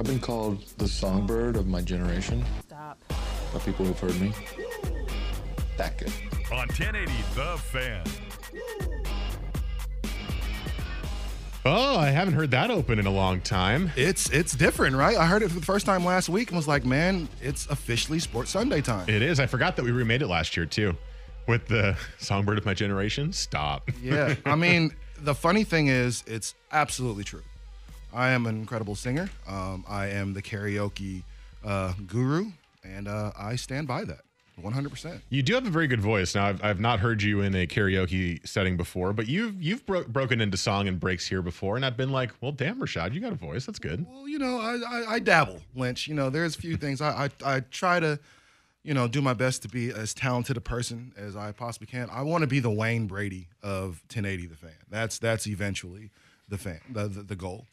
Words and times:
I've 0.00 0.06
been 0.06 0.18
called 0.18 0.64
the 0.78 0.88
songbird 0.88 1.56
of 1.56 1.66
my 1.66 1.82
generation. 1.82 2.42
Stop. 2.66 2.98
By 3.52 3.58
people 3.58 3.84
who've 3.84 4.00
heard 4.00 4.18
me. 4.18 4.32
That 5.76 5.98
good. 5.98 6.10
On 6.50 6.66
1080 6.68 7.12
The 7.34 7.58
Fan. 7.58 8.02
Oh, 11.66 11.98
I 11.98 12.08
haven't 12.08 12.32
heard 12.32 12.50
that 12.52 12.70
open 12.70 12.98
in 12.98 13.04
a 13.04 13.10
long 13.10 13.42
time. 13.42 13.92
It's 13.94 14.30
it's 14.30 14.54
different, 14.54 14.96
right? 14.96 15.18
I 15.18 15.26
heard 15.26 15.42
it 15.42 15.50
for 15.50 15.60
the 15.60 15.66
first 15.66 15.84
time 15.84 16.02
last 16.02 16.30
week 16.30 16.48
and 16.48 16.56
was 16.56 16.66
like, 16.66 16.86
man, 16.86 17.28
it's 17.42 17.66
officially 17.66 18.20
Sports 18.20 18.52
Sunday 18.52 18.80
time. 18.80 19.06
It 19.06 19.20
is. 19.20 19.38
I 19.38 19.44
forgot 19.44 19.76
that 19.76 19.84
we 19.84 19.90
remade 19.90 20.22
it 20.22 20.28
last 20.28 20.56
year 20.56 20.64
too, 20.64 20.96
with 21.46 21.66
the 21.66 21.94
songbird 22.18 22.56
of 22.56 22.64
my 22.64 22.72
generation. 22.72 23.34
Stop. 23.34 23.90
Yeah, 24.02 24.34
I 24.46 24.54
mean, 24.54 24.96
the 25.18 25.34
funny 25.34 25.64
thing 25.64 25.88
is, 25.88 26.24
it's 26.26 26.54
absolutely 26.72 27.24
true. 27.24 27.42
I 28.12 28.30
am 28.30 28.46
an 28.46 28.56
incredible 28.56 28.94
singer. 28.94 29.28
Um, 29.46 29.84
I 29.88 30.08
am 30.08 30.34
the 30.34 30.42
karaoke 30.42 31.22
uh, 31.64 31.92
guru, 32.06 32.46
and 32.84 33.08
uh, 33.08 33.32
I 33.38 33.56
stand 33.56 33.86
by 33.86 34.04
that 34.04 34.20
100%. 34.62 35.20
You 35.30 35.42
do 35.42 35.54
have 35.54 35.66
a 35.66 35.70
very 35.70 35.86
good 35.86 36.00
voice. 36.00 36.34
Now, 36.34 36.46
I've, 36.46 36.64
I've 36.64 36.80
not 36.80 37.00
heard 37.00 37.22
you 37.22 37.40
in 37.40 37.54
a 37.54 37.66
karaoke 37.66 38.46
setting 38.46 38.76
before, 38.76 39.12
but 39.12 39.28
you've 39.28 39.62
you've 39.62 39.84
bro- 39.86 40.04
broken 40.04 40.40
into 40.40 40.56
song 40.56 40.88
and 40.88 40.98
breaks 40.98 41.26
here 41.26 41.42
before, 41.42 41.76
and 41.76 41.84
I've 41.84 41.96
been 41.96 42.10
like, 42.10 42.30
well, 42.40 42.52
damn, 42.52 42.80
Rashad, 42.80 43.14
you 43.14 43.20
got 43.20 43.32
a 43.32 43.36
voice. 43.36 43.66
That's 43.66 43.78
good. 43.78 44.06
Well, 44.08 44.28
you 44.28 44.38
know, 44.38 44.58
I, 44.58 44.78
I, 44.86 45.04
I 45.14 45.18
dabble, 45.18 45.60
Lynch. 45.74 46.08
You 46.08 46.14
know, 46.14 46.30
there's 46.30 46.56
a 46.56 46.60
few 46.60 46.76
things. 46.76 47.00
I, 47.00 47.30
I, 47.44 47.56
I 47.56 47.60
try 47.60 48.00
to, 48.00 48.18
you 48.82 48.94
know, 48.94 49.08
do 49.08 49.20
my 49.20 49.34
best 49.34 49.62
to 49.62 49.68
be 49.68 49.90
as 49.90 50.14
talented 50.14 50.56
a 50.56 50.60
person 50.60 51.12
as 51.16 51.36
I 51.36 51.52
possibly 51.52 51.86
can. 51.86 52.08
I 52.10 52.22
want 52.22 52.42
to 52.42 52.48
be 52.48 52.60
the 52.60 52.70
Wayne 52.70 53.06
Brady 53.06 53.48
of 53.62 54.02
1080 54.08 54.46
The 54.46 54.56
Fan. 54.56 54.70
That's 54.90 55.18
that's 55.18 55.46
eventually 55.46 56.10
the 56.48 56.58
fan, 56.58 56.80
the, 56.90 57.08
the, 57.08 57.22
the 57.22 57.36
goal. 57.36 57.66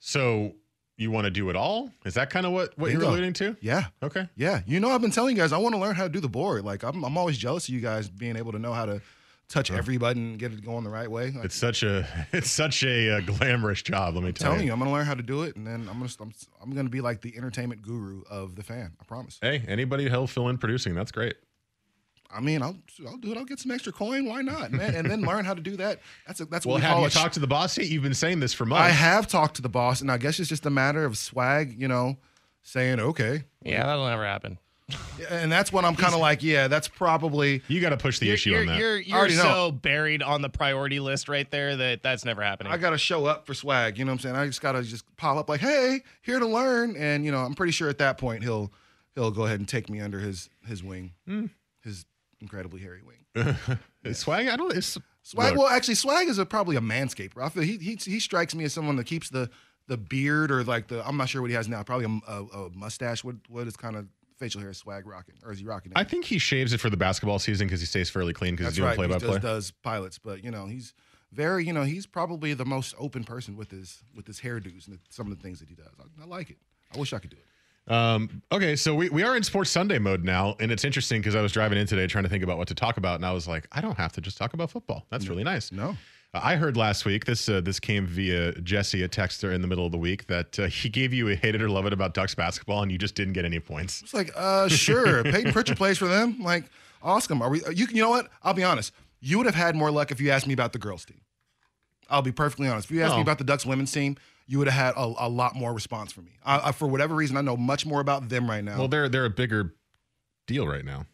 So 0.00 0.54
you 0.96 1.10
want 1.10 1.26
to 1.26 1.30
do 1.30 1.48
it 1.50 1.56
all? 1.56 1.90
Is 2.04 2.14
that 2.14 2.30
kind 2.30 2.44
of 2.44 2.52
what, 2.52 2.76
what 2.76 2.90
you're 2.90 3.02
alluding 3.02 3.32
to? 3.34 3.56
Yeah. 3.60 3.86
Okay. 4.02 4.28
Yeah, 4.36 4.60
you 4.66 4.80
know, 4.80 4.90
I've 4.90 5.00
been 5.00 5.10
telling 5.10 5.36
you 5.36 5.40
guys 5.42 5.52
I 5.52 5.58
want 5.58 5.74
to 5.74 5.80
learn 5.80 5.94
how 5.94 6.02
to 6.02 6.08
do 6.08 6.20
the 6.20 6.28
board. 6.28 6.64
Like, 6.64 6.82
I'm, 6.82 7.04
I'm 7.04 7.16
always 7.16 7.38
jealous 7.38 7.68
of 7.68 7.74
you 7.74 7.80
guys 7.80 8.08
being 8.08 8.36
able 8.36 8.52
to 8.52 8.58
know 8.58 8.72
how 8.72 8.86
to 8.86 9.00
touch 9.48 9.70
every 9.70 9.98
button, 9.98 10.36
get 10.36 10.52
it 10.52 10.64
going 10.64 10.84
the 10.84 10.90
right 10.90 11.10
way. 11.10 11.30
Like, 11.30 11.44
It's 11.44 11.54
such 11.54 11.82
a 11.82 12.06
it's 12.32 12.50
such 12.50 12.82
a, 12.84 13.16
uh 13.16 13.20
glamorous 13.20 13.82
job. 13.82 14.14
Let 14.14 14.24
me 14.24 14.32
tell 14.32 14.48
you. 14.48 14.52
telling 14.52 14.60
you. 14.60 14.66
you, 14.66 14.72
I'm 14.72 14.78
gonna 14.78 14.92
learn 14.92 15.06
how 15.06 15.14
to 15.14 15.22
do 15.22 15.42
it, 15.42 15.56
and 15.56 15.66
then 15.66 15.88
I'm 15.90 15.98
gonna 15.98 16.10
I'm, 16.20 16.32
I'm 16.62 16.74
gonna 16.74 16.88
be 16.88 17.00
like 17.00 17.20
the 17.20 17.36
entertainment 17.36 17.82
guru 17.82 18.22
of 18.30 18.54
the 18.56 18.62
fan. 18.62 18.92
I 19.00 19.04
promise. 19.04 19.38
Hey, 19.42 19.62
anybody 19.68 20.08
who'll 20.08 20.26
fill 20.26 20.48
in 20.48 20.58
producing, 20.58 20.94
that's 20.94 21.12
great. 21.12 21.34
I 22.32 22.40
mean, 22.40 22.62
I'll 22.62 22.76
I'll 23.06 23.16
do 23.16 23.32
it. 23.32 23.36
I'll 23.38 23.44
get 23.44 23.58
some 23.58 23.70
extra 23.72 23.92
coin. 23.92 24.26
Why 24.26 24.42
not, 24.42 24.70
man? 24.72 24.94
And 24.94 25.10
then 25.10 25.22
learn 25.22 25.44
how 25.44 25.54
to 25.54 25.60
do 25.60 25.76
that. 25.78 26.00
That's 26.26 26.40
a, 26.40 26.44
that's 26.46 26.64
Well, 26.64 26.74
what 26.74 26.80
we 26.82 26.86
have 26.86 26.92
call 26.92 27.00
you 27.02 27.06
a 27.08 27.10
sh- 27.10 27.14
talked 27.14 27.34
to 27.34 27.40
the 27.40 27.46
boss 27.46 27.76
yet? 27.76 27.88
You've 27.88 28.02
been 28.02 28.14
saying 28.14 28.40
this 28.40 28.52
for 28.54 28.64
months. 28.66 28.86
I 28.88 28.90
have 28.90 29.26
talked 29.26 29.56
to 29.56 29.62
the 29.62 29.68
boss, 29.68 30.00
and 30.00 30.10
I 30.10 30.16
guess 30.18 30.38
it's 30.38 30.48
just 30.48 30.64
a 30.66 30.70
matter 30.70 31.04
of 31.04 31.18
swag, 31.18 31.80
you 31.80 31.88
know, 31.88 32.16
saying 32.62 33.00
okay. 33.00 33.44
Yeah, 33.62 33.84
that'll 33.86 34.06
never 34.06 34.24
happen. 34.24 34.58
And 35.30 35.52
that's 35.52 35.72
when 35.72 35.84
I'm 35.84 35.94
kind 35.94 36.14
of 36.14 36.20
like, 36.20 36.42
yeah, 36.42 36.66
that's 36.66 36.88
probably 36.88 37.62
You 37.68 37.80
got 37.80 37.90
to 37.90 37.96
push 37.96 38.18
the 38.18 38.26
You're, 38.26 38.34
issue 38.34 38.50
you're, 38.50 38.60
on 38.62 38.66
that. 38.66 38.78
you're, 38.78 38.98
you're 39.00 39.16
already 39.18 39.36
know. 39.36 39.42
so 39.42 39.70
buried 39.72 40.20
on 40.20 40.42
the 40.42 40.48
priority 40.48 40.98
list 40.98 41.28
right 41.28 41.48
there 41.48 41.76
that 41.76 42.02
that's 42.02 42.24
never 42.24 42.42
happening. 42.42 42.72
I 42.72 42.76
got 42.76 42.90
to 42.90 42.98
show 42.98 43.24
up 43.26 43.46
for 43.46 43.54
swag. 43.54 43.98
You 43.98 44.04
know 44.04 44.10
what 44.10 44.14
I'm 44.14 44.18
saying? 44.20 44.34
I 44.36 44.46
just 44.46 44.60
got 44.60 44.72
to 44.72 44.82
just 44.82 45.04
pile 45.16 45.38
up 45.38 45.48
like, 45.48 45.60
hey, 45.60 46.00
here 46.22 46.40
to 46.40 46.46
learn. 46.46 46.96
And 46.96 47.24
you 47.24 47.30
know, 47.30 47.38
I'm 47.38 47.54
pretty 47.54 47.70
sure 47.72 47.88
at 47.88 47.98
that 47.98 48.18
point 48.18 48.42
he'll 48.42 48.72
he'll 49.14 49.30
go 49.30 49.44
ahead 49.44 49.60
and 49.60 49.68
take 49.68 49.88
me 49.88 50.00
under 50.00 50.18
his 50.18 50.50
his 50.66 50.82
wing, 50.82 51.12
Hmm. 51.26 51.46
Incredibly 52.40 52.80
hairy 52.80 53.02
wing. 53.02 53.56
Swag, 54.14 54.48
I 54.48 54.56
don't. 54.56 54.76
It's, 54.76 54.98
Swag. 55.22 55.52
look, 55.52 55.58
Well, 55.58 55.68
actually, 55.68 55.94
swag 55.94 56.28
is 56.28 56.38
a, 56.38 56.46
probably 56.46 56.76
a 56.76 56.80
manscaper. 56.80 57.42
I 57.42 57.48
feel 57.48 57.62
he, 57.62 57.76
he 57.76 57.96
he 57.96 58.20
strikes 58.20 58.54
me 58.54 58.64
as 58.64 58.72
someone 58.72 58.96
that 58.96 59.04
keeps 59.04 59.28
the 59.30 59.50
the 59.86 59.96
beard 59.96 60.50
or 60.50 60.64
like 60.64 60.88
the 60.88 61.06
I'm 61.06 61.16
not 61.16 61.28
sure 61.28 61.42
what 61.42 61.50
he 61.50 61.56
has 61.56 61.68
now. 61.68 61.82
Probably 61.82 62.06
a, 62.06 62.32
a, 62.32 62.44
a 62.44 62.70
mustache. 62.70 63.22
What 63.22 63.36
what 63.48 63.66
is 63.66 63.76
kind 63.76 63.96
of 63.96 64.06
facial 64.38 64.60
hair 64.60 64.72
swag 64.72 65.06
rocking 65.06 65.34
or 65.44 65.52
is 65.52 65.58
he 65.58 65.64
rocking? 65.64 65.92
It? 65.92 65.98
I 65.98 66.04
think 66.04 66.24
he 66.24 66.38
shaves 66.38 66.72
it 66.72 66.80
for 66.80 66.90
the 66.90 66.96
basketball 66.96 67.38
season 67.38 67.66
because 67.66 67.80
he 67.80 67.86
stays 67.86 68.08
fairly 68.08 68.32
clean 68.32 68.56
because 68.56 68.68
he's 68.68 68.76
doing 68.76 68.88
right. 68.88 68.96
play 68.96 69.06
by 69.06 69.14
he 69.14 69.20
play. 69.20 69.32
does, 69.34 69.42
does 69.42 69.70
pilots, 69.82 70.18
but 70.18 70.42
you 70.42 70.50
know 70.50 70.66
he's 70.66 70.94
very 71.32 71.64
you 71.66 71.72
know 71.72 71.82
he's 71.82 72.06
probably 72.06 72.54
the 72.54 72.64
most 72.64 72.94
open 72.98 73.24
person 73.24 73.56
with 73.56 73.70
his 73.70 74.02
with 74.14 74.26
his 74.26 74.40
hairdos 74.40 74.88
and 74.88 74.98
some 75.10 75.30
of 75.30 75.36
the 75.36 75.42
things 75.42 75.60
that 75.60 75.68
he 75.68 75.74
does. 75.74 75.92
I, 75.98 76.22
I 76.22 76.26
like 76.26 76.50
it. 76.50 76.56
I 76.94 76.98
wish 76.98 77.12
I 77.12 77.18
could 77.18 77.30
do 77.30 77.36
it. 77.36 77.44
Um, 77.90 78.42
okay, 78.52 78.76
so 78.76 78.94
we, 78.94 79.08
we 79.10 79.22
are 79.24 79.36
in 79.36 79.42
Sports 79.42 79.70
Sunday 79.70 79.98
mode 79.98 80.24
now, 80.24 80.54
and 80.60 80.70
it's 80.70 80.84
interesting 80.84 81.20
because 81.20 81.34
I 81.34 81.42
was 81.42 81.50
driving 81.52 81.76
in 81.76 81.86
today 81.88 82.06
trying 82.06 82.22
to 82.24 82.30
think 82.30 82.44
about 82.44 82.56
what 82.56 82.68
to 82.68 82.74
talk 82.74 82.96
about, 82.98 83.16
and 83.16 83.26
I 83.26 83.32
was 83.32 83.48
like, 83.48 83.66
I 83.72 83.80
don't 83.80 83.96
have 83.98 84.12
to 84.12 84.20
just 84.20 84.38
talk 84.38 84.54
about 84.54 84.70
football. 84.70 85.04
That's 85.10 85.28
really 85.28 85.42
nice. 85.42 85.72
No. 85.72 85.96
Uh, 86.32 86.40
I 86.42 86.54
heard 86.54 86.76
last 86.76 87.04
week 87.04 87.24
this 87.24 87.48
uh, 87.48 87.60
this 87.60 87.80
came 87.80 88.06
via 88.06 88.52
Jesse, 88.60 89.02
a 89.02 89.08
texter 89.08 89.52
in 89.52 89.60
the 89.60 89.66
middle 89.66 89.84
of 89.84 89.90
the 89.90 89.98
week, 89.98 90.28
that 90.28 90.56
uh, 90.60 90.66
he 90.68 90.88
gave 90.88 91.12
you 91.12 91.28
a 91.30 91.34
hate 91.34 91.56
it 91.56 91.62
or 91.62 91.68
love 91.68 91.84
it 91.86 91.92
about 91.92 92.14
Ducks 92.14 92.36
basketball, 92.36 92.82
and 92.82 92.92
you 92.92 92.98
just 92.98 93.16
didn't 93.16 93.32
get 93.32 93.44
any 93.44 93.58
points. 93.58 94.02
It's 94.02 94.14
like, 94.14 94.30
uh, 94.36 94.68
sure. 94.68 95.24
Payton 95.24 95.52
Pritchard 95.52 95.76
plays 95.76 95.98
for 95.98 96.06
them. 96.06 96.38
Like, 96.40 96.66
awesome. 97.02 97.42
Are 97.42 97.50
we? 97.50 97.60
You, 97.74 97.86
you 97.90 98.02
know 98.02 98.10
what? 98.10 98.28
I'll 98.44 98.54
be 98.54 98.62
honest. 98.62 98.92
You 99.20 99.36
would 99.38 99.46
have 99.46 99.56
had 99.56 99.74
more 99.74 99.90
luck 99.90 100.12
if 100.12 100.20
you 100.20 100.30
asked 100.30 100.46
me 100.46 100.54
about 100.54 100.72
the 100.72 100.78
girls' 100.78 101.04
team. 101.04 101.20
I'll 102.08 102.22
be 102.22 102.32
perfectly 102.32 102.68
honest. 102.68 102.88
If 102.88 102.96
you 102.96 103.02
asked 103.02 103.14
Oh. 103.14 103.16
me 103.16 103.22
about 103.22 103.38
the 103.38 103.44
Ducks 103.44 103.66
women's 103.66 103.90
team, 103.92 104.16
you 104.50 104.58
would 104.58 104.66
have 104.68 104.94
had 104.96 105.00
a, 105.00 105.26
a 105.26 105.28
lot 105.28 105.54
more 105.54 105.72
response 105.72 106.10
from 106.12 106.24
me. 106.24 106.32
I, 106.44 106.68
I, 106.68 106.72
for 106.72 106.88
whatever 106.88 107.14
reason, 107.14 107.36
I 107.36 107.40
know 107.40 107.56
much 107.56 107.86
more 107.86 108.00
about 108.00 108.28
them 108.28 108.50
right 108.50 108.64
now. 108.64 108.76
Well, 108.78 108.88
they're 108.88 109.08
they're 109.08 109.24
a 109.24 109.30
bigger 109.30 109.74
deal 110.48 110.66
right 110.66 110.84
now. 110.84 111.06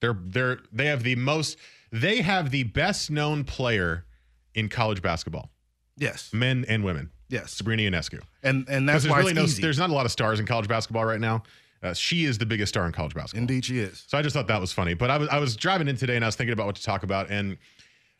They're 0.00 0.16
they're 0.18 0.60
they 0.72 0.86
have 0.86 1.02
the 1.02 1.14
most 1.16 1.58
they 1.92 2.22
have 2.22 2.50
the 2.50 2.62
best 2.64 3.10
known 3.10 3.44
player 3.44 4.06
in 4.54 4.70
college 4.70 5.02
basketball, 5.02 5.50
yes, 5.98 6.32
men 6.32 6.64
and 6.66 6.82
women. 6.82 7.10
yes, 7.28 7.52
Sabrina 7.52 7.82
Ionescu. 7.82 8.20
and 8.42 8.66
and 8.68 8.86
Because 8.86 8.86
that's 8.86 9.02
there's 9.04 9.10
why 9.12 9.18
really 9.18 9.30
it's 9.32 9.36
no 9.38 9.44
easy. 9.44 9.62
there's 9.62 9.78
not 9.78 9.90
a 9.90 9.92
lot 9.92 10.06
of 10.06 10.12
stars 10.12 10.40
in 10.40 10.46
college 10.46 10.66
basketball 10.66 11.04
right 11.04 11.20
now. 11.20 11.42
Uh, 11.82 11.92
she 11.94 12.24
is 12.24 12.38
the 12.38 12.46
biggest 12.46 12.70
star 12.70 12.86
in 12.86 12.92
college 12.92 13.14
basketball. 13.14 13.42
Indeed, 13.42 13.64
she 13.66 13.78
is. 13.78 14.02
So 14.08 14.16
I 14.18 14.22
just 14.22 14.34
thought 14.34 14.48
that 14.48 14.60
was 14.60 14.72
funny. 14.72 14.94
But 14.94 15.10
I 15.10 15.18
was 15.18 15.28
I 15.28 15.38
was 15.38 15.54
driving 15.56 15.86
in 15.88 15.96
today 15.96 16.16
and 16.16 16.24
I 16.24 16.28
was 16.28 16.36
thinking 16.36 16.52
about 16.54 16.66
what 16.66 16.76
to 16.76 16.82
talk 16.82 17.02
about. 17.04 17.30
And 17.30 17.58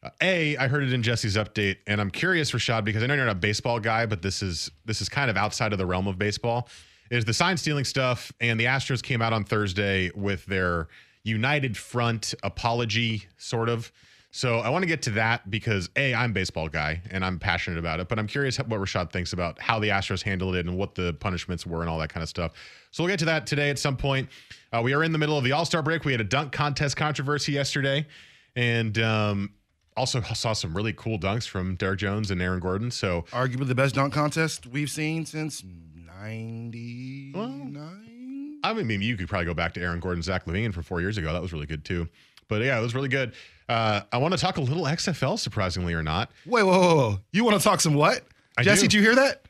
uh, 0.02 0.10
a 0.22 0.56
I 0.56 0.68
heard 0.68 0.84
it 0.84 0.92
in 0.92 1.02
Jesse's 1.02 1.36
update, 1.36 1.78
and 1.86 2.00
I'm 2.00 2.10
curious, 2.10 2.52
Rashad, 2.52 2.84
because 2.84 3.02
I 3.02 3.06
know 3.06 3.14
you're 3.14 3.26
not 3.26 3.32
a 3.32 3.34
baseball 3.34 3.80
guy, 3.80 4.06
but 4.06 4.22
this 4.22 4.42
is 4.42 4.70
this 4.84 5.00
is 5.00 5.08
kind 5.08 5.30
of 5.30 5.36
outside 5.36 5.72
of 5.72 5.78
the 5.78 5.86
realm 5.86 6.06
of 6.06 6.18
baseball. 6.18 6.68
Is 7.10 7.24
the 7.24 7.34
sign 7.34 7.56
stealing 7.56 7.84
stuff? 7.84 8.32
And 8.40 8.60
the 8.60 8.66
Astros 8.66 9.02
came 9.02 9.22
out 9.22 9.32
on 9.32 9.44
Thursday 9.44 10.10
with 10.14 10.44
their 10.46 10.88
united 11.24 11.76
front 11.76 12.34
apology, 12.42 13.26
sort 13.38 13.68
of. 13.68 13.90
So 14.30 14.58
I 14.58 14.68
want 14.68 14.82
to 14.82 14.86
get 14.86 15.02
to 15.02 15.10
that 15.12 15.50
because 15.50 15.88
a 15.96 16.14
I'm 16.14 16.30
a 16.30 16.34
baseball 16.34 16.68
guy 16.68 17.00
and 17.10 17.24
I'm 17.24 17.38
passionate 17.38 17.78
about 17.78 17.98
it, 17.98 18.08
but 18.08 18.18
I'm 18.18 18.26
curious 18.26 18.58
what 18.58 18.78
Rashad 18.78 19.10
thinks 19.10 19.32
about 19.32 19.58
how 19.58 19.78
the 19.78 19.88
Astros 19.88 20.22
handled 20.22 20.54
it 20.54 20.66
and 20.66 20.76
what 20.76 20.94
the 20.94 21.14
punishments 21.14 21.66
were 21.66 21.80
and 21.80 21.88
all 21.88 21.98
that 21.98 22.10
kind 22.10 22.22
of 22.22 22.28
stuff. 22.28 22.52
So 22.90 23.02
we'll 23.02 23.10
get 23.10 23.18
to 23.20 23.24
that 23.24 23.46
today 23.46 23.70
at 23.70 23.78
some 23.78 23.96
point. 23.96 24.28
Uh, 24.70 24.82
we 24.84 24.92
are 24.92 25.02
in 25.02 25.12
the 25.12 25.18
middle 25.18 25.38
of 25.38 25.44
the 25.44 25.52
All 25.52 25.64
Star 25.64 25.82
break. 25.82 26.04
We 26.04 26.12
had 26.12 26.20
a 26.20 26.24
dunk 26.24 26.52
contest 26.52 26.96
controversy 26.96 27.52
yesterday, 27.52 28.06
and 28.54 28.98
um, 28.98 29.50
also 29.98 30.20
saw 30.22 30.52
some 30.52 30.74
really 30.74 30.92
cool 30.92 31.18
dunks 31.18 31.48
from 31.48 31.74
Derrick 31.74 31.98
Jones 31.98 32.30
and 32.30 32.40
Aaron 32.40 32.60
Gordon. 32.60 32.90
So 32.90 33.24
Arguably 33.32 33.66
the 33.66 33.74
best 33.74 33.94
dunk 33.94 34.14
contest 34.14 34.66
we've 34.66 34.90
seen 34.90 35.26
since 35.26 35.62
'99. 35.62 38.58
I 38.64 38.72
mean, 38.72 39.02
you 39.02 39.16
could 39.16 39.28
probably 39.28 39.46
go 39.46 39.54
back 39.54 39.74
to 39.74 39.80
Aaron 39.80 40.00
Gordon, 40.00 40.22
Zach 40.22 40.46
LaVine 40.46 40.72
from 40.72 40.82
four 40.82 41.00
years 41.00 41.18
ago. 41.18 41.32
That 41.32 41.42
was 41.42 41.52
really 41.52 41.66
good 41.66 41.84
too. 41.84 42.08
But 42.48 42.62
yeah, 42.62 42.78
it 42.78 42.82
was 42.82 42.94
really 42.94 43.08
good. 43.08 43.34
Uh, 43.68 44.00
I 44.10 44.18
want 44.18 44.32
to 44.32 44.38
talk 44.38 44.56
a 44.56 44.60
little 44.60 44.84
XFL, 44.84 45.38
surprisingly 45.38 45.92
or 45.92 46.02
not. 46.02 46.30
Wait, 46.46 46.62
whoa, 46.62 46.78
whoa, 46.78 46.96
whoa. 46.96 47.18
You 47.32 47.44
want 47.44 47.58
to 47.58 47.62
talk 47.62 47.80
some 47.80 47.94
what? 47.94 48.22
I 48.56 48.62
Jesse, 48.62 48.82
do. 48.82 48.88
did 48.88 48.94
you 48.94 49.02
hear 49.02 49.14
that? 49.16 49.42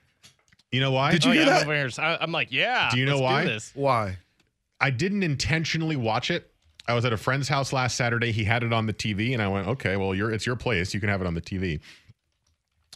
You 0.73 0.81
know 0.81 0.91
why? 0.91 1.13
Did 1.13 1.25
you 1.25 1.31
oh, 1.31 1.35
hear 1.35 1.45
yeah, 1.45 1.51
that? 1.51 1.63
I'm, 1.63 1.69
over 1.69 1.77
here. 1.77 1.91
So 1.91 2.03
I- 2.03 2.21
I'm 2.21 2.33
like, 2.33 2.51
yeah. 2.51 2.91
Do 2.91 2.99
you 2.99 3.07
know 3.07 3.13
let's 3.13 3.23
why? 3.23 3.45
this. 3.45 3.73
Why? 3.75 4.19
I 4.81 4.91
didn't 4.91 5.23
intentionally 5.23 5.97
watch 5.97 6.31
it. 6.31 6.51
I 6.89 6.95
was 6.95 7.05
at 7.05 7.13
a 7.13 7.17
friend's 7.19 7.49
house 7.49 7.73
last 7.73 7.97
Saturday. 7.97 8.33
He 8.33 8.45
had 8.45 8.63
it 8.63 8.73
on 8.73 8.87
the 8.87 8.95
TV, 8.95 9.35
and 9.35 9.43
I 9.43 9.49
went, 9.49 9.69
"Okay, 9.69 9.97
well, 9.97 10.13
it's 10.13 10.47
your 10.47 10.57
place. 10.57 10.95
You 10.95 11.01
can 11.01 11.11
have 11.11 11.21
it 11.21 11.27
on 11.27 11.35
the 11.35 11.41
TV." 11.41 11.81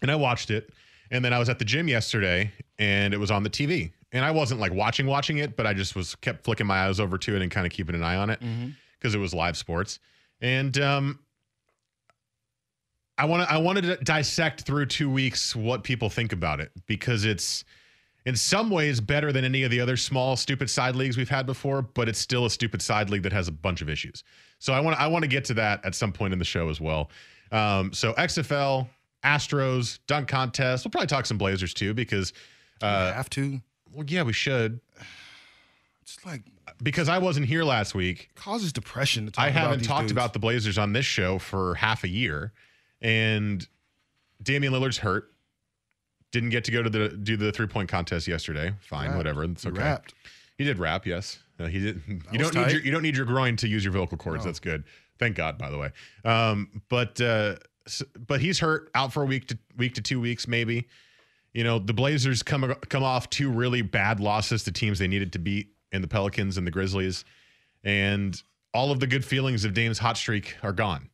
And 0.00 0.10
I 0.10 0.16
watched 0.16 0.50
it, 0.50 0.72
and 1.10 1.24
then 1.24 1.32
I 1.32 1.38
was 1.38 1.48
at 1.48 1.58
the 1.58 1.64
gym 1.64 1.88
yesterday, 1.88 2.50
and 2.78 3.12
it 3.12 3.18
was 3.18 3.30
on 3.30 3.42
the 3.42 3.50
TV. 3.50 3.92
And 4.10 4.24
I 4.24 4.30
wasn't 4.30 4.60
like 4.60 4.72
watching 4.72 5.06
watching 5.06 5.38
it, 5.38 5.56
but 5.56 5.66
I 5.66 5.74
just 5.74 5.94
was 5.94 6.14
kept 6.16 6.44
flicking 6.44 6.66
my 6.66 6.86
eyes 6.86 6.98
over 7.00 7.18
to 7.18 7.36
it 7.36 7.42
and 7.42 7.50
kind 7.50 7.66
of 7.66 7.72
keeping 7.72 7.94
an 7.94 8.02
eye 8.02 8.16
on 8.16 8.30
it 8.30 8.40
because 8.98 9.14
it 9.14 9.18
was 9.18 9.32
live 9.32 9.56
sports. 9.56 10.00
And 10.40 10.76
um, 10.78 11.18
I 13.16 13.26
want 13.26 13.46
to 13.46 13.54
I 13.54 13.58
wanted 13.58 13.82
to 13.82 13.96
dissect 13.96 14.62
through 14.62 14.86
two 14.86 15.08
weeks 15.10 15.54
what 15.54 15.84
people 15.84 16.10
think 16.10 16.32
about 16.32 16.60
it 16.60 16.72
because 16.86 17.24
it's 17.24 17.64
in 18.24 18.36
some 18.36 18.70
ways 18.70 19.00
better 19.00 19.32
than 19.32 19.44
any 19.44 19.62
of 19.64 19.70
the 19.70 19.80
other 19.80 19.96
small 19.96 20.36
stupid 20.36 20.70
side 20.70 20.94
leagues 20.96 21.16
we've 21.16 21.28
had 21.28 21.44
before, 21.46 21.82
but 21.82 22.08
it's 22.08 22.18
still 22.18 22.44
a 22.46 22.50
stupid 22.50 22.80
side 22.80 23.10
league 23.10 23.22
that 23.24 23.32
has 23.32 23.48
a 23.48 23.52
bunch 23.52 23.82
of 23.82 23.88
issues. 23.88 24.22
So 24.58 24.72
I 24.72 24.80
want 24.80 24.98
I 25.00 25.06
want 25.08 25.22
to 25.24 25.28
get 25.28 25.44
to 25.46 25.54
that 25.54 25.84
at 25.84 25.94
some 25.94 26.12
point 26.12 26.32
in 26.32 26.38
the 26.38 26.44
show 26.44 26.68
as 26.68 26.80
well. 26.80 27.10
Um, 27.50 27.92
so 27.92 28.12
XFL, 28.14 28.88
Astros, 29.24 29.98
dunk 30.06 30.28
contest. 30.28 30.84
We'll 30.84 30.90
probably 30.90 31.08
talk 31.08 31.26
some 31.26 31.38
Blazers 31.38 31.74
too 31.74 31.94
because 31.94 32.32
I 32.80 33.12
have 33.12 33.28
to. 33.30 33.60
well, 33.92 34.04
yeah, 34.08 34.22
we 34.22 34.32
should 34.32 34.80
It's 36.02 36.24
like 36.24 36.42
because 36.82 37.08
I 37.08 37.18
wasn't 37.18 37.46
here 37.46 37.64
last 37.64 37.94
week. 37.94 38.30
causes 38.34 38.72
depression 38.72 39.26
to 39.26 39.32
talk 39.32 39.44
I 39.44 39.50
haven't 39.50 39.78
these 39.80 39.86
talked 39.88 40.02
dudes. 40.02 40.12
about 40.12 40.32
the 40.32 40.38
Blazers 40.38 40.78
on 40.78 40.92
this 40.92 41.04
show 41.06 41.38
for 41.38 41.74
half 41.74 42.04
a 42.04 42.08
year, 42.08 42.52
and 43.00 43.66
Damian 44.42 44.72
Lillard's 44.72 44.98
hurt. 44.98 45.31
Didn't 46.32 46.50
get 46.50 46.64
to 46.64 46.72
go 46.72 46.82
to 46.82 46.90
the 46.90 47.08
do 47.10 47.36
the 47.36 47.52
three 47.52 47.66
point 47.68 47.88
contest 47.88 48.26
yesterday. 48.26 48.72
Fine, 48.80 49.16
whatever. 49.16 49.44
It's 49.44 49.62
He 49.62 49.68
okay. 49.68 49.80
rapped. 49.80 50.14
He 50.58 50.64
did 50.64 50.78
rap. 50.78 51.06
Yes, 51.06 51.38
Uh, 51.60 51.66
he 51.66 51.78
did. 51.78 52.02
You 52.32 52.38
don't 52.38 52.54
need 52.54 52.72
your 52.72 52.80
you 52.80 52.90
don't 52.90 53.02
need 53.02 53.16
your 53.16 53.26
groin 53.26 53.56
to 53.58 53.68
use 53.68 53.84
your 53.84 53.92
vocal 53.92 54.18
cords. 54.18 54.44
No. 54.44 54.48
That's 54.48 54.60
good. 54.60 54.84
Thank 55.18 55.36
God, 55.36 55.58
by 55.58 55.70
the 55.70 55.78
way. 55.78 55.90
Um, 56.24 56.82
but 56.88 57.20
uh, 57.20 57.56
s- 57.86 58.02
but 58.26 58.40
he's 58.40 58.58
hurt 58.58 58.90
out 58.94 59.12
for 59.12 59.22
a 59.22 59.26
week 59.26 59.46
to 59.48 59.58
week 59.76 59.94
to 59.94 60.00
two 60.02 60.20
weeks 60.20 60.48
maybe. 60.48 60.88
You 61.52 61.64
know 61.64 61.78
the 61.78 61.92
Blazers 61.92 62.42
come 62.42 62.74
come 62.88 63.02
off 63.02 63.28
two 63.28 63.50
really 63.50 63.82
bad 63.82 64.18
losses 64.18 64.64
to 64.64 64.72
teams 64.72 64.98
they 64.98 65.08
needed 65.08 65.32
to 65.34 65.38
beat 65.38 65.68
in 65.92 66.00
the 66.00 66.08
Pelicans 66.08 66.56
and 66.56 66.66
the 66.66 66.70
Grizzlies, 66.70 67.24
and 67.84 68.42
all 68.72 68.90
of 68.90 69.00
the 69.00 69.06
good 69.06 69.22
feelings 69.24 69.66
of 69.66 69.74
Dame's 69.74 69.98
hot 69.98 70.16
streak 70.16 70.56
are 70.62 70.72
gone. 70.72 71.10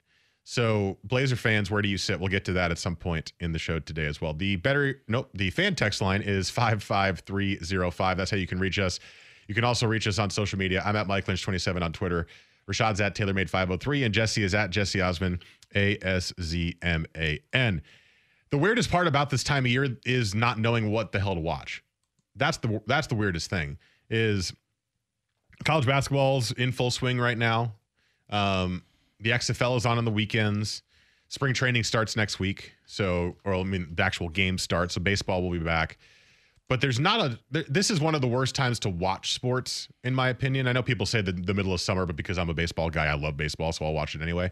So, 0.50 0.96
Blazer 1.04 1.36
fans, 1.36 1.70
where 1.70 1.82
do 1.82 1.90
you 1.90 1.98
sit? 1.98 2.18
We'll 2.18 2.30
get 2.30 2.46
to 2.46 2.54
that 2.54 2.70
at 2.70 2.78
some 2.78 2.96
point 2.96 3.34
in 3.38 3.52
the 3.52 3.58
show 3.58 3.80
today 3.80 4.06
as 4.06 4.22
well. 4.22 4.32
The 4.32 4.56
better, 4.56 5.02
nope, 5.06 5.28
the 5.34 5.50
fan 5.50 5.74
text 5.74 6.00
line 6.00 6.22
is 6.22 6.48
55305. 6.48 8.16
That's 8.16 8.30
how 8.30 8.38
you 8.38 8.46
can 8.46 8.58
reach 8.58 8.78
us. 8.78 8.98
You 9.46 9.54
can 9.54 9.62
also 9.62 9.86
reach 9.86 10.06
us 10.06 10.18
on 10.18 10.30
social 10.30 10.58
media. 10.58 10.82
I'm 10.86 10.96
at 10.96 11.06
Mike 11.06 11.26
Lynch27 11.26 11.82
on 11.82 11.92
Twitter. 11.92 12.28
Rashad's 12.66 12.98
at 13.02 13.14
TaylorMade503, 13.14 14.06
and 14.06 14.14
Jesse 14.14 14.42
is 14.42 14.54
at 14.54 14.70
Jesse 14.70 15.00
Aszman, 15.00 15.42
A 15.74 15.98
S 16.00 16.32
Z 16.40 16.78
M 16.80 17.04
A 17.14 17.38
N. 17.52 17.82
The 18.48 18.56
weirdest 18.56 18.90
part 18.90 19.06
about 19.06 19.28
this 19.28 19.44
time 19.44 19.66
of 19.66 19.70
year 19.70 19.98
is 20.06 20.34
not 20.34 20.58
knowing 20.58 20.90
what 20.90 21.12
the 21.12 21.20
hell 21.20 21.34
to 21.34 21.42
watch. 21.42 21.84
That's 22.36 22.56
the 22.56 22.80
that's 22.86 23.06
the 23.06 23.16
weirdest 23.16 23.50
thing. 23.50 23.76
Is 24.08 24.54
college 25.66 25.84
basketball's 25.84 26.52
in 26.52 26.72
full 26.72 26.90
swing 26.90 27.18
right 27.20 27.36
now. 27.36 27.74
Um, 28.30 28.82
the 29.20 29.30
XFL 29.30 29.76
is 29.76 29.86
on 29.86 29.98
on 29.98 30.04
the 30.04 30.10
weekends. 30.10 30.82
Spring 31.28 31.52
training 31.52 31.84
starts 31.84 32.16
next 32.16 32.38
week. 32.38 32.72
So, 32.86 33.36
or 33.44 33.54
I 33.54 33.62
mean, 33.62 33.94
the 33.94 34.02
actual 34.02 34.28
game 34.28 34.56
starts. 34.58 34.94
So 34.94 35.00
baseball 35.00 35.42
will 35.42 35.50
be 35.50 35.58
back. 35.58 35.98
But 36.68 36.80
there's 36.80 37.00
not 37.00 37.20
a. 37.20 37.38
th- 37.52 37.66
This 37.68 37.90
is 37.90 38.00
one 38.00 38.14
of 38.14 38.20
the 38.20 38.28
worst 38.28 38.54
times 38.54 38.78
to 38.80 38.90
watch 38.90 39.32
sports, 39.32 39.88
in 40.04 40.14
my 40.14 40.28
opinion. 40.28 40.66
I 40.68 40.72
know 40.72 40.82
people 40.82 41.06
say 41.06 41.20
the, 41.22 41.32
the 41.32 41.54
middle 41.54 41.72
of 41.72 41.80
summer, 41.80 42.04
but 42.06 42.16
because 42.16 42.38
I'm 42.38 42.50
a 42.50 42.54
baseball 42.54 42.90
guy, 42.90 43.06
I 43.06 43.14
love 43.14 43.36
baseball, 43.36 43.72
so 43.72 43.86
I'll 43.86 43.94
watch 43.94 44.14
it 44.14 44.22
anyway. 44.22 44.50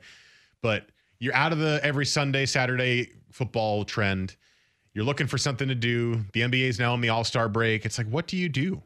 But 0.62 0.88
you're 1.18 1.34
out 1.34 1.52
of 1.52 1.58
the 1.58 1.78
every 1.82 2.06
Sunday, 2.06 2.46
Saturday 2.46 3.10
football 3.32 3.84
trend. 3.84 4.36
You're 4.94 5.04
looking 5.04 5.26
for 5.26 5.36
something 5.36 5.68
to 5.68 5.74
do. 5.74 6.24
The 6.32 6.40
NBA 6.40 6.68
is 6.68 6.78
now 6.78 6.94
on 6.94 7.02
the 7.02 7.10
All 7.10 7.24
Star 7.24 7.50
break. 7.50 7.84
It's 7.84 7.98
like, 7.98 8.08
what 8.08 8.26
do 8.26 8.38
you 8.38 8.48
do? 8.48 8.82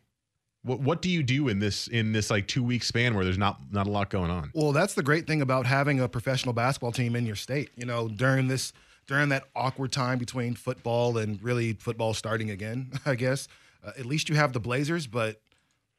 What 0.63 0.81
What 0.81 1.03
do 1.03 1.09
you 1.09 1.23
do 1.23 1.49
in 1.49 1.59
this 1.59 1.89
in 1.89 2.13
this 2.13 2.31
like 2.31 2.47
two 2.47 2.63
week 2.63 2.83
span 2.83 3.15
where 3.15 3.25
there's 3.25 3.39
not 3.39 3.61
not 3.71 3.87
a 3.87 3.91
lot 3.91 4.11
going 4.11 4.31
on? 4.31 4.51
Well, 4.55 4.73
that's 4.73 4.95
the 4.95 5.03
great 5.03 5.27
thing 5.27 5.41
about 5.43 5.67
having 5.67 6.01
a 6.01 6.09
professional 6.09 6.53
basketball 6.53 6.93
team 6.93 7.17
in 7.17 7.27
your 7.27 7.37
state. 7.37 7.71
You 7.77 7.87
know, 7.87 8.09
during 8.09 8.49
this 8.49 8.73
during 9.07 9.31
that 9.31 9.45
awkward 9.57 9.93
time 9.93 10.19
between 10.19 10.55
football 10.55 11.19
and 11.19 11.43
really 11.43 11.73
football 11.73 12.15
starting 12.15 12.51
again, 12.51 12.93
I 13.07 13.15
guess. 13.15 13.49
Uh, 13.83 13.93
at 13.99 14.05
least 14.05 14.29
you 14.29 14.37
have 14.37 14.53
the 14.53 14.61
Blazers, 14.61 15.07
but 15.07 15.41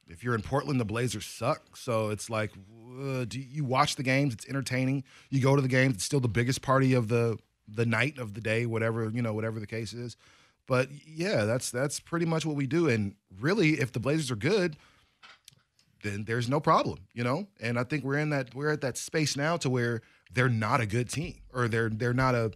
if 0.08 0.24
you're 0.24 0.36
in 0.36 0.42
Portland, 0.42 0.80
the 0.80 0.86
Blazers 0.86 1.26
suck. 1.26 1.76
So 1.76 2.10
it's 2.10 2.30
like, 2.30 2.52
uh, 3.02 3.26
do 3.26 3.40
you 3.40 3.66
watch 3.66 3.96
the 3.96 4.04
games? 4.04 4.34
It's 4.34 4.48
entertaining. 4.48 5.04
You 5.30 5.42
go 5.42 5.56
to 5.56 5.62
the 5.62 5.68
games. 5.68 5.96
It's 5.96 6.04
still 6.04 6.20
the 6.20 6.28
biggest 6.28 6.62
party 6.62 6.94
of 6.94 7.08
the 7.08 7.38
the 7.68 7.86
night 7.86 8.18
of 8.18 8.34
the 8.34 8.42
day, 8.42 8.66
whatever 8.66 9.10
you 9.10 9.22
know, 9.22 9.34
whatever 9.34 9.60
the 9.60 9.68
case 9.68 9.94
is. 9.94 10.18
But 10.72 10.88
yeah, 11.06 11.44
that's 11.44 11.70
that's 11.70 12.00
pretty 12.00 12.26
much 12.26 12.46
what 12.46 12.56
we 12.56 12.66
do. 12.66 12.88
And 12.88 13.16
really, 13.42 13.82
if 13.82 13.92
the 13.92 14.00
Blazers 14.00 14.32
are 14.32 14.38
good, 14.38 14.78
then 16.02 16.24
there's 16.24 16.48
no 16.48 16.62
problem, 16.62 17.00
you 17.14 17.26
know. 17.26 17.48
And 17.60 17.78
I 17.78 17.84
think 17.84 18.06
we're 18.06 18.20
in 18.20 18.30
that 18.30 18.56
we're 18.56 18.72
at 18.72 18.80
that 18.80 18.98
space 18.98 19.36
now 19.36 19.58
to 19.58 19.70
where 19.70 20.00
they're 20.32 20.48
not 20.48 20.80
a 20.80 20.86
good 20.86 21.10
team, 21.10 21.42
or 21.54 21.68
they're 21.68 21.90
they're 21.90 22.14
not 22.14 22.36
a 22.36 22.54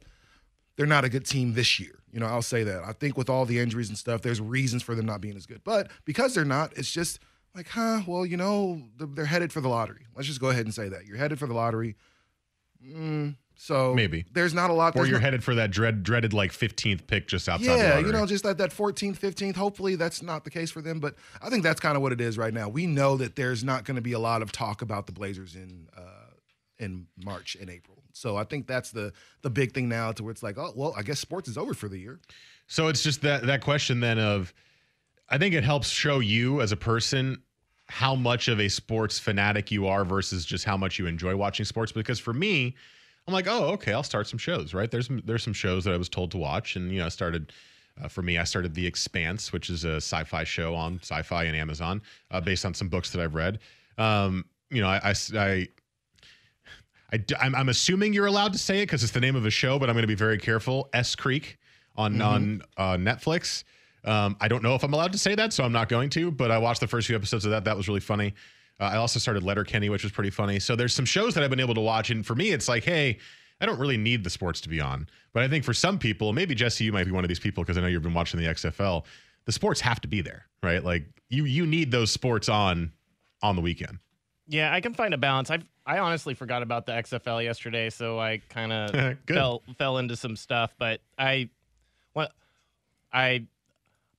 they're 0.77 0.85
not 0.85 1.03
a 1.03 1.09
good 1.09 1.25
team 1.25 1.55
this 1.55 1.77
year. 1.77 1.99
You 2.09 2.21
know, 2.21 2.27
I'll 2.27 2.41
say 2.41 2.63
that. 2.63 2.85
I 2.85 2.93
think 2.93 3.17
with 3.17 3.29
all 3.29 3.43
the 3.43 3.59
injuries 3.59 3.89
and 3.89 3.97
stuff, 3.97 4.21
there's 4.21 4.39
reasons 4.39 4.81
for 4.81 4.95
them 4.95 5.05
not 5.05 5.19
being 5.19 5.35
as 5.35 5.45
good. 5.45 5.61
But 5.65 5.91
because 6.05 6.33
they're 6.33 6.45
not, 6.45 6.71
it's 6.77 6.89
just 6.89 7.19
like, 7.53 7.67
huh? 7.67 7.99
Well, 8.07 8.25
you 8.25 8.37
know, 8.37 8.81
they're 8.97 9.25
headed 9.25 9.51
for 9.51 9.59
the 9.59 9.67
lottery. 9.67 10.05
Let's 10.15 10.29
just 10.29 10.39
go 10.39 10.51
ahead 10.51 10.63
and 10.63 10.73
say 10.73 10.87
that 10.87 11.05
you're 11.05 11.17
headed 11.17 11.37
for 11.37 11.47
the 11.47 11.53
lottery. 11.53 11.97
Mm, 12.81 13.35
so 13.57 13.93
Maybe. 13.93 14.25
there's 14.33 14.53
not 14.53 14.69
a 14.69 14.73
lot. 14.73 14.95
Or 14.95 15.05
you're 15.05 15.19
no- 15.19 15.31
head 15.31 15.43
for 15.43 15.55
that 15.55 15.71
dread 15.71 16.03
dreaded 16.03 16.33
like 16.33 16.51
15th 16.51 17.07
pick 17.07 17.27
just 17.27 17.47
outside. 17.47 17.77
yeah, 17.77 17.99
you 17.99 18.11
know, 18.11 18.25
just 18.25 18.45
like 18.45 18.57
that 18.57 18.71
14th, 18.71 19.17
15th. 19.17 19.55
Hopefully, 19.55 19.95
that's 19.95 20.21
not 20.21 20.43
the 20.43 20.49
case 20.49 20.71
for 20.71 20.81
them, 20.81 20.99
but 20.99 21.15
I 21.41 21.49
think 21.49 21.63
that's 21.63 21.79
kind 21.79 21.95
of 21.95 22.01
what 22.01 22.11
it 22.11 22.21
is 22.21 22.37
right 22.37 22.53
now. 22.53 22.69
We 22.69 22.85
know 22.85 23.17
that 23.17 23.35
there's 23.35 23.63
not 23.63 23.85
going 23.85 23.95
to 23.95 24.01
be 24.01 24.13
a 24.13 24.19
lot 24.19 24.41
of 24.41 24.51
talk 24.51 24.81
about 24.81 25.05
the 25.05 25.13
Blazers 25.13 25.55
in 25.55 25.87
uh, 25.97 26.01
in 26.77 27.07
March 27.23 27.55
and 27.59 27.69
April. 27.69 28.03
So 28.13 28.37
I 28.37 28.43
think 28.43 28.67
that's 28.67 28.91
the 28.91 29.13
the 29.41 29.49
big 29.49 29.73
thing 29.73 29.89
now, 29.89 30.11
to 30.11 30.23
where 30.23 30.31
it's 30.31 30.43
like, 30.43 30.57
oh, 30.57 30.73
well, 30.75 30.93
I 30.97 31.03
guess 31.03 31.19
sports 31.19 31.49
is 31.49 31.57
over 31.57 31.73
for 31.73 31.89
the 31.89 31.97
year. 31.97 32.19
So 32.67 32.87
it's 32.87 33.03
just 33.03 33.21
that 33.21 33.45
that 33.47 33.61
question 33.61 33.99
then 33.99 34.19
of 34.19 34.53
I 35.29 35.37
think 35.37 35.55
it 35.55 35.63
helps 35.63 35.89
show 35.89 36.19
you 36.19 36.61
as 36.61 36.71
a 36.71 36.77
person 36.77 37.41
how 37.87 38.15
much 38.15 38.47
of 38.47 38.59
a 38.59 38.67
sports 38.67 39.19
fanatic 39.19 39.71
you 39.71 39.87
are 39.87 40.03
versus 40.03 40.45
just 40.45 40.65
how 40.65 40.75
much 40.75 40.97
you 40.97 41.05
enjoy 41.05 41.35
watching 41.35 41.65
sports 41.65 41.91
because 41.91 42.19
for 42.19 42.33
me 42.33 42.75
I'm 43.27 43.33
like, 43.33 43.47
"Oh, 43.47 43.69
okay, 43.73 43.93
I'll 43.93 44.03
start 44.03 44.27
some 44.27 44.39
shows, 44.39 44.73
right? 44.73 44.89
There's 44.89 45.07
some, 45.07 45.21
there's 45.25 45.43
some 45.43 45.53
shows 45.53 45.83
that 45.85 45.93
I 45.93 45.97
was 45.97 46.09
told 46.09 46.31
to 46.31 46.37
watch 46.37 46.75
and 46.75 46.91
you 46.91 46.99
know, 46.99 47.05
I 47.05 47.09
started 47.09 47.51
uh, 48.01 48.07
for 48.07 48.21
me, 48.21 48.37
I 48.37 48.43
started 48.43 48.73
The 48.73 48.85
Expanse, 48.85 49.53
which 49.53 49.69
is 49.69 49.85
a 49.85 49.97
sci-fi 49.97 50.43
show 50.43 50.75
on 50.75 50.99
sci-fi 51.01 51.45
and 51.45 51.55
Amazon, 51.55 52.01
uh, 52.29 52.41
based 52.41 52.65
on 52.65 52.73
some 52.73 52.89
books 52.89 53.11
that 53.11 53.21
I've 53.21 53.35
read. 53.35 53.59
Um, 53.97 54.45
you 54.69 54.81
know, 54.81 54.89
I, 54.89 54.99
I, 55.11 55.13
I 55.37 55.67
I, 57.13 57.45
am 57.45 57.55
I'm 57.55 57.69
assuming 57.69 58.13
you're 58.13 58.25
allowed 58.25 58.53
to 58.53 58.59
say 58.59 58.79
it 58.79 58.87
because 58.87 59.03
it's 59.03 59.13
the 59.13 59.21
name 59.21 59.35
of 59.35 59.45
a 59.45 59.49
show, 59.49 59.79
but 59.79 59.89
I'm 59.89 59.95
going 59.95 60.03
to 60.03 60.07
be 60.07 60.15
very 60.15 60.37
careful. 60.37 60.89
S 60.93 61.15
Creek 61.15 61.57
on 61.95 62.21
on 62.21 62.61
uh, 62.77 62.95
Netflix. 62.95 63.63
Um, 64.03 64.35
I 64.41 64.47
don't 64.47 64.63
know 64.63 64.75
if 64.75 64.83
I'm 64.83 64.93
allowed 64.93 65.13
to 65.13 65.17
say 65.17 65.35
that, 65.35 65.53
so 65.53 65.63
I'm 65.63 65.71
not 65.71 65.87
going 65.87 66.09
to. 66.11 66.31
But 66.31 66.51
I 66.51 66.57
watched 66.57 66.81
the 66.81 66.87
first 66.87 67.07
few 67.07 67.15
episodes 67.15 67.45
of 67.45 67.51
that. 67.51 67.63
That 67.65 67.77
was 67.77 67.87
really 67.87 67.99
funny. 68.01 68.33
Uh, 68.79 68.85
I 68.85 68.97
also 68.97 69.19
started 69.19 69.43
Letterkenny, 69.43 69.89
which 69.89 70.03
was 70.03 70.11
pretty 70.11 70.29
funny. 70.29 70.59
So 70.59 70.75
there's 70.75 70.93
some 70.93 71.05
shows 71.05 71.33
that 71.33 71.43
I've 71.43 71.49
been 71.49 71.59
able 71.59 71.75
to 71.75 71.81
watch, 71.81 72.09
and 72.09 72.25
for 72.25 72.35
me, 72.35 72.51
it's 72.51 72.67
like, 72.67 72.83
hey, 72.83 73.19
I 73.61 73.65
don't 73.65 73.79
really 73.79 73.97
need 73.97 74.23
the 74.23 74.29
sports 74.29 74.59
to 74.61 74.69
be 74.69 74.81
on. 74.81 75.07
But 75.33 75.43
I 75.43 75.47
think 75.47 75.63
for 75.63 75.73
some 75.73 75.97
people, 75.97 76.33
maybe 76.33 76.55
Jesse, 76.55 76.83
you 76.83 76.91
might 76.91 77.05
be 77.05 77.11
one 77.11 77.23
of 77.23 77.29
these 77.29 77.39
people 77.39 77.63
because 77.63 77.77
I 77.77 77.81
know 77.81 77.87
you've 77.87 78.03
been 78.03 78.13
watching 78.13 78.39
the 78.39 78.47
XFL. 78.47 79.05
The 79.45 79.51
sports 79.51 79.79
have 79.81 80.01
to 80.01 80.07
be 80.07 80.21
there, 80.21 80.45
right? 80.61 80.83
Like 80.83 81.05
you 81.29 81.45
you 81.45 81.65
need 81.65 81.91
those 81.91 82.11
sports 82.11 82.49
on 82.49 82.91
on 83.41 83.55
the 83.55 83.61
weekend. 83.61 83.99
Yeah, 84.47 84.73
I 84.73 84.81
can 84.81 84.93
find 84.93 85.13
a 85.13 85.17
balance. 85.17 85.49
I 85.51 85.59
I 85.85 85.99
honestly 85.99 86.33
forgot 86.33 86.63
about 86.63 86.85
the 86.85 86.93
XFL 86.93 87.43
yesterday, 87.43 87.89
so 87.89 88.19
I 88.19 88.41
kind 88.49 88.73
of 88.73 89.17
fell 89.27 89.63
fell 89.77 89.97
into 89.99 90.15
some 90.15 90.35
stuff. 90.35 90.73
But 90.77 91.01
I, 91.17 91.49
what 92.13 92.31
I 93.13 93.45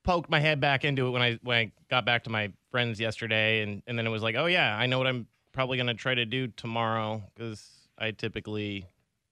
poked 0.05 0.31
my 0.31 0.41
head 0.41 0.61
back 0.61 0.85
into 0.85 1.09
it 1.09 1.11
when 1.11 1.23
I 1.23 1.39
when 1.43 1.59
I 1.59 1.73
got 1.91 2.05
back 2.05 2.25
to 2.25 2.31
my 2.31 2.53
friends 2.77 3.01
yesterday, 3.01 3.63
and 3.63 3.83
and 3.87 3.99
then 3.99 4.07
it 4.07 4.11
was 4.11 4.23
like, 4.23 4.35
oh 4.37 4.45
yeah, 4.47 4.77
I 4.77 4.85
know 4.87 4.99
what 4.99 5.07
I'm 5.07 5.27
probably 5.53 5.79
gonna 5.79 5.95
try 5.95 6.15
to 6.15 6.27
do 6.27 6.49
tomorrow 6.49 7.23
because 7.35 7.65
I 7.99 8.11
typically 8.11 8.85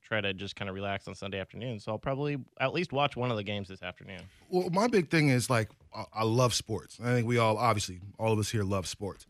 try 0.03 0.21
to 0.23 0.33
just 0.33 0.57
kind 0.57 0.69
of 0.71 0.75
relax 0.75 1.07
on 1.09 1.15
Sunday 1.15 1.39
afternoon. 1.39 1.79
So 1.81 1.93
I'll 1.93 1.99
probably 1.99 2.39
at 2.59 2.73
least 2.73 2.93
watch 2.93 3.17
one 3.17 3.31
of 3.31 3.37
the 3.37 3.43
games 3.43 3.69
this 3.69 3.83
afternoon. 3.83 4.21
Well, 4.49 4.71
my 4.71 4.87
big 4.87 5.11
thing 5.11 5.29
is 5.29 5.51
like 5.51 5.69
I, 5.95 6.05
I 6.15 6.25
love 6.25 6.55
sports. 6.55 6.99
I 7.03 7.13
think 7.13 7.27
we 7.29 7.37
all 7.37 7.59
obviously 7.59 8.01
all 8.19 8.33
of 8.33 8.39
us 8.39 8.51
here 8.51 8.65
love 8.65 8.87
sports. 8.87 9.27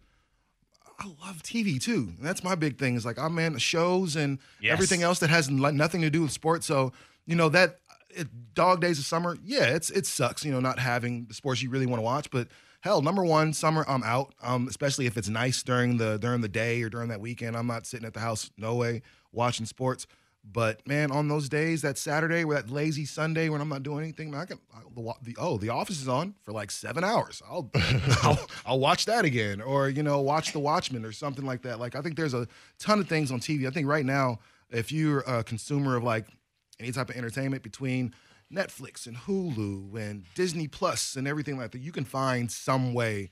I 0.98 1.06
love 1.26 1.42
TV 1.42 1.82
too. 1.82 2.12
And 2.16 2.24
that's 2.24 2.44
my 2.44 2.54
big 2.54 2.78
thing. 2.78 2.94
Is 2.94 3.04
like 3.04 3.18
I'm 3.18 3.36
in 3.40 3.58
shows 3.58 4.14
and 4.14 4.38
Yes. 4.60 4.72
everything 4.74 5.02
else 5.02 5.18
that 5.18 5.30
has 5.30 5.50
nothing 5.50 6.02
to 6.02 6.10
do 6.10 6.22
with 6.22 6.30
sports. 6.30 6.66
So 6.66 6.92
you 7.26 7.34
know 7.34 7.48
that 7.48 7.80
it, 8.10 8.28
dog 8.54 8.80
days 8.80 9.00
of 9.00 9.04
summer. 9.04 9.36
Yeah, 9.44 9.64
it's 9.64 9.90
it 9.90 10.06
sucks. 10.06 10.44
You 10.44 10.52
know, 10.52 10.60
not 10.60 10.78
having 10.78 11.24
the 11.26 11.34
sports 11.34 11.62
you 11.62 11.70
really 11.70 11.86
want 11.86 11.98
to 11.98 12.04
watch. 12.04 12.30
But 12.30 12.46
hell, 12.84 13.00
number 13.00 13.24
one, 13.24 13.54
summer 13.54 13.82
I'm 13.88 14.02
out. 14.02 14.34
Um, 14.42 14.68
especially 14.68 15.06
if 15.06 15.16
it's 15.16 15.30
nice 15.30 15.62
during 15.62 15.96
the 15.96 16.18
during 16.18 16.42
the 16.42 16.48
day 16.48 16.82
or 16.82 16.90
during 16.90 17.08
that 17.08 17.20
weekend. 17.20 17.56
I'm 17.56 17.66
not 17.66 17.86
sitting 17.86 18.06
at 18.06 18.12
the 18.12 18.20
house. 18.20 18.50
No 18.58 18.74
way 18.74 19.00
watching 19.32 19.64
sports. 19.66 20.06
But 20.46 20.86
man, 20.86 21.10
on 21.10 21.28
those 21.28 21.48
days, 21.48 21.80
that 21.80 21.96
Saturday 21.96 22.44
or 22.44 22.52
that 22.52 22.68
lazy 22.68 23.06
Sunday 23.06 23.48
when 23.48 23.62
I'm 23.62 23.70
not 23.70 23.82
doing 23.82 24.04
anything, 24.04 24.30
man, 24.30 24.42
I 24.42 24.44
can 24.44 24.58
I, 24.74 24.80
the, 24.94 25.14
the 25.22 25.36
oh 25.40 25.56
the 25.56 25.70
office 25.70 26.02
is 26.02 26.08
on 26.08 26.34
for 26.42 26.52
like 26.52 26.70
seven 26.70 27.02
hours. 27.02 27.42
I'll, 27.50 27.70
I'll 28.22 28.46
I'll 28.66 28.78
watch 28.78 29.06
that 29.06 29.24
again, 29.24 29.62
or 29.62 29.88
you 29.88 30.02
know, 30.02 30.20
watch 30.20 30.52
The 30.52 30.58
Watchmen 30.58 31.06
or 31.06 31.12
something 31.12 31.46
like 31.46 31.62
that. 31.62 31.80
Like 31.80 31.96
I 31.96 32.02
think 32.02 32.16
there's 32.16 32.34
a 32.34 32.46
ton 32.78 33.00
of 33.00 33.08
things 33.08 33.32
on 33.32 33.40
TV. 33.40 33.66
I 33.66 33.70
think 33.70 33.88
right 33.88 34.04
now, 34.04 34.40
if 34.70 34.92
you're 34.92 35.20
a 35.20 35.42
consumer 35.42 35.96
of 35.96 36.04
like 36.04 36.26
any 36.78 36.92
type 36.92 37.08
of 37.08 37.16
entertainment 37.16 37.62
between 37.62 38.14
Netflix 38.54 39.06
and 39.06 39.16
Hulu 39.16 39.96
and 39.96 40.24
Disney 40.34 40.68
Plus 40.68 41.16
and 41.16 41.26
everything 41.26 41.56
like 41.58 41.72
that, 41.72 41.80
you 41.80 41.92
can 41.92 42.04
find 42.04 42.50
some 42.50 42.94
way 42.94 43.30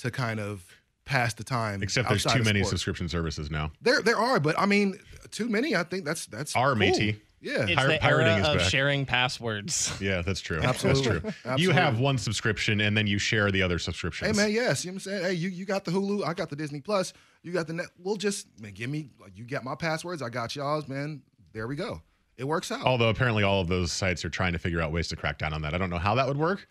to 0.00 0.10
kind 0.10 0.40
of 0.40 0.64
pass 1.04 1.34
the 1.34 1.44
time. 1.44 1.82
Except 1.82 2.08
there's 2.08 2.24
too 2.24 2.40
of 2.40 2.44
many 2.44 2.64
subscription 2.64 3.08
services 3.08 3.50
now. 3.50 3.70
There, 3.82 4.02
there 4.02 4.16
are, 4.18 4.40
but 4.40 4.58
I 4.58 4.66
mean, 4.66 4.98
too 5.30 5.48
many. 5.48 5.76
I 5.76 5.82
think 5.84 6.04
that's 6.04 6.26
that's 6.26 6.56
Our 6.56 6.70
cool. 6.70 6.76
matey. 6.76 7.20
Yeah, 7.40 7.66
It's 7.68 7.74
Pir- 7.78 7.88
the 7.88 7.98
pirating 7.98 8.32
era 8.32 8.40
is 8.40 8.48
of 8.48 8.58
back. 8.60 8.70
sharing 8.70 9.04
passwords. 9.04 9.92
Yeah, 10.00 10.22
that's 10.22 10.40
true. 10.40 10.60
Absolutely. 10.62 11.18
That's 11.18 11.36
true. 11.42 11.56
You 11.58 11.72
have 11.72 12.00
one 12.00 12.16
subscription 12.16 12.80
and 12.80 12.96
then 12.96 13.06
you 13.06 13.18
share 13.18 13.50
the 13.50 13.60
other 13.60 13.78
subscriptions. 13.78 14.34
Hey 14.34 14.42
man, 14.46 14.50
yes, 14.50 14.82
you 14.82 14.90
know 14.90 14.94
what 14.94 15.06
I'm 15.06 15.12
saying. 15.12 15.24
Hey, 15.24 15.32
you, 15.34 15.50
you 15.50 15.66
got 15.66 15.84
the 15.84 15.90
Hulu, 15.90 16.26
I 16.26 16.32
got 16.32 16.48
the 16.48 16.56
Disney 16.56 16.80
Plus, 16.80 17.12
you 17.42 17.52
got 17.52 17.66
the 17.66 17.74
net. 17.74 17.86
We'll 18.02 18.16
just 18.16 18.46
man, 18.58 18.72
give 18.72 18.88
me 18.88 19.10
like 19.20 19.36
you 19.36 19.44
got 19.44 19.62
my 19.62 19.74
passwords, 19.74 20.22
I 20.22 20.30
got 20.30 20.56
y'all's, 20.56 20.88
man. 20.88 21.20
There 21.52 21.66
we 21.68 21.76
go. 21.76 22.00
It 22.36 22.44
works 22.44 22.70
out. 22.72 22.84
Although 22.84 23.08
apparently 23.10 23.42
all 23.44 23.60
of 23.60 23.68
those 23.68 23.92
sites 23.92 24.24
are 24.24 24.30
trying 24.30 24.52
to 24.54 24.58
figure 24.58 24.80
out 24.80 24.92
ways 24.92 25.08
to 25.08 25.16
crack 25.16 25.38
down 25.38 25.52
on 25.52 25.62
that. 25.62 25.74
I 25.74 25.78
don't 25.78 25.90
know 25.90 25.98
how 25.98 26.14
that 26.16 26.26
would 26.26 26.36
work, 26.36 26.66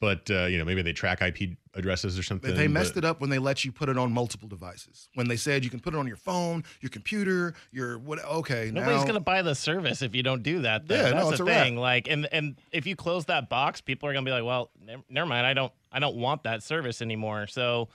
but 0.00 0.30
uh, 0.30 0.44
you 0.46 0.58
know 0.58 0.64
maybe 0.64 0.82
they 0.82 0.92
track 0.92 1.20
IP 1.20 1.56
addresses 1.74 2.18
or 2.18 2.22
something. 2.22 2.54
they 2.54 2.66
messed 2.68 2.94
but- 2.94 3.04
it 3.04 3.06
up 3.08 3.20
when 3.20 3.28
they 3.30 3.38
let 3.38 3.64
you 3.64 3.72
put 3.72 3.88
it 3.88 3.96
on 3.98 4.12
multiple 4.12 4.48
devices. 4.48 5.08
When 5.14 5.28
they 5.28 5.36
said 5.36 5.64
you 5.64 5.70
can 5.70 5.80
put 5.80 5.94
it 5.94 5.96
on 5.98 6.06
your 6.06 6.16
phone, 6.16 6.64
your 6.80 6.90
computer, 6.90 7.54
your 7.72 7.98
what? 7.98 8.24
Okay, 8.24 8.70
Nobody's 8.72 9.00
now 9.02 9.06
gonna 9.06 9.20
buy 9.20 9.42
the 9.42 9.54
service 9.54 10.00
if 10.02 10.14
you 10.14 10.22
don't 10.22 10.42
do 10.42 10.62
that. 10.62 10.86
Though. 10.86 10.94
Yeah, 10.94 11.10
no, 11.10 11.16
That's 11.16 11.28
it's 11.30 11.38
the 11.38 11.44
a 11.44 11.46
wrap. 11.46 11.64
thing. 11.64 11.76
Like, 11.76 12.08
and 12.08 12.28
and 12.32 12.56
if 12.72 12.86
you 12.86 12.94
close 12.96 13.24
that 13.26 13.48
box, 13.48 13.80
people 13.80 14.08
are 14.08 14.12
gonna 14.12 14.24
be 14.24 14.30
like, 14.32 14.44
"Well, 14.44 14.70
never, 14.80 15.02
never 15.08 15.26
mind. 15.28 15.46
I 15.46 15.54
don't, 15.54 15.72
I 15.92 15.98
don't 15.98 16.16
want 16.16 16.44
that 16.44 16.62
service 16.62 17.02
anymore." 17.02 17.46
So 17.48 17.88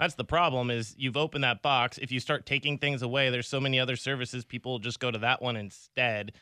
that's 0.00 0.14
the 0.14 0.24
problem. 0.24 0.70
Is 0.70 0.94
you've 0.98 1.16
opened 1.16 1.44
that 1.44 1.60
box. 1.60 1.98
If 1.98 2.10
you 2.10 2.20
start 2.20 2.46
taking 2.46 2.78
things 2.78 3.02
away, 3.02 3.28
there's 3.28 3.46
so 3.46 3.60
many 3.60 3.78
other 3.78 3.96
services. 3.96 4.46
People 4.46 4.78
just 4.78 4.98
go 4.98 5.10
to 5.10 5.18
that 5.18 5.42
one 5.42 5.56
instead. 5.56 6.32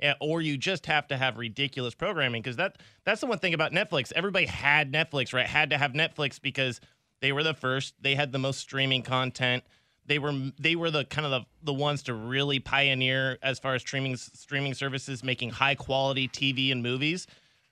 Yeah, 0.00 0.14
or 0.20 0.40
you 0.40 0.56
just 0.56 0.86
have 0.86 1.08
to 1.08 1.16
have 1.16 1.36
ridiculous 1.36 1.92
programming 1.92 2.40
because 2.40 2.54
that 2.56 2.80
that's 3.04 3.20
the 3.20 3.26
one 3.26 3.40
thing 3.40 3.54
about 3.54 3.72
Netflix. 3.72 4.12
Everybody 4.12 4.46
had 4.46 4.92
Netflix, 4.92 5.34
right? 5.34 5.44
Had 5.46 5.70
to 5.70 5.78
have 5.78 5.92
Netflix 5.92 6.40
because 6.40 6.80
they 7.20 7.32
were 7.32 7.42
the 7.42 7.54
first. 7.54 7.94
They 8.00 8.14
had 8.14 8.30
the 8.30 8.38
most 8.38 8.60
streaming 8.60 9.02
content. 9.02 9.64
They 10.06 10.20
were 10.20 10.52
they 10.56 10.76
were 10.76 10.92
the 10.92 11.04
kind 11.04 11.26
of 11.26 11.32
the, 11.32 11.46
the 11.64 11.74
ones 11.74 12.04
to 12.04 12.14
really 12.14 12.60
pioneer 12.60 13.38
as 13.42 13.58
far 13.58 13.74
as 13.74 13.82
streaming 13.82 14.16
streaming 14.16 14.74
services, 14.74 15.24
making 15.24 15.50
high 15.50 15.74
quality 15.74 16.28
TV 16.28 16.70
and 16.70 16.80
movies. 16.80 17.26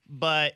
But 0.09 0.55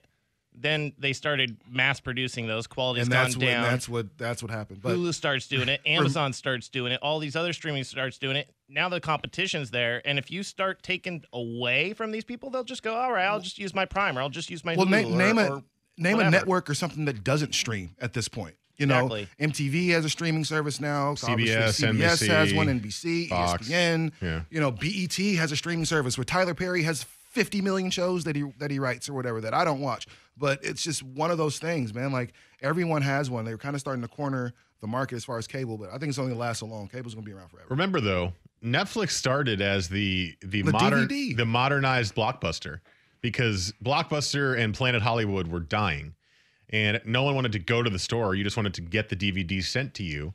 then 0.54 0.92
they 0.98 1.12
started 1.12 1.56
mass 1.70 2.00
producing 2.00 2.46
those. 2.46 2.66
Quality's 2.66 3.04
and 3.04 3.12
that's 3.12 3.34
gone 3.34 3.44
what 3.44 3.50
down. 3.50 3.62
that's 3.62 3.88
what 3.88 4.18
that's 4.18 4.42
what 4.42 4.50
happened. 4.50 4.82
But 4.82 4.96
Hulu 4.96 5.14
starts 5.14 5.46
doing 5.46 5.68
it, 5.68 5.80
Amazon 5.86 6.32
starts 6.32 6.68
doing 6.68 6.92
it, 6.92 7.00
all 7.02 7.18
these 7.18 7.36
other 7.36 7.52
streaming 7.52 7.84
starts 7.84 8.18
doing 8.18 8.36
it. 8.36 8.50
Now 8.68 8.88
the 8.88 9.00
competition's 9.00 9.70
there, 9.70 10.02
and 10.04 10.18
if 10.18 10.30
you 10.30 10.42
start 10.42 10.82
taking 10.82 11.24
away 11.32 11.92
from 11.92 12.10
these 12.10 12.24
people, 12.24 12.50
they'll 12.50 12.64
just 12.64 12.82
go, 12.82 12.94
"All 12.94 13.12
right, 13.12 13.24
I'll 13.26 13.40
just 13.40 13.58
use 13.58 13.74
my 13.74 13.84
Prime, 13.84 14.16
or 14.18 14.22
I'll 14.22 14.28
just 14.28 14.50
use 14.50 14.64
my 14.64 14.74
well, 14.76 14.86
Hulu." 14.86 14.90
na- 14.90 15.08
or- 15.08 15.16
name 15.18 15.38
a 15.38 15.48
or 15.56 15.62
name 15.98 16.20
a 16.20 16.30
network 16.30 16.68
or 16.70 16.74
something 16.74 17.04
that 17.06 17.22
doesn't 17.24 17.54
stream 17.54 17.94
at 18.00 18.12
this 18.12 18.28
point. 18.28 18.54
You 18.76 18.86
know, 18.86 19.06
Exactly. 19.14 19.28
MTV 19.68 19.88
has 19.90 20.06
a 20.06 20.08
streaming 20.08 20.44
service 20.44 20.80
now. 20.80 21.14
So 21.14 21.30
obviously 21.30 21.86
CBS, 21.86 21.98
CBS 21.98 22.26
has 22.28 22.54
one, 22.54 22.66
NBC, 22.68 23.28
Fox. 23.28 23.68
ESPN. 23.68 24.10
Yeah. 24.22 24.40
You 24.48 24.58
know, 24.58 24.70
BET 24.70 25.14
has 25.36 25.52
a 25.52 25.56
streaming 25.56 25.84
service 25.84 26.16
where 26.16 26.24
Tyler 26.24 26.54
Perry 26.54 26.82
has 26.84 27.04
50 27.30 27.60
million 27.62 27.90
shows 27.90 28.24
that 28.24 28.36
he 28.36 28.44
that 28.58 28.70
he 28.70 28.78
writes 28.78 29.08
or 29.08 29.14
whatever 29.14 29.40
that 29.40 29.54
I 29.54 29.64
don't 29.64 29.80
watch. 29.80 30.06
But 30.36 30.62
it's 30.62 30.82
just 30.82 31.02
one 31.02 31.30
of 31.30 31.38
those 31.38 31.58
things, 31.58 31.94
man. 31.94 32.12
Like 32.12 32.32
everyone 32.62 33.02
has 33.02 33.30
one. 33.30 33.44
They're 33.44 33.58
kind 33.58 33.74
of 33.74 33.80
starting 33.80 34.02
to 34.02 34.08
corner 34.08 34.52
the 34.80 34.86
market 34.86 35.16
as 35.16 35.24
far 35.24 35.38
as 35.38 35.46
cable, 35.46 35.76
but 35.78 35.88
I 35.90 35.98
think 35.98 36.08
it's 36.10 36.18
only 36.18 36.30
gonna 36.32 36.40
last 36.40 36.58
so 36.60 36.66
long. 36.66 36.88
Cable's 36.88 37.14
gonna 37.14 37.24
be 37.26 37.32
around 37.32 37.48
forever. 37.50 37.66
Remember 37.70 38.00
though, 38.00 38.32
Netflix 38.64 39.10
started 39.12 39.60
as 39.60 39.88
the 39.88 40.34
the, 40.42 40.62
The 40.62 40.72
modern 40.72 41.06
DVD. 41.08 41.36
the 41.36 41.44
modernized 41.46 42.14
blockbuster 42.14 42.80
because 43.20 43.72
Blockbuster 43.84 44.58
and 44.58 44.74
Planet 44.74 45.02
Hollywood 45.02 45.46
were 45.48 45.60
dying, 45.60 46.14
and 46.70 47.00
no 47.04 47.22
one 47.22 47.34
wanted 47.34 47.52
to 47.52 47.58
go 47.58 47.82
to 47.82 47.90
the 47.90 47.98
store. 47.98 48.34
You 48.34 48.42
just 48.44 48.56
wanted 48.56 48.74
to 48.74 48.80
get 48.80 49.08
the 49.10 49.16
DVD 49.16 49.62
sent 49.62 49.92
to 49.94 50.02
you, 50.02 50.32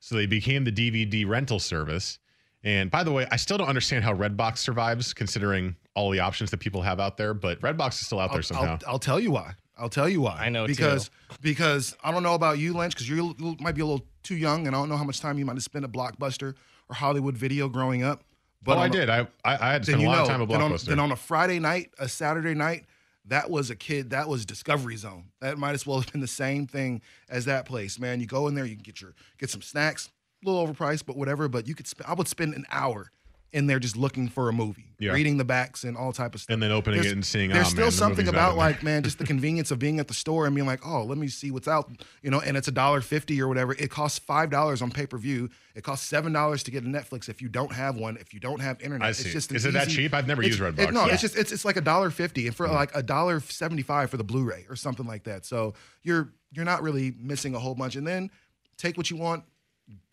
so 0.00 0.14
they 0.14 0.26
became 0.26 0.64
the 0.64 0.72
DVD 0.72 1.26
rental 1.26 1.58
service. 1.58 2.18
And 2.64 2.90
by 2.90 3.04
the 3.04 3.12
way, 3.12 3.26
I 3.30 3.36
still 3.36 3.56
don't 3.58 3.68
understand 3.68 4.04
how 4.04 4.12
Redbox 4.14 4.58
survives, 4.58 5.14
considering 5.14 5.76
all 5.94 6.10
the 6.10 6.20
options 6.20 6.50
that 6.50 6.58
people 6.58 6.82
have 6.82 6.98
out 7.00 7.16
there. 7.16 7.34
But 7.34 7.60
Redbox 7.60 8.00
is 8.00 8.06
still 8.06 8.18
out 8.20 8.30
there 8.30 8.38
I'll, 8.38 8.42
somehow. 8.42 8.78
I'll, 8.84 8.92
I'll 8.94 8.98
tell 8.98 9.20
you 9.20 9.30
why. 9.30 9.54
I'll 9.76 9.88
tell 9.88 10.08
you 10.08 10.20
why. 10.22 10.36
I 10.40 10.48
know, 10.48 10.66
because 10.66 11.08
because 11.40 11.96
I 12.02 12.10
don't 12.10 12.24
know 12.24 12.34
about 12.34 12.58
you, 12.58 12.72
Lynch, 12.74 12.94
because 12.94 13.08
you 13.08 13.34
might 13.60 13.76
be 13.76 13.80
a 13.80 13.86
little 13.86 14.04
too 14.24 14.36
young, 14.36 14.66
and 14.66 14.74
I 14.74 14.80
don't 14.80 14.88
know 14.88 14.96
how 14.96 15.04
much 15.04 15.20
time 15.20 15.38
you 15.38 15.44
might 15.44 15.54
have 15.54 15.62
spent 15.62 15.84
at 15.84 15.92
Blockbuster 15.92 16.54
or 16.88 16.94
Hollywood 16.94 17.36
Video 17.36 17.68
growing 17.68 18.02
up. 18.02 18.24
oh, 18.66 18.72
I 18.72 18.88
did. 18.88 19.08
I 19.08 19.20
I, 19.44 19.54
I 19.68 19.72
had 19.72 19.84
Then 19.84 19.84
spent 19.84 19.98
a 20.00 20.02
you 20.02 20.08
lot 20.08 20.16
know. 20.16 20.22
of 20.22 20.28
time 20.28 20.42
at 20.42 20.48
then, 20.48 20.60
on, 20.60 20.72
Blockbuster. 20.72 20.84
then 20.86 20.98
on 20.98 21.12
a 21.12 21.16
Friday 21.16 21.60
night, 21.60 21.92
a 22.00 22.08
Saturday 22.08 22.54
night, 22.54 22.86
that 23.26 23.50
was 23.50 23.70
a 23.70 23.76
kid. 23.76 24.10
That 24.10 24.28
was 24.28 24.44
Discovery 24.44 24.96
Zone. 24.96 25.26
That 25.40 25.58
might 25.58 25.74
as 25.74 25.86
well 25.86 26.00
have 26.00 26.10
been 26.10 26.20
the 26.22 26.26
same 26.26 26.66
thing 26.66 27.00
as 27.28 27.44
that 27.44 27.64
place, 27.64 28.00
man. 28.00 28.18
You 28.18 28.26
go 28.26 28.48
in 28.48 28.56
there, 28.56 28.64
you 28.64 28.74
can 28.74 28.82
get 28.82 29.00
your 29.00 29.14
get 29.38 29.48
some 29.48 29.62
snacks, 29.62 30.06
a 30.06 30.10
little 30.44 30.66
overpriced, 30.66 31.06
but 31.06 31.16
whatever. 31.16 31.48
But 31.48 31.66
you 31.66 31.74
could. 31.74 31.86
Sp- 31.88 32.06
I 32.08 32.14
would 32.14 32.28
spend 32.28 32.54
an 32.54 32.64
hour 32.70 33.10
in 33.50 33.66
there 33.66 33.78
just 33.78 33.96
looking 33.96 34.28
for 34.28 34.50
a 34.50 34.52
movie, 34.52 34.92
Yeah. 34.98 35.12
reading 35.12 35.38
the 35.38 35.44
backs 35.44 35.82
and 35.82 35.96
all 35.96 36.12
type 36.12 36.34
of 36.34 36.42
stuff. 36.42 36.52
And 36.52 36.62
then 36.62 36.70
opening 36.70 36.98
There's- 37.00 37.12
it 37.12 37.14
and 37.14 37.24
seeing, 37.24 37.48
There's 37.48 37.68
"Oh, 37.68 37.70
still 37.70 37.84
man, 37.84 37.92
something 37.92 38.26
out 38.28 38.34
about 38.34 38.56
like 38.58 38.82
man, 38.82 39.02
just 39.04 39.16
the 39.16 39.24
convenience 39.24 39.70
of 39.70 39.78
being 39.78 39.98
at 40.00 40.06
the 40.06 40.12
store 40.12 40.44
and 40.44 40.54
being 40.54 40.66
like, 40.66 40.86
oh, 40.86 41.02
let 41.04 41.16
me 41.16 41.28
see 41.28 41.50
what's 41.50 41.66
out, 41.66 41.90
you 42.22 42.30
know. 42.30 42.40
And 42.42 42.58
it's 42.58 42.68
a 42.68 42.70
dollar 42.70 43.00
fifty 43.00 43.40
or 43.40 43.48
whatever. 43.48 43.72
It 43.72 43.90
costs 43.90 44.18
five 44.18 44.50
dollars 44.50 44.82
on 44.82 44.90
pay 44.90 45.06
per 45.06 45.16
view. 45.16 45.48
It 45.74 45.82
costs 45.82 46.06
seven 46.06 46.34
dollars 46.34 46.62
to 46.64 46.70
get 46.70 46.84
a 46.84 46.86
Netflix 46.86 47.30
if 47.30 47.40
you 47.40 47.48
don't 47.48 47.72
have 47.72 47.96
one. 47.96 48.18
If 48.18 48.34
you 48.34 48.38
don't 48.40 48.60
have 48.60 48.82
internet, 48.82 49.06
I 49.06 49.10
it's 49.10 49.20
see. 49.20 49.30
just 49.30 49.48
an 49.48 49.56
Is 49.56 49.64
it 49.64 49.72
that 49.72 49.88
cheap? 49.88 50.12
I've 50.12 50.26
never 50.26 50.42
it's- 50.42 50.58
used 50.60 50.78
it- 50.78 50.86
Redbox. 50.88 50.92
no, 50.92 51.06
Yeah. 51.06 51.14
it's 51.14 51.22
just 51.22 51.34
it's 51.38 51.50
it's 51.50 51.64
like 51.64 51.78
a 51.78 51.80
dollar 51.80 52.10
fifty, 52.10 52.48
and 52.48 52.54
for 52.54 52.68
mm. 52.68 52.74
like 52.74 52.94
a 52.94 53.02
dollar 53.02 53.40
seventy 53.40 53.80
five 53.82 54.10
for 54.10 54.18
the 54.18 54.24
Blu-ray 54.24 54.66
or 54.68 54.76
something 54.76 55.06
like 55.06 55.24
that. 55.24 55.46
So 55.46 55.72
you're 56.02 56.34
you're 56.52 56.66
not 56.66 56.82
really 56.82 57.14
missing 57.18 57.54
a 57.54 57.58
whole 57.58 57.74
bunch. 57.74 57.96
And 57.96 58.06
then 58.06 58.30
take 58.76 58.98
what 58.98 59.08
you 59.10 59.16
want, 59.16 59.44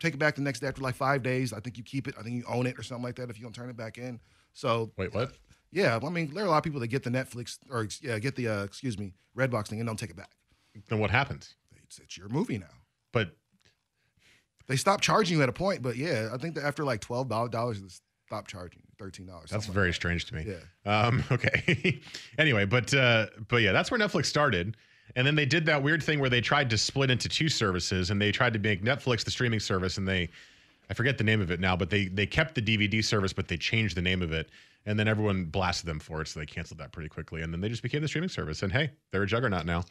take 0.00 0.14
it 0.14 0.18
back 0.18 0.34
the 0.34 0.42
next 0.42 0.60
day 0.60 0.66
after 0.68 0.82
like 0.82 0.94
five 0.94 1.22
days. 1.22 1.52
I 1.52 1.60
think 1.60 1.76
you 1.76 1.84
keep 1.84 2.08
it. 2.08 2.14
I 2.18 2.22
think 2.22 2.36
you 2.36 2.44
own 2.48 2.66
it 2.66 2.78
or 2.78 2.82
something 2.82 3.04
like 3.04 3.16
that 3.16 3.30
if 3.30 3.38
you 3.38 3.42
don't 3.42 3.54
turn 3.54 3.70
it 3.70 3.76
back 3.76 3.98
in. 3.98 4.20
So 4.52 4.90
Wait, 4.96 5.14
what? 5.14 5.32
yeah, 5.70 5.98
I 6.02 6.08
mean 6.08 6.32
there 6.32 6.44
are 6.44 6.46
a 6.46 6.50
lot 6.50 6.58
of 6.58 6.64
people 6.64 6.80
that 6.80 6.88
get 6.88 7.02
the 7.02 7.10
Netflix 7.10 7.58
or 7.70 7.86
yeah 8.02 8.18
get 8.18 8.36
the 8.36 8.48
uh, 8.48 8.64
excuse 8.64 8.98
me 8.98 9.12
Redbox 9.36 9.68
thing 9.68 9.80
and 9.80 9.86
don't 9.86 9.98
take 9.98 10.10
it 10.10 10.16
back. 10.16 10.30
Then 10.88 10.98
what 10.98 11.10
happens? 11.10 11.54
It's, 11.84 11.98
it's 11.98 12.16
your 12.18 12.28
movie 12.28 12.58
now. 12.58 12.66
But 13.12 13.30
They 14.66 14.76
stop 14.76 15.00
charging 15.00 15.36
you 15.38 15.42
at 15.42 15.48
a 15.48 15.52
point, 15.52 15.82
but 15.82 15.96
yeah, 15.96 16.30
I 16.32 16.38
think 16.38 16.54
that 16.56 16.64
after 16.64 16.84
like 16.84 17.00
twelve 17.00 17.28
dollars, 17.28 17.80
they 17.80 17.88
stop 18.26 18.46
charging 18.48 18.82
thirteen 18.98 19.26
dollars. 19.26 19.50
That's 19.50 19.66
very 19.66 19.92
strange 19.92 20.24
to 20.26 20.34
me. 20.34 20.46
Yeah. 20.46 21.00
Um, 21.06 21.22
okay. 21.30 22.00
anyway, 22.38 22.64
but 22.64 22.92
uh, 22.92 23.26
but 23.48 23.58
yeah, 23.62 23.72
that's 23.72 23.90
where 23.90 24.00
Netflix 24.00 24.26
started. 24.26 24.76
And 25.14 25.26
then 25.26 25.34
they 25.34 25.46
did 25.46 25.66
that 25.66 25.82
weird 25.82 26.02
thing 26.02 26.18
where 26.20 26.30
they 26.30 26.40
tried 26.40 26.68
to 26.70 26.78
split 26.78 27.10
into 27.10 27.28
two 27.28 27.48
services 27.48 28.10
and 28.10 28.20
they 28.20 28.32
tried 28.32 28.52
to 28.54 28.58
make 28.58 28.82
Netflix 28.82 29.24
the 29.24 29.30
streaming 29.30 29.60
service 29.60 29.98
and 29.98 30.06
they 30.06 30.28
I 30.88 30.94
forget 30.94 31.18
the 31.18 31.24
name 31.24 31.40
of 31.40 31.50
it 31.50 31.60
now, 31.60 31.76
but 31.76 31.90
they 31.90 32.06
they 32.06 32.26
kept 32.26 32.54
the 32.54 32.62
DVD 32.62 33.04
service, 33.04 33.32
but 33.32 33.48
they 33.48 33.56
changed 33.56 33.96
the 33.96 34.02
name 34.02 34.22
of 34.22 34.32
it. 34.32 34.50
And 34.88 34.96
then 34.96 35.08
everyone 35.08 35.46
blasted 35.46 35.88
them 35.88 35.98
for 35.98 36.20
it, 36.22 36.28
so 36.28 36.38
they 36.38 36.46
canceled 36.46 36.78
that 36.78 36.92
pretty 36.92 37.08
quickly. 37.08 37.42
And 37.42 37.52
then 37.52 37.60
they 37.60 37.68
just 37.68 37.82
became 37.82 38.02
the 38.02 38.08
streaming 38.08 38.28
service. 38.28 38.62
And 38.62 38.70
hey, 38.70 38.92
they're 39.10 39.24
a 39.24 39.26
juggernaut 39.26 39.66
now. 39.66 39.82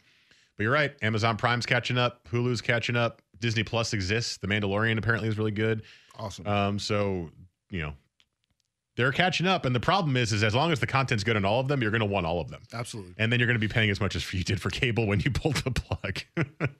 But 0.56 0.62
you're 0.62 0.72
right. 0.72 0.94
Amazon 1.02 1.36
Prime's 1.36 1.66
catching 1.66 1.98
up. 1.98 2.26
Hulu's 2.28 2.62
catching 2.62 2.96
up. 2.96 3.20
Disney 3.38 3.62
Plus 3.62 3.92
exists. 3.92 4.38
The 4.38 4.46
Mandalorian 4.46 4.96
apparently 4.96 5.28
is 5.28 5.36
really 5.36 5.50
good. 5.50 5.82
awesome. 6.18 6.46
Um, 6.46 6.78
so 6.78 7.30
you 7.70 7.82
know, 7.82 7.92
they're 8.96 9.12
catching 9.12 9.46
up, 9.46 9.64
and 9.66 9.74
the 9.74 9.80
problem 9.80 10.16
is, 10.16 10.32
is 10.32 10.42
as 10.42 10.54
long 10.54 10.72
as 10.72 10.80
the 10.80 10.86
content's 10.86 11.22
good 11.22 11.36
on 11.36 11.44
all 11.44 11.60
of 11.60 11.68
them, 11.68 11.82
you're 11.82 11.90
going 11.90 12.00
to 12.00 12.06
want 12.06 12.26
all 12.26 12.40
of 12.40 12.48
them, 12.50 12.62
Absolutely. 12.72 13.14
and 13.18 13.30
then 13.30 13.38
you're 13.38 13.46
going 13.46 13.58
to 13.60 13.66
be 13.66 13.72
paying 13.72 13.90
as 13.90 14.00
much 14.00 14.16
as 14.16 14.32
you 14.32 14.42
did 14.42 14.60
for 14.60 14.70
cable 14.70 15.06
when 15.06 15.20
you 15.20 15.30
pulled 15.30 15.56
the 15.56 15.70
plug. 15.70 16.20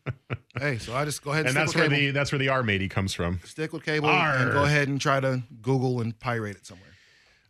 Hey, 0.58 0.78
so 0.78 0.94
I 0.94 1.04
just 1.04 1.23
go 1.23 1.32
ahead 1.32 1.44
and, 1.46 1.54
and 1.54 1.54
stick 1.54 1.62
that's 1.66 1.75
with 1.75 1.80
where 1.82 1.99
cable. 1.99 2.12
the 2.12 2.18
that's 2.18 2.32
where 2.32 2.38
the 2.38 2.49
R 2.49 2.62
matey 2.62 2.88
comes 2.88 3.12
from. 3.12 3.40
stick 3.44 3.75
with 3.75 3.85
cable 3.85 4.08
Arr. 4.08 4.37
and 4.37 4.52
go 4.52 4.64
ahead 4.64 4.88
and 4.88 4.99
try 4.99 5.20
to 5.20 5.42
Google 5.61 6.00
and 6.00 6.18
pirate 6.18 6.56
it 6.56 6.64
somewhere. 6.66 6.88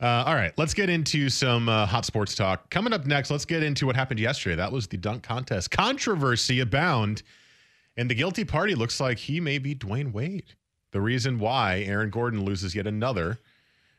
Uh, 0.01 0.25
all 0.27 0.35
right, 0.35 0.53
let's 0.59 0.75
get 0.75 0.91
into 0.91 1.29
some 1.29 1.69
uh, 1.69 1.87
hot 1.87 2.05
sports 2.05 2.35
talk. 2.35 2.69
Coming 2.69 2.93
up 2.93 3.07
next, 3.07 3.31
let's 3.31 3.45
get 3.45 3.63
into 3.63 3.87
what 3.87 3.95
happened 3.95 4.19
yesterday. 4.19 4.57
That 4.57 4.73
was 4.73 4.89
the 4.89 4.97
dunk 4.97 5.23
contest. 5.23 5.71
Controversy 5.71 6.59
abound, 6.59 7.23
and 7.97 8.11
the 8.11 8.15
guilty 8.17 8.45
party 8.45 8.75
looks 8.75 8.99
like 8.99 9.19
he 9.19 9.39
may 9.41 9.59
be 9.59 9.73
Dwyane 9.77 10.13
Wade. 10.13 10.55
the 10.91 11.01
reason 11.01 11.39
why 11.39 11.85
Aaron 11.87 12.11
Gordon 12.11 12.45
loses 12.45 12.75
yet 12.75 12.89
another 12.89 13.39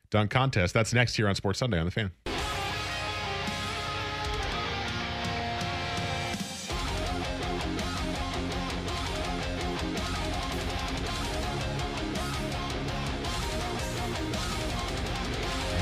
dunk 0.10 0.32
contest. 0.32 0.74
That's 0.74 0.94
next 0.94 1.16
here 1.16 1.28
on 1.28 1.36
Sports 1.36 1.60
Sunday 1.60 1.80
on 1.80 1.86
the 1.86 1.92
Fan. 1.92 2.12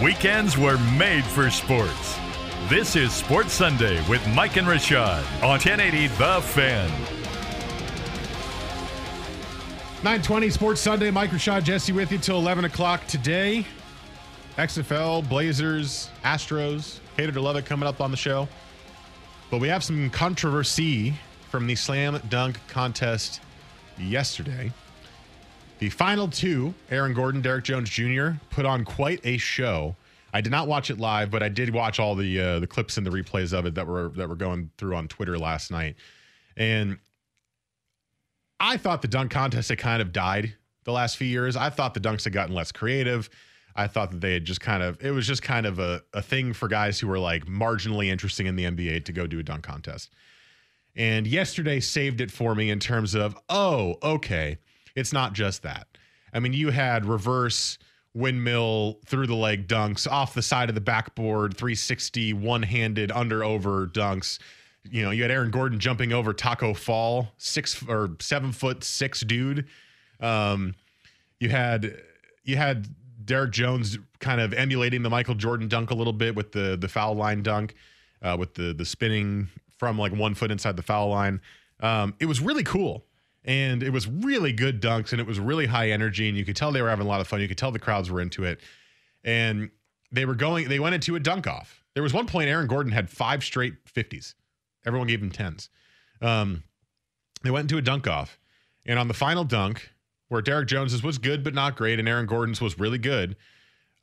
Weekends 0.04 0.58
were 0.58 0.78
made 0.98 1.24
for 1.24 1.50
sports. 1.50 2.20
This 2.68 2.96
is 2.96 3.14
Sports 3.14 3.54
Sunday 3.54 3.98
with 4.10 4.28
Mike 4.36 4.58
and 4.58 4.68
Rashad 4.68 5.24
on 5.42 5.52
1080 5.52 6.08
The 6.08 6.42
Fan. 6.42 6.90
920 10.04 10.50
Sports 10.50 10.82
Sunday. 10.82 11.10
Mike 11.12 11.30
Rashad 11.32 11.64
Jesse 11.64 11.94
with 11.94 12.12
you 12.12 12.18
till 12.18 12.38
11 12.38 12.66
o'clock 12.66 13.08
today. 13.08 13.66
XFL, 14.58 15.28
Blazers, 15.28 16.10
Astros. 16.24 17.00
Hated 17.18 17.34
to 17.34 17.42
love 17.42 17.58
it 17.58 17.66
coming 17.66 17.88
up 17.88 18.00
on 18.00 18.10
the 18.10 18.18
show. 18.18 18.48
But 19.52 19.60
we 19.60 19.68
have 19.68 19.84
some 19.84 20.10
controversy 20.10 21.14
from 21.50 21.68
the 21.68 21.76
slam 21.76 22.22
dunk 22.30 22.60
contest 22.68 23.42
yesterday. 23.98 24.72
The 25.80 25.90
final 25.90 26.30
two, 26.30 26.74
Aaron 26.90 27.14
Gordon, 27.14 27.42
Derrick 27.42 27.66
Jones 27.66 27.90
Jr., 27.90 28.30
put 28.50 28.66
on 28.66 28.86
quite 28.86 29.20
a 29.26 29.38
show. 29.38 29.94
I 30.34 30.40
did 30.40 30.52
not 30.52 30.70
watch 30.70 30.90
it 30.90 31.00
live, 31.00 31.32
but 31.32 31.44
I 31.44 31.50
did 31.50 31.74
watch 31.74 32.00
all 32.00 32.16
the 32.16 32.40
uh, 32.40 32.60
the 32.60 32.68
clips 32.68 32.98
and 32.98 33.06
the 33.06 33.12
replays 33.12 33.52
of 33.52 33.66
it 33.66 33.76
that 33.76 33.86
were 33.86 34.10
that 34.16 34.30
were 34.30 34.36
going 34.36 34.72
through 34.78 34.96
on 34.96 35.10
Twitter 35.10 35.38
last 35.38 35.70
night. 35.70 35.96
And 36.56 36.98
I 38.60 38.78
thought 38.78 39.02
the 39.02 39.10
dunk 39.10 39.32
contest 39.32 39.68
had 39.68 39.80
kind 39.80 40.02
of 40.02 40.14
died 40.14 40.56
the 40.86 40.94
last 40.94 41.18
few 41.18 41.28
years. 41.28 41.58
I 41.58 41.70
thought 41.70 41.94
the 41.94 42.00
dunks 42.00 42.24
had 42.24 42.32
gotten 42.32 42.56
less 42.56 42.72
creative. 42.72 43.30
I 43.76 43.88
thought 43.88 44.12
that 44.12 44.22
they 44.22 44.34
had 44.34 44.46
just 44.46 44.62
kind 44.62 44.82
of, 44.82 45.04
it 45.04 45.12
was 45.12 45.28
just 45.28 45.42
kind 45.42 45.66
of 45.66 45.80
a, 45.80 46.02
a 46.14 46.22
thing 46.22 46.54
for 46.54 46.68
guys 46.68 47.00
who 47.00 47.08
were 47.08 47.20
like 47.20 47.46
marginally 47.46 48.08
interesting 48.08 48.48
in 48.48 48.56
the 48.56 48.66
NBA 48.66 49.06
to 49.06 49.12
go 49.12 49.28
do 49.28 49.40
a 49.40 49.44
dunk 49.44 49.64
contest. 49.64 50.14
And 50.96 51.28
yesterday 51.28 51.82
saved 51.82 52.22
it 52.22 52.32
for 52.32 52.56
me 52.56 52.70
in 52.70 52.80
terms 52.80 53.16
of, 53.16 53.38
oh, 53.50 53.98
okay, 54.02 54.58
it's 54.96 55.12
not 55.12 55.34
just 55.34 55.64
that. 55.64 55.88
I 56.34 56.40
mean, 56.40 56.54
you 56.54 56.70
had 56.70 57.06
reverse 57.06 57.78
windmill 58.14 59.00
through 59.06 59.28
the 59.28 59.36
leg 59.36 59.68
dunks 59.68 60.10
off 60.10 60.34
the 60.34 60.42
side 60.42 60.70
of 60.70 60.76
the 60.76 60.82
backboard, 60.82 61.58
360 61.58 62.32
one 62.34 62.64
handed 62.64 63.12
under 63.12 63.44
over 63.44 63.88
dunks 63.88 64.40
you 64.90 65.04
know, 65.04 65.12
you 65.12 65.22
had 65.22 65.32
Aaron 65.32 65.52
Gordon 65.52 65.80
jumping 65.80 66.14
over 66.14 66.34
Tacko 66.34 66.74
Fall, 66.74 67.30
six 67.38 67.82
or 67.88 68.16
seven 68.20 68.52
foot 68.52 68.84
six 68.84 69.22
dude. 69.22 69.68
Um, 70.20 70.76
you 71.40 71.50
had 71.50 72.02
you 72.44 72.58
had 72.58 72.88
Derrick 73.26 73.52
Jones 73.52 73.98
kind 74.20 74.40
of 74.40 74.54
emulating 74.54 75.04
the 75.04 75.10
Michael 75.10 75.36
Jordan 75.36 75.68
dunk 75.68 75.92
a 75.92 75.96
little 75.96 76.14
bit 76.14 76.36
with 76.36 76.52
the 76.52 76.78
the 76.80 76.88
foul 76.88 77.16
line 77.16 77.44
dunk, 77.44 77.76
uh, 78.22 78.36
with 78.40 78.54
the 78.54 78.74
the 78.74 78.86
spinning 78.86 79.50
from 79.78 79.98
like 79.98 80.14
one 80.14 80.34
foot 80.36 80.52
inside 80.52 80.78
the 80.78 80.84
foul 80.84 81.10
line. 81.10 81.42
Um, 81.80 82.16
it 82.20 82.26
was 82.26 82.40
really 82.40 82.64
cool. 82.64 83.06
And 83.48 83.84
it 83.84 83.92
was 83.92 84.08
really 84.08 84.52
good 84.52 84.82
dunks 84.82 85.12
and 85.12 85.22
it 85.22 85.28
was 85.28 85.40
really 85.40 85.68
high 85.68 85.92
energy. 85.92 86.28
And 86.28 86.36
you 86.36 86.44
could 86.44 86.56
tell 86.56 86.72
they 86.72 86.82
were 86.82 86.90
having 86.90 87.06
a 87.06 87.10
lot 87.10 87.22
of 87.22 87.28
fun. 87.28 87.42
You 87.42 87.48
could 87.48 87.60
tell 87.60 87.72
the 87.72 87.78
crowds 87.78 88.10
were 88.10 88.20
into 88.20 88.44
it. 88.44 88.60
And 89.24 89.70
they 90.12 90.26
were 90.26 90.34
going, 90.34 90.68
they 90.68 90.80
went 90.80 90.96
into 90.96 91.16
a 91.16 91.20
dunk 91.20 91.46
off. 91.46 91.84
There 91.94 92.02
was 92.02 92.14
one 92.14 92.26
point 92.26 92.50
Aaron 92.50 92.68
Gordon 92.68 92.92
had 92.92 93.10
five 93.10 93.44
straight 93.44 93.86
50s. 93.86 94.34
Everyone 94.86 95.08
gave 95.08 95.22
him 95.22 95.32
tens. 95.32 95.70
Um, 96.22 96.64
they 97.44 97.52
went 97.52 97.66
into 97.66 97.78
a 97.78 97.82
dunk 97.82 98.08
off, 98.08 98.40
and 98.86 98.98
on 99.00 99.08
the 99.08 99.14
final 99.14 99.44
dunk, 99.44 99.92
where 100.30 100.42
Derrick 100.42 100.68
Jones's 100.68 101.04
was 101.04 101.18
good 101.18 101.44
but 101.44 101.54
not 101.54 101.76
great, 101.76 102.00
and 102.00 102.08
Aaron 102.08 102.26
Gordon's 102.26 102.62
was 102.62 102.80
really 102.80 102.98
good, 102.98 103.36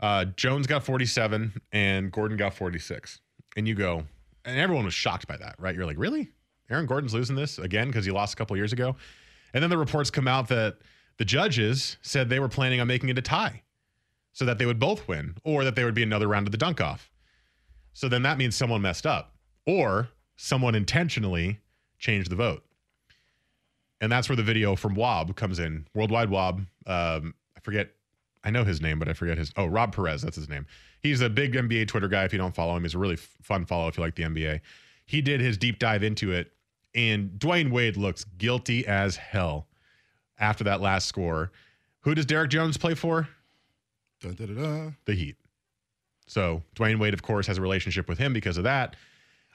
uh, 0.00 0.25
Jones 0.37 0.67
got 0.67 0.83
47 0.83 1.52
and 1.73 2.11
Gordon 2.11 2.37
got 2.37 2.55
46. 2.55 3.21
And 3.57 3.69
you 3.69 3.75
go, 3.75 4.05
and 4.45 4.58
everyone 4.58 4.85
was 4.85 4.95
shocked 4.95 5.28
by 5.28 5.37
that, 5.37 5.54
right? 5.58 5.75
You're 5.75 5.87
like, 5.87 5.99
really? 5.99 6.30
Aaron 6.71 6.87
Gordon's 6.87 7.15
losing 7.15 7.37
this 7.37 7.58
again 7.58 7.89
because 7.89 8.04
he 8.04 8.11
lost 8.11 8.35
a 8.35 8.37
couple 8.37 8.56
years 8.56 8.73
ago. 8.73 8.97
And 9.54 9.63
then 9.63 9.71
the 9.71 9.78
reports 9.78 10.11
come 10.11 10.26
out 10.26 10.49
that 10.49 10.78
the 11.19 11.25
judges 11.25 11.99
said 12.02 12.28
they 12.28 12.41
were 12.41 12.49
planning 12.49 12.80
on 12.80 12.89
making 12.89 13.11
it 13.11 13.19
a 13.19 13.23
tie 13.23 13.63
so 14.32 14.45
that 14.47 14.58
they 14.58 14.67
would 14.67 14.80
both 14.80 15.06
win 15.06 15.37
or 15.45 15.65
that 15.65 15.76
there 15.76 15.85
would 15.85 15.95
be 15.95 16.02
another 16.02 16.26
round 16.26 16.47
of 16.47 16.52
the 16.52 16.58
dunk 16.58 16.80
off. 16.80 17.11
So 17.93 18.08
then 18.08 18.23
that 18.23 18.39
means 18.39 18.56
someone 18.56 18.80
messed 18.80 19.06
up 19.06 19.35
or 19.67 20.08
someone 20.37 20.75
intentionally 20.75 21.61
changed 21.99 22.30
the 22.30 22.37
vote. 22.37 22.65
And 24.02 24.10
that's 24.10 24.28
where 24.28 24.36
the 24.36 24.43
video 24.43 24.75
from 24.75 24.95
Wob 24.95 25.36
comes 25.36 25.60
in. 25.60 25.86
Worldwide 25.95 26.28
Wob. 26.28 26.67
Um, 26.86 27.34
I 27.56 27.60
forget, 27.60 27.91
I 28.43 28.50
know 28.50 28.65
his 28.65 28.82
name, 28.82 28.99
but 28.99 29.08
I 29.08 29.12
forget 29.12 29.38
his. 29.38 29.52
Oh, 29.56 29.67
Rob 29.67 29.95
Perez, 29.95 30.23
that's 30.23 30.36
his 30.36 30.49
name. 30.49 30.67
He's 31.00 31.21
a 31.21 31.30
big 31.30 31.54
NBA 31.54 31.86
Twitter 31.86 32.08
guy. 32.08 32.25
If 32.25 32.32
you 32.32 32.38
don't 32.38 32.54
follow 32.54 32.76
him, 32.76 32.82
he's 32.82 32.95
a 32.95 32.99
really 32.99 33.17
fun 33.17 33.65
follow 33.65 33.86
if 33.86 33.97
you 33.97 34.02
like 34.02 34.17
the 34.17 34.25
NBA. 34.25 34.60
He 35.06 35.23
did 35.23 35.41
his 35.41 35.56
deep 35.56 35.78
dive 35.78 36.02
into 36.02 36.32
it, 36.32 36.52
and 36.97 37.30
Dwyane 37.38 37.71
Wade 37.71 37.97
looks 37.97 38.25
guilty 38.25 38.84
as 38.86 39.15
hell 39.17 39.69
after 40.41 40.65
that 40.65 40.80
last 40.80 41.06
score. 41.06 41.52
Who 42.00 42.15
does 42.17 42.26
Derrick 42.26 42.50
Jones 42.50 42.76
play 42.76 42.95
for? 42.95 43.28
Dun, 44.21 44.34
dun, 44.34 44.49
dun, 44.49 44.56
dun. 44.56 44.97
The 45.04 45.15
Heat. 45.15 45.36
So 46.26 46.62
Dwyane 46.75 46.99
Wade, 46.99 47.15
of 47.15 47.23
course, 47.23 47.47
has 47.47 47.58
a 47.58 47.62
relationship 47.62 48.08
with 48.08 48.19
him 48.19 48.32
because 48.32 48.56
of 48.56 48.65
that. 48.65 48.97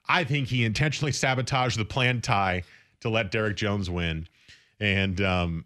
I 0.07 0.23
think 0.23 0.47
he 0.47 0.63
intentionally 0.63 1.11
sabotaged 1.11 1.77
the 1.77 1.83
planned 1.83 2.23
tie 2.23 2.63
to 3.01 3.09
let 3.09 3.31
Derrick 3.31 3.57
Jones 3.57 3.89
win. 3.89 4.27
And 4.79 5.19
um, 5.21 5.65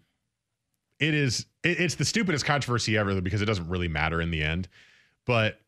it 0.98 1.14
is 1.14 1.46
it, 1.62 1.80
it's 1.80 1.96
the 1.96 2.04
stupidest 2.04 2.44
controversy 2.44 2.96
ever 2.96 3.20
because 3.20 3.42
it 3.42 3.46
doesn't 3.46 3.68
really 3.68 3.88
matter 3.88 4.20
in 4.20 4.30
the 4.30 4.42
end. 4.42 4.68
But 5.26 5.60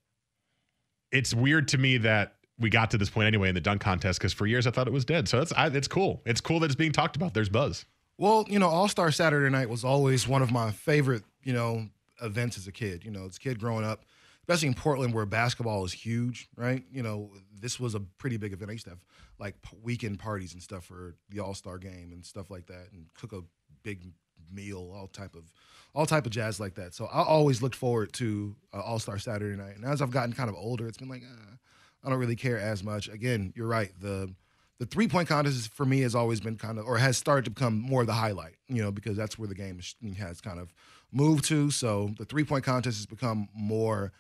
it's 1.13 1.35
weird 1.35 1.69
to 1.69 1.79
me 1.79 1.99
that 1.99 2.35
we 2.59 2.71
got 2.71 2.91
to 2.93 2.99
this 2.99 3.11
point 3.11 3.27
anyway 3.27 3.49
in 3.49 3.55
the 3.55 3.61
dunk 3.61 3.81
contest 3.81 4.19
because 4.19 4.33
for 4.33 4.47
years 4.47 4.67
I 4.67 4.71
thought 4.71 4.87
it 4.87 4.93
was 4.93 5.05
dead. 5.05 5.29
So 5.29 5.41
it's 5.41 5.53
I, 5.53 5.67
it's 5.69 5.89
cool. 5.89 6.23
It's 6.25 6.41
cool 6.41 6.61
that 6.61 6.67
it's 6.67 6.75
being 6.75 6.93
talked 6.93 7.17
about. 7.17 7.35
There's 7.35 7.49
buzz. 7.49 7.85
Well, 8.17 8.45
you 8.49 8.59
know, 8.59 8.69
All 8.69 8.89
Star 8.89 9.11
Saturday 9.11 9.51
Night 9.51 9.69
was 9.69 9.85
always 9.85 10.29
one 10.29 10.43
of 10.43 10.53
my 10.53 10.71
favorite, 10.71 11.25
you 11.43 11.53
know, 11.53 11.89
events 12.23 12.57
as 12.57 12.67
a 12.69 12.73
kid. 12.73 13.05
You 13.05 13.11
know, 13.11 13.27
as 13.27 13.37
a 13.37 13.41
kid 13.41 13.59
growing 13.59 13.85
up, 13.85 14.05
especially 14.43 14.69
in 14.69 14.75
Portland 14.75 15.15
where 15.15 15.27
basketball 15.27 15.85
is 15.85 15.93
huge, 15.93 16.49
right? 16.57 16.85
You 16.93 17.03
know, 17.03 17.31
this 17.61 17.81
was 17.81 17.95
a 17.95 18.01
pretty 18.01 18.37
big 18.37 18.53
event. 18.53 18.71
I 18.71 18.73
used 18.75 18.85
to 18.85 18.91
have 18.91 19.05
like 19.39 19.61
p- 19.63 19.77
weekend 19.83 20.19
parties 20.19 20.53
and 20.53 20.63
stuff 20.63 20.85
for 20.85 21.17
the 21.31 21.41
All 21.41 21.55
Star 21.55 21.79
game 21.79 22.11
and 22.13 22.25
stuff 22.25 22.51
like 22.51 22.67
that, 22.67 22.89
and 22.93 23.07
cook 23.15 23.33
a 23.33 23.41
big 23.83 24.13
meal, 24.53 24.93
all 24.95 25.07
type 25.09 25.35
of 25.35 25.53
all 25.95 26.07
type 26.07 26.27
of 26.27 26.33
jazz 26.33 26.59
like 26.59 26.75
that. 26.75 26.95
So 26.95 27.07
I 27.07 27.23
always 27.23 27.63
looked 27.63 27.77
forward 27.77 28.13
to 28.15 28.57
uh, 28.73 28.81
All 28.81 28.99
Star 28.99 29.19
Saturday 29.19 29.57
Night. 29.57 29.77
And 29.77 29.85
as 29.85 30.03
I've 30.03 30.11
gotten 30.11 30.33
kind 30.33 30.49
of 30.49 30.57
older, 30.57 30.87
it's 30.87 30.99
been 30.99 31.09
like 31.09 31.23
uh, 31.23 31.57
I 32.05 32.11
don't 32.11 32.19
really 32.19 32.37
care 32.37 32.59
as 32.59 32.83
much. 32.83 33.09
Again, 33.09 33.53
you're 33.57 33.67
right. 33.67 33.93
The 34.01 34.35
the 34.79 34.87
three 34.87 35.09
point 35.09 35.29
contest 35.29 35.73
for 35.73 35.87
me 35.87 36.01
has 36.01 36.15
always 36.15 36.41
been 36.41 36.57
kind 36.57 36.79
of 36.79 36.87
or 36.87 36.99
has 36.99 37.17
started 37.17 37.45
to 37.45 37.51
become 37.51 37.79
more 37.79 38.03
of 38.03 38.07
the 38.07 38.13
highlight, 38.13 38.57
you 38.69 38.83
know, 38.83 38.91
because 38.91 39.17
that's 39.17 39.39
where 39.39 39.49
the 39.49 39.55
game 39.55 39.81
has 40.19 40.41
kind 40.41 40.59
of 40.59 40.73
moved 41.13 41.45
to. 41.47 41.71
So 41.71 42.11
the 42.19 42.25
three 42.25 42.45
point 42.45 42.65
contest 42.65 42.99
has 42.99 43.07
become 43.07 43.49
more 43.55 44.13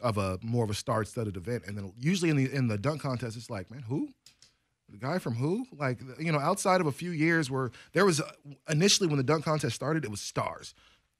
of 0.00 0.16
a 0.16 0.38
more 0.42 0.64
of 0.64 0.70
a 0.70 0.74
star 0.74 1.04
studded 1.04 1.36
event. 1.36 1.64
And 1.66 1.76
then 1.76 1.92
usually 1.98 2.30
in 2.30 2.36
the 2.36 2.52
in 2.52 2.68
the 2.68 2.78
dunk 2.78 3.02
contest, 3.02 3.36
it's 3.36 3.50
like, 3.50 3.70
man, 3.70 3.82
who? 3.82 4.08
The 4.90 4.98
guy 4.98 5.18
from 5.18 5.34
who? 5.34 5.66
Like, 5.76 5.98
you 6.18 6.32
know, 6.32 6.38
outside 6.38 6.80
of 6.80 6.86
a 6.86 6.92
few 6.92 7.10
years 7.10 7.50
where 7.50 7.70
there 7.92 8.06
was 8.06 8.20
uh, 8.20 8.30
initially 8.68 9.06
when 9.06 9.18
the 9.18 9.22
dunk 9.22 9.44
contest 9.44 9.74
started, 9.74 10.04
it 10.04 10.10
was 10.10 10.20
stars. 10.20 10.74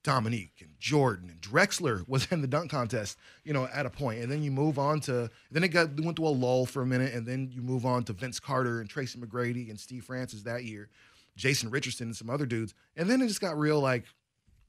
Dominique 0.04 0.60
and 0.60 0.70
Jordan 0.78 1.28
and 1.28 1.40
Drexler 1.40 2.02
was 2.08 2.30
in 2.30 2.40
the 2.40 2.46
dunk 2.46 2.70
contest, 2.70 3.18
you 3.44 3.52
know, 3.52 3.68
at 3.72 3.84
a 3.84 3.90
point. 3.90 4.20
And 4.20 4.30
then 4.30 4.42
you 4.42 4.50
move 4.50 4.78
on 4.78 5.00
to 5.00 5.28
then 5.50 5.64
it 5.64 5.68
got 5.68 6.00
went 6.00 6.16
through 6.16 6.28
a 6.28 6.30
lull 6.30 6.66
for 6.66 6.82
a 6.82 6.86
minute, 6.86 7.12
and 7.12 7.26
then 7.26 7.50
you 7.52 7.60
move 7.60 7.84
on 7.84 8.04
to 8.04 8.12
Vince 8.12 8.40
Carter 8.40 8.80
and 8.80 8.88
Tracy 8.88 9.18
McGrady 9.18 9.68
and 9.68 9.78
Steve 9.78 10.04
Francis 10.04 10.42
that 10.42 10.64
year, 10.64 10.88
Jason 11.36 11.70
Richardson 11.70 12.08
and 12.08 12.16
some 12.16 12.30
other 12.30 12.46
dudes. 12.46 12.74
And 12.96 13.10
then 13.10 13.20
it 13.20 13.28
just 13.28 13.40
got 13.40 13.58
real 13.58 13.80
like 13.80 14.04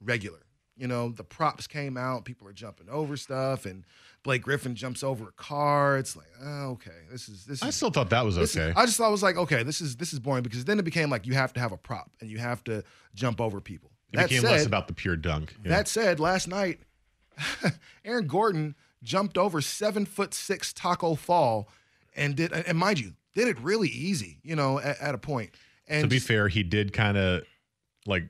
regular. 0.02 0.40
You 0.76 0.88
know, 0.88 1.10
the 1.10 1.24
props 1.24 1.66
came 1.66 1.96
out, 1.98 2.24
people 2.24 2.48
are 2.48 2.54
jumping 2.54 2.88
over 2.88 3.16
stuff, 3.16 3.66
and 3.66 3.84
Blake 4.22 4.42
Griffin 4.42 4.74
jumps 4.74 5.02
over 5.02 5.28
a 5.28 5.32
car. 5.32 5.96
It's 5.98 6.14
like, 6.14 6.26
oh, 6.42 6.70
okay, 6.72 6.90
this 7.10 7.28
is 7.28 7.44
this 7.46 7.58
is 7.58 7.62
I 7.62 7.70
still 7.70 7.90
thought 7.90 8.10
that 8.10 8.24
was 8.24 8.36
this 8.36 8.50
is- 8.50 8.56
okay. 8.56 8.72
I 8.78 8.84
just 8.84 8.98
thought 8.98 9.08
it 9.08 9.12
was 9.12 9.22
like, 9.22 9.36
okay, 9.36 9.62
this 9.62 9.80
is 9.80 9.96
this 9.96 10.12
is 10.12 10.18
boring 10.18 10.42
because 10.42 10.64
then 10.64 10.78
it 10.78 10.84
became 10.84 11.08
like 11.10 11.26
you 11.26 11.34
have 11.34 11.52
to 11.54 11.60
have 11.60 11.72
a 11.72 11.76
prop 11.78 12.10
and 12.20 12.30
you 12.30 12.38
have 12.38 12.62
to 12.64 12.84
jump 13.14 13.40
over 13.40 13.60
people. 13.60 13.90
It 14.12 14.16
that 14.16 14.28
became 14.28 14.42
said, 14.42 14.50
less 14.50 14.66
about 14.66 14.88
the 14.88 14.94
pure 14.94 15.16
dunk. 15.16 15.54
Yeah. 15.64 15.70
that 15.70 15.88
said, 15.88 16.20
last 16.20 16.48
night, 16.48 16.80
Aaron 18.04 18.26
Gordon 18.26 18.74
jumped 19.02 19.38
over 19.38 19.60
seven 19.60 20.04
foot 20.04 20.34
six 20.34 20.72
Tacko 20.72 21.14
Fall 21.16 21.68
and 22.14 22.34
did, 22.36 22.52
and 22.52 22.76
mind 22.76 22.98
you, 22.98 23.12
did 23.34 23.48
it 23.48 23.58
really 23.60 23.88
easy, 23.88 24.38
you 24.42 24.56
know, 24.56 24.78
at, 24.80 25.00
at 25.00 25.14
a 25.14 25.18
point. 25.18 25.50
And 25.86 26.02
to 26.02 26.08
be 26.08 26.18
fair, 26.18 26.48
he 26.48 26.62
did 26.62 26.92
kind 26.92 27.16
of 27.16 27.42
like 28.06 28.28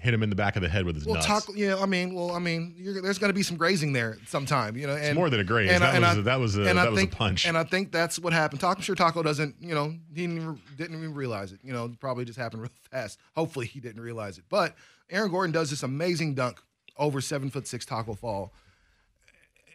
hit 0.00 0.14
him 0.14 0.22
in 0.22 0.30
the 0.30 0.36
back 0.36 0.56
of 0.56 0.62
the 0.62 0.68
head 0.68 0.84
with 0.84 0.94
his 0.96 1.04
Well, 1.06 1.14
nuts. 1.16 1.26
taco. 1.26 1.52
Yeah, 1.54 1.76
I 1.80 1.86
mean, 1.86 2.14
well, 2.14 2.32
I 2.32 2.38
mean, 2.38 2.74
you're, 2.76 3.00
there's 3.02 3.18
going 3.18 3.28
to 3.30 3.34
be 3.34 3.42
some 3.42 3.56
grazing 3.56 3.92
there 3.92 4.18
sometime, 4.26 4.76
you 4.76 4.86
know. 4.86 4.94
And, 4.96 5.14
more 5.16 5.30
than 5.30 5.40
a 5.40 5.44
graze. 5.44 5.70
and 5.70 5.82
That 5.82 5.94
and 5.94 6.02
was 6.04 6.16
I- 6.16 6.20
a- 6.20 6.22
that 6.22 6.40
was 6.40 6.56
a- 6.56 6.62
and 6.68 6.78
I 6.80 6.84
that 6.84 6.90
was 6.92 6.98
a 6.98 7.02
think- 7.02 7.12
punch. 7.12 7.46
And 7.46 7.56
I 7.58 7.64
think 7.64 7.92
that's 7.92 8.18
what 8.18 8.32
happened. 8.32 8.60
Tacko, 8.60 8.76
I'm 8.76 8.82
sure 8.82 8.96
Tacko 8.96 9.22
doesn't, 9.22 9.56
you 9.60 9.74
know, 9.74 9.90
he 10.14 10.22
didn't 10.26 10.36
even, 10.36 10.60
didn't 10.76 10.96
even 10.98 11.14
realize 11.14 11.52
it. 11.52 11.60
You 11.62 11.72
know, 11.72 11.92
probably 12.00 12.24
just 12.24 12.38
happened 12.38 12.62
real 12.62 12.70
fast. 12.90 13.18
Hopefully, 13.36 13.66
he 13.66 13.80
didn't 13.80 14.00
realize 14.02 14.38
it. 14.38 14.44
But 14.48 14.74
Aaron 15.10 15.30
Gordon 15.30 15.52
does 15.52 15.70
this 15.70 15.82
amazing 15.82 16.34
dunk 16.34 16.60
over 16.96 17.20
seven 17.20 17.50
foot 17.50 17.66
six 17.66 17.84
Tacko 17.84 18.14
Fall, 18.16 18.52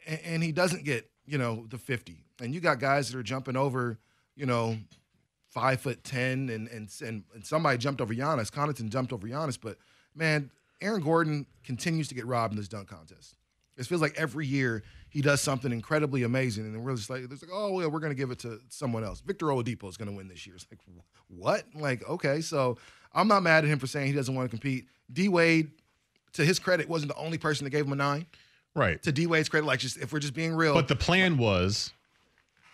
and, 0.07 0.19
and 0.25 0.43
he 0.43 0.51
doesn't 0.51 0.83
get, 0.85 1.09
you 1.25 1.37
know, 1.37 1.65
the 1.69 1.77
50. 1.77 2.23
And 2.41 2.53
you 2.53 2.59
got 2.59 2.79
guys 2.79 3.09
that 3.11 3.17
are 3.17 3.23
jumping 3.23 3.55
over, 3.55 3.97
you 4.35 4.45
know, 4.45 4.77
five 5.49 5.79
foot 5.79 6.03
ten, 6.03 6.49
and 6.49 6.67
and 6.67 6.89
and, 7.01 7.23
and 7.33 7.45
somebody 7.45 7.77
jumped 7.77 8.01
over 8.01 8.13
Giannis. 8.13 8.51
Connaughton 8.51 8.89
jumped 8.89 9.13
over 9.13 9.25
Giannis, 9.25 9.57
but 9.61 9.77
man, 10.15 10.49
Aaron 10.81 11.01
Gordon 11.01 11.45
continues 11.63 12.07
to 12.09 12.15
get 12.15 12.25
robbed 12.25 12.53
in 12.53 12.57
this 12.57 12.67
dunk 12.67 12.87
contest. 12.89 13.35
It 13.77 13.85
feels 13.85 14.01
like 14.01 14.13
every 14.17 14.47
year 14.47 14.83
he 15.09 15.21
does 15.21 15.41
something 15.41 15.71
incredibly 15.71 16.23
amazing, 16.23 16.65
and 16.65 16.73
then 16.73 16.83
we're 16.83 16.95
just 16.95 17.09
like, 17.09 17.23
it's 17.29 17.41
like, 17.41 17.51
oh 17.53 17.71
well, 17.73 17.89
we're 17.91 17.99
going 17.99 18.11
to 18.11 18.15
give 18.17 18.31
it 18.31 18.39
to 18.39 18.59
someone 18.69 19.03
else. 19.03 19.19
Victor 19.21 19.47
Oladipo 19.47 19.89
is 19.89 19.97
going 19.97 20.09
to 20.09 20.15
win 20.15 20.27
this 20.27 20.45
year. 20.47 20.55
It's 20.55 20.65
like, 20.71 20.79
what? 21.27 21.63
Like, 21.73 22.07
okay, 22.09 22.39
so 22.41 22.77
I'm 23.13 23.27
not 23.27 23.43
mad 23.43 23.63
at 23.65 23.69
him 23.69 23.79
for 23.79 23.87
saying 23.87 24.07
he 24.07 24.13
doesn't 24.13 24.33
want 24.33 24.45
to 24.45 24.49
compete. 24.49 24.85
D 25.11 25.27
Wade, 25.27 25.71
to 26.33 26.45
his 26.45 26.57
credit, 26.59 26.87
wasn't 26.87 27.11
the 27.11 27.17
only 27.17 27.37
person 27.37 27.65
that 27.65 27.71
gave 27.71 27.85
him 27.85 27.91
a 27.93 27.95
nine. 27.97 28.25
right. 28.75 29.01
To 29.03 29.11
D 29.11 29.27
Wade's 29.27 29.49
credit, 29.49 29.65
like 29.67 29.79
just 29.79 29.97
if 29.97 30.13
we're 30.13 30.19
just 30.19 30.33
being 30.33 30.53
real, 30.53 30.73
But 30.73 30.87
the 30.87 30.95
plan 30.95 31.37
was 31.37 31.91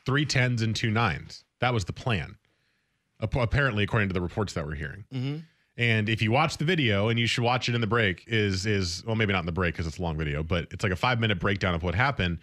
three 0.06 0.26
tens 0.26 0.62
and 0.62 0.76
two 0.76 0.92
nines. 0.92 1.44
That 1.62 1.74
was 1.74 1.86
the 1.86 1.94
plan. 1.94 2.38
Apparently, 3.20 3.84
according 3.84 4.10
to 4.10 4.14
the 4.14 4.22
reports 4.22 4.54
that 4.54 4.66
we're 4.66 4.74
hearing. 4.76 5.06
Mm-hmm. 5.14 5.38
And 5.78 6.10
if 6.10 6.22
you 6.22 6.32
watch 6.32 6.58
the 6.58 6.66
video, 6.66 7.08
and 7.10 7.18
you 7.18 7.28
should 7.28 7.44
watch 7.44 7.70
it 7.70 7.76
in 7.76 7.82
the 7.82 7.88
break, 7.88 8.26
is 8.28 8.66
is 8.66 9.04
well, 9.06 9.16
maybe 9.16 9.34
not 9.34 9.40
in 9.40 9.46
the 9.46 9.52
break 9.52 9.74
because 9.74 9.88
it's 9.88 10.00
a 10.00 10.02
long 10.02 10.18
video, 10.18 10.44
but 10.44 10.68
it's 10.72 10.84
like 10.84 10.92
a 10.92 10.98
five 10.98 11.20
minute 11.20 11.40
breakdown 11.40 11.74
of 11.74 11.84
what 11.84 11.96
happened. 11.96 12.40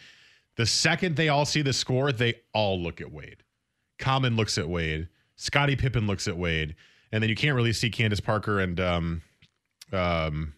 The 0.56 0.66
second 0.66 1.16
they 1.16 1.28
all 1.28 1.44
see 1.44 1.62
the 1.62 1.72
score, 1.72 2.10
they 2.10 2.34
all 2.52 2.80
look 2.80 3.00
at 3.00 3.12
Wade. 3.12 3.44
Common 3.98 4.36
looks 4.36 4.58
at 4.58 4.68
Wade. 4.68 5.08
Scottie 5.36 5.76
Pippen 5.76 6.06
looks 6.06 6.26
at 6.26 6.36
Wade, 6.36 6.74
and 7.12 7.22
then 7.22 7.30
you 7.30 7.36
can't 7.36 7.54
really 7.54 7.72
see 7.72 7.90
Candace 7.90 8.20
Parker 8.20 8.58
and 8.60 8.80
um, 8.80 9.22
um, 9.92 10.54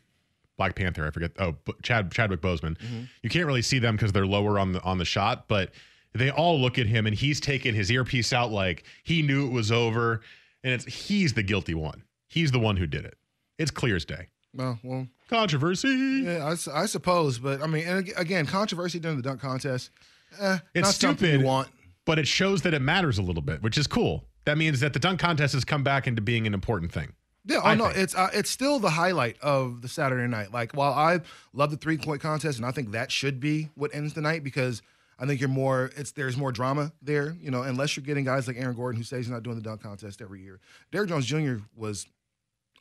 Black 0.56 0.74
Panther. 0.74 1.06
I 1.06 1.10
forget. 1.10 1.32
Oh, 1.38 1.56
Chad 1.82 2.12
Chadwick 2.12 2.40
Boseman. 2.40 2.76
You 3.22 3.28
can't 3.28 3.46
really 3.46 3.62
see 3.62 3.78
them 3.78 3.96
because 3.96 4.12
they're 4.12 4.26
lower 4.26 4.58
on 4.58 4.72
the 4.72 4.82
on 4.82 4.98
the 4.98 5.04
shot, 5.04 5.48
but 5.48 5.72
they 6.14 6.30
all 6.30 6.58
look 6.58 6.78
at 6.78 6.86
him, 6.86 7.06
and 7.06 7.14
he's 7.14 7.40
taking 7.40 7.74
his 7.74 7.90
earpiece 7.90 8.32
out 8.32 8.50
like 8.50 8.84
he 9.04 9.22
knew 9.22 9.46
it 9.46 9.52
was 9.52 9.70
over, 9.70 10.22
and 10.64 10.72
it's 10.72 10.84
he's 10.84 11.34
the 11.34 11.42
guilty 11.42 11.74
one. 11.74 12.04
He's 12.30 12.50
the 12.52 12.58
one 12.58 12.76
who 12.78 12.86
did 12.86 13.04
it. 13.04 13.18
It's 13.58 13.70
clear 13.70 13.96
as 13.96 14.06
day. 14.06 14.28
well, 14.54 14.78
well, 14.82 15.06
Controversy. 15.28 16.22
yeah, 16.24 16.44
I, 16.74 16.82
I 16.82 16.86
suppose, 16.86 17.38
but 17.38 17.62
I 17.62 17.66
mean, 17.66 17.86
and 17.86 18.10
again, 18.16 18.46
controversy 18.46 18.98
during 18.98 19.16
the 19.16 19.22
dunk 19.22 19.40
contest. 19.40 19.90
Eh, 20.38 20.58
It's 20.74 20.86
not 20.86 20.94
stupid. 20.94 21.40
you 21.40 21.46
want. 21.46 21.68
but 22.06 22.18
it 22.18 22.26
shows 22.26 22.62
that 22.62 22.72
it 22.74 22.80
matters 22.82 23.18
a 23.18 23.22
little 23.22 23.42
bit, 23.42 23.62
which 23.62 23.76
is 23.76 23.86
cool. 23.86 24.24
That 24.46 24.56
means 24.58 24.80
that 24.80 24.92
the 24.92 24.98
dunk 24.98 25.20
contest 25.20 25.54
has 25.54 25.64
come 25.64 25.82
back 25.84 26.06
into 26.06 26.22
being 26.22 26.46
an 26.46 26.54
important 26.54 26.92
thing. 26.92 27.12
Yeah, 27.44 27.58
oh 27.62 27.66
I 27.68 27.74
no, 27.74 27.86
think. 27.86 27.98
it's 27.98 28.14
uh, 28.14 28.30
it's 28.32 28.50
still 28.50 28.78
the 28.78 28.90
highlight 28.90 29.36
of 29.40 29.82
the 29.82 29.88
Saturday 29.88 30.26
night. 30.28 30.52
Like 30.52 30.72
while 30.72 30.92
I 30.92 31.20
love 31.52 31.70
the 31.70 31.76
three 31.76 31.96
point 31.98 32.20
contest, 32.20 32.58
and 32.58 32.66
I 32.66 32.70
think 32.70 32.92
that 32.92 33.10
should 33.10 33.40
be 33.40 33.70
what 33.74 33.94
ends 33.94 34.14
the 34.14 34.20
night 34.20 34.44
because 34.44 34.82
I 35.18 35.26
think 35.26 35.40
you're 35.40 35.48
more. 35.48 35.90
It's 35.96 36.12
there's 36.12 36.36
more 36.36 36.52
drama 36.52 36.92
there. 37.02 37.36
You 37.40 37.50
know, 37.50 37.62
unless 37.62 37.96
you're 37.96 38.04
getting 38.04 38.24
guys 38.24 38.46
like 38.46 38.56
Aaron 38.58 38.74
Gordon 38.76 38.98
who 38.98 39.04
says 39.04 39.18
he's 39.26 39.30
not 39.30 39.42
doing 39.42 39.56
the 39.56 39.62
dunk 39.62 39.82
contest 39.82 40.20
every 40.22 40.42
year. 40.42 40.60
Derrick 40.92 41.08
Jones 41.08 41.26
Jr. 41.26 41.56
was 41.76 42.06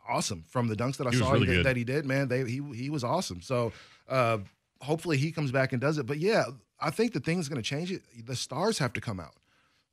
awesome 0.09 0.43
from 0.47 0.67
the 0.67 0.75
dunks 0.75 0.97
that 0.97 1.07
I 1.07 1.11
He 1.11 1.17
saw 1.17 1.31
really 1.31 1.57
that, 1.57 1.63
that 1.63 1.77
he 1.77 1.83
did. 1.83 2.05
Man, 2.05 2.27
they 2.27 2.43
he 2.49 2.61
he 2.73 2.89
was 2.89 3.03
awesome. 3.03 3.41
So 3.41 3.71
uh, 4.07 4.39
hopefully 4.81 5.17
he 5.17 5.31
comes 5.31 5.51
back 5.51 5.71
and 5.71 5.81
does 5.81 5.97
it. 5.97 6.05
But 6.05 6.17
yeah, 6.19 6.45
I 6.79 6.89
think 6.89 7.13
the 7.13 7.19
thing 7.19 7.37
that's 7.37 7.49
going 7.49 7.61
to 7.61 7.67
change 7.67 7.91
it. 7.91 8.03
The 8.25 8.35
stars 8.35 8.77
have 8.79 8.93
to 8.93 9.01
come 9.01 9.19
out. 9.19 9.35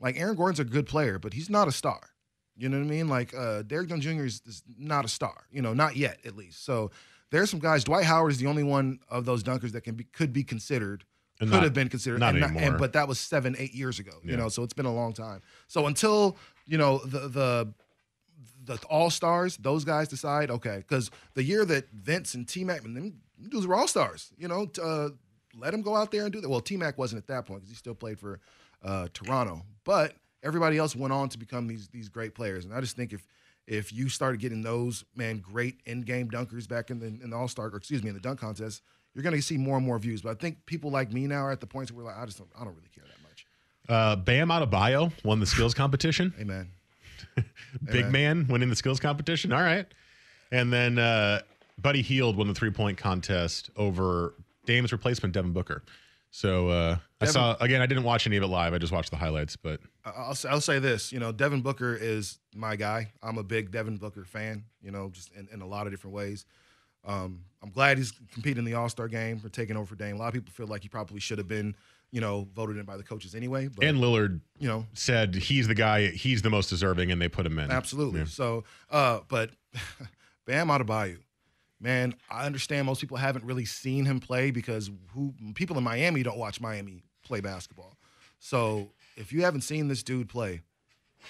Like 0.00 0.18
Aaron 0.18 0.36
Gordon's 0.36 0.60
a 0.60 0.64
good 0.64 0.86
player, 0.86 1.18
but 1.18 1.32
he's 1.32 1.48
not 1.50 1.68
a 1.68 1.72
star. 1.72 2.00
You 2.56 2.68
know 2.68 2.78
what 2.78 2.84
I 2.84 2.88
mean? 2.88 3.08
Like 3.08 3.34
uh, 3.34 3.62
Derrick 3.62 3.88
Jones 3.88 4.04
Jr. 4.04 4.24
Is, 4.24 4.42
is 4.46 4.62
not 4.78 5.04
a 5.04 5.08
star. 5.08 5.44
You 5.50 5.62
know, 5.62 5.74
not 5.74 5.96
yet 5.96 6.18
at 6.24 6.36
least. 6.36 6.64
So 6.64 6.90
there's 7.30 7.50
some 7.50 7.60
guys. 7.60 7.84
Dwight 7.84 8.04
Howard 8.04 8.32
is 8.32 8.38
the 8.38 8.46
only 8.46 8.62
one 8.62 9.00
of 9.10 9.24
those 9.24 9.42
dunkers 9.42 9.72
that 9.72 9.82
can 9.82 9.94
be 9.94 10.04
could 10.04 10.32
be 10.32 10.44
considered. 10.44 11.04
And 11.38 11.50
could 11.50 11.56
not- 11.56 11.64
have 11.64 11.74
been 11.74 11.90
considered, 11.90 12.20
not 12.20 12.34
and 12.34 12.42
anymore. 12.42 12.78
but 12.78 12.94
that 12.94 13.08
was 13.08 13.18
seven, 13.18 13.56
eight 13.58 13.74
years 13.74 13.98
ago. 13.98 14.12
You 14.24 14.38
know, 14.38 14.48
so 14.48 14.62
it's 14.62 14.72
been 14.72 14.86
a 14.86 14.94
long 14.94 15.12
time. 15.12 15.42
So 15.66 15.86
until 15.86 16.38
you 16.64 16.78
know 16.78 16.98
the 17.04 17.28
the 17.28 17.74
the 18.66 18.78
all 18.88 19.10
stars, 19.10 19.56
those 19.56 19.84
guys 19.84 20.08
decide, 20.08 20.50
okay, 20.50 20.78
because 20.78 21.10
the 21.34 21.42
year 21.42 21.64
that 21.64 21.90
Vince 21.90 22.34
and 22.34 22.46
T 22.46 22.64
Mac 22.64 22.84
and 22.84 22.96
them 22.96 23.20
dudes 23.48 23.66
were 23.66 23.74
all 23.74 23.88
stars, 23.88 24.32
you 24.36 24.48
know, 24.48 24.66
uh, 24.82 25.10
let 25.58 25.70
them 25.70 25.82
go 25.82 25.96
out 25.96 26.10
there 26.10 26.24
and 26.24 26.32
do 26.32 26.40
that. 26.40 26.48
Well, 26.48 26.60
T 26.60 26.76
Mac 26.76 26.98
wasn't 26.98 27.22
at 27.22 27.26
that 27.28 27.46
point 27.46 27.60
because 27.60 27.70
he 27.70 27.76
still 27.76 27.94
played 27.94 28.18
for 28.18 28.40
uh, 28.84 29.08
Toronto, 29.12 29.62
but 29.84 30.14
everybody 30.42 30.78
else 30.78 30.94
went 30.94 31.12
on 31.12 31.28
to 31.30 31.38
become 31.38 31.66
these 31.66 31.88
these 31.88 32.08
great 32.08 32.34
players. 32.34 32.64
And 32.64 32.74
I 32.74 32.80
just 32.80 32.96
think 32.96 33.12
if 33.12 33.26
if 33.66 33.92
you 33.92 34.08
started 34.08 34.40
getting 34.40 34.62
those 34.62 35.04
man 35.14 35.38
great 35.38 35.80
end 35.86 36.06
game 36.06 36.30
dunkers 36.30 36.68
back 36.68 36.90
in 36.90 36.98
the 36.98 37.06
in 37.06 37.30
the 37.30 37.36
All 37.36 37.48
Star, 37.48 37.66
or 37.66 37.76
excuse 37.76 38.02
me, 38.02 38.08
in 38.08 38.14
the 38.14 38.20
dunk 38.20 38.40
contest, 38.40 38.82
you're 39.14 39.22
going 39.22 39.34
to 39.34 39.42
see 39.42 39.56
more 39.56 39.76
and 39.76 39.86
more 39.86 39.98
views. 39.98 40.22
But 40.22 40.30
I 40.30 40.34
think 40.34 40.66
people 40.66 40.90
like 40.90 41.12
me 41.12 41.26
now 41.26 41.42
are 41.42 41.50
at 41.50 41.60
the 41.60 41.66
point 41.66 41.90
where 41.90 42.04
we're 42.04 42.10
like, 42.10 42.20
I 42.20 42.26
just 42.26 42.38
don't, 42.38 42.50
I 42.54 42.64
don't 42.64 42.74
really 42.74 42.90
care 42.94 43.04
that 43.04 43.22
much. 43.22 43.46
Uh, 43.88 44.16
Bam 44.16 44.48
Adebayo 44.48 45.10
won 45.24 45.40
the 45.40 45.46
skills 45.46 45.72
competition. 45.72 46.34
Amen. 46.38 46.70
Big 47.92 48.10
man 48.10 48.46
winning 48.48 48.68
the 48.68 48.76
skills 48.76 49.00
competition. 49.00 49.52
All 49.52 49.62
right. 49.62 49.86
And 50.52 50.72
then 50.72 50.98
uh, 50.98 51.40
Buddy 51.78 52.02
Hield 52.02 52.36
won 52.36 52.48
the 52.48 52.54
three 52.54 52.70
point 52.70 52.98
contest 52.98 53.70
over 53.76 54.34
Dame's 54.64 54.92
replacement, 54.92 55.34
Devin 55.34 55.52
Booker. 55.52 55.82
So 56.30 56.68
uh, 56.68 56.96
I 57.20 57.24
Devin- 57.24 57.32
saw, 57.32 57.56
again, 57.60 57.80
I 57.80 57.86
didn't 57.86 58.04
watch 58.04 58.26
any 58.26 58.36
of 58.36 58.42
it 58.42 58.48
live. 58.48 58.74
I 58.74 58.78
just 58.78 58.92
watched 58.92 59.10
the 59.10 59.16
highlights, 59.16 59.56
but 59.56 59.80
I'll, 60.04 60.34
say- 60.34 60.48
I'll 60.50 60.60
say 60.60 60.78
this, 60.78 61.12
you 61.12 61.18
know, 61.18 61.32
Devin 61.32 61.62
Booker 61.62 61.94
is 61.94 62.38
my 62.54 62.76
guy. 62.76 63.12
I'm 63.22 63.38
a 63.38 63.42
big 63.42 63.70
Devin 63.70 63.96
Booker 63.96 64.24
fan, 64.24 64.64
you 64.82 64.90
know, 64.90 65.08
just 65.10 65.32
in, 65.34 65.48
in 65.52 65.62
a 65.62 65.66
lot 65.66 65.86
of 65.86 65.92
different 65.92 66.14
ways. 66.14 66.44
Um, 67.04 67.40
I'm 67.62 67.70
glad 67.70 67.96
he's 67.98 68.12
competing 68.32 68.58
in 68.58 68.64
the 68.64 68.74
All 68.74 68.88
Star 68.88 69.08
game 69.08 69.38
for 69.38 69.48
taking 69.48 69.76
over 69.76 69.86
for 69.86 69.94
Dame. 69.94 70.16
A 70.16 70.18
lot 70.18 70.28
of 70.28 70.34
people 70.34 70.52
feel 70.52 70.66
like 70.66 70.82
he 70.82 70.88
probably 70.88 71.20
should 71.20 71.38
have 71.38 71.48
been, 71.48 71.74
you 72.12 72.20
know, 72.20 72.48
voted 72.54 72.76
in 72.76 72.84
by 72.84 72.96
the 72.96 73.02
coaches 73.02 73.34
anyway. 73.34 73.68
But, 73.68 73.84
and 73.84 73.98
Lillard 73.98 74.40
you 74.58 74.68
know, 74.68 74.86
said 74.94 75.34
he's 75.34 75.68
the 75.68 75.74
guy, 75.74 76.06
he's 76.08 76.42
the 76.42 76.50
most 76.50 76.68
deserving, 76.70 77.10
and 77.10 77.20
they 77.20 77.28
put 77.28 77.44
him 77.46 77.58
in. 77.58 77.70
Absolutely. 77.70 78.20
Yeah. 78.20 78.26
So, 78.26 78.64
uh, 78.90 79.20
but 79.28 79.50
Bam 80.46 80.68
Adebayo, 80.68 81.18
man, 81.80 82.14
I 82.30 82.46
understand 82.46 82.86
most 82.86 83.00
people 83.00 83.16
haven't 83.16 83.44
really 83.44 83.64
seen 83.64 84.04
him 84.04 84.20
play 84.20 84.50
because 84.50 84.90
who 85.12 85.34
people 85.54 85.76
in 85.78 85.84
Miami 85.84 86.22
don't 86.22 86.38
watch 86.38 86.60
Miami 86.60 87.02
play 87.24 87.40
basketball. 87.40 87.96
So 88.38 88.90
if 89.16 89.32
you 89.32 89.42
haven't 89.42 89.62
seen 89.62 89.88
this 89.88 90.02
dude 90.02 90.28
play, 90.28 90.62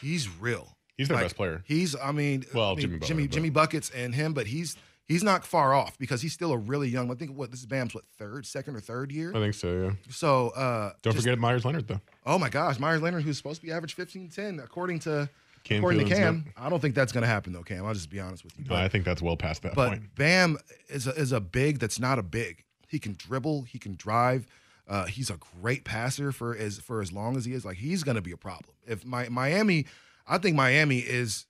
he's 0.00 0.28
real. 0.28 0.76
He's 0.96 1.08
the 1.08 1.14
Like, 1.14 1.24
best 1.24 1.36
player. 1.36 1.62
He's, 1.66 1.94
I 1.96 2.12
mean, 2.12 2.44
Well, 2.54 2.70
I 2.72 2.74
mean, 2.74 2.80
Jimmy 2.80 2.98
Butler, 2.98 3.08
Jimmy, 3.08 3.28
Jimmy 3.28 3.50
buckets 3.50 3.90
and 3.90 4.14
him, 4.14 4.32
but 4.32 4.46
he's 4.46 4.76
he's 5.06 5.22
not 5.22 5.44
far 5.44 5.74
off 5.74 5.98
because 5.98 6.22
he's 6.22 6.32
still 6.32 6.52
a 6.52 6.56
really 6.58 6.88
young. 6.88 7.10
I 7.10 7.14
think 7.14 7.36
what 7.36 7.50
this 7.50 7.60
is 7.60 7.66
Bam's 7.66 7.94
what 7.94 8.04
third, 8.18 8.46
second 8.46 8.76
or 8.76 8.80
third 8.80 9.10
year. 9.12 9.30
I 9.34 9.38
think 9.40 9.54
so, 9.54 9.72
yeah. 9.72 9.90
So 10.10 10.50
uh, 10.50 10.92
Don't 11.02 11.14
just- 11.14 11.24
forget 11.24 11.38
Meyers 11.38 11.64
Leonard, 11.64 11.88
though. 11.88 12.00
Oh 12.24 12.38
my 12.38 12.48
gosh, 12.48 12.78
Meyers 12.78 13.02
Leonard, 13.02 13.22
who's 13.22 13.36
supposed 13.36 13.60
to 13.60 13.66
be 13.66 13.72
average 13.72 13.96
15-10, 13.96 14.62
according 14.62 14.98
to 15.00 15.28
Cam 15.64 15.78
according 15.78 16.06
to 16.06 16.14
Cam. 16.14 16.44
not- 16.56 16.66
I 16.66 16.70
don't 16.70 16.80
think 16.80 16.94
that's 16.94 17.12
going 17.12 17.22
to 17.22 17.28
happen 17.28 17.52
though, 17.52 17.62
Cam. 17.62 17.84
I'll 17.84 17.94
just 17.94 18.10
be 18.10 18.20
honest 18.20 18.44
with 18.44 18.58
you. 18.58 18.64
But, 18.68 18.78
I 18.78 18.88
think 18.88 19.04
that's 19.04 19.20
well 19.22 19.36
past 19.36 19.62
that 19.62 19.74
but 19.74 19.88
point. 19.90 20.14
Bam 20.14 20.58
is 20.88 21.06
a, 21.06 21.10
is 21.14 21.32
a 21.32 21.40
big 21.40 21.78
that's 21.80 21.98
not 21.98 22.18
a 22.18 22.22
big. 22.22 22.64
He 22.88 22.98
can 22.98 23.14
dribble, 23.18 23.62
he 23.62 23.78
can 23.78 23.96
drive. 23.96 24.46
Uh, 24.88 25.06
he's 25.06 25.30
a 25.30 25.38
great 25.60 25.82
passer 25.84 26.30
for 26.30 26.56
as 26.56 26.78
for 26.78 27.00
as 27.02 27.12
long 27.12 27.36
as 27.36 27.44
he 27.44 27.52
is. 27.52 27.64
Like 27.64 27.76
he's 27.78 28.04
going 28.04 28.14
to 28.14 28.22
be 28.22 28.30
a 28.30 28.36
problem. 28.36 28.72
If 28.86 29.04
my 29.04 29.28
Miami, 29.28 29.86
I 30.28 30.38
think 30.38 30.54
Miami 30.54 30.98
is. 30.98 31.46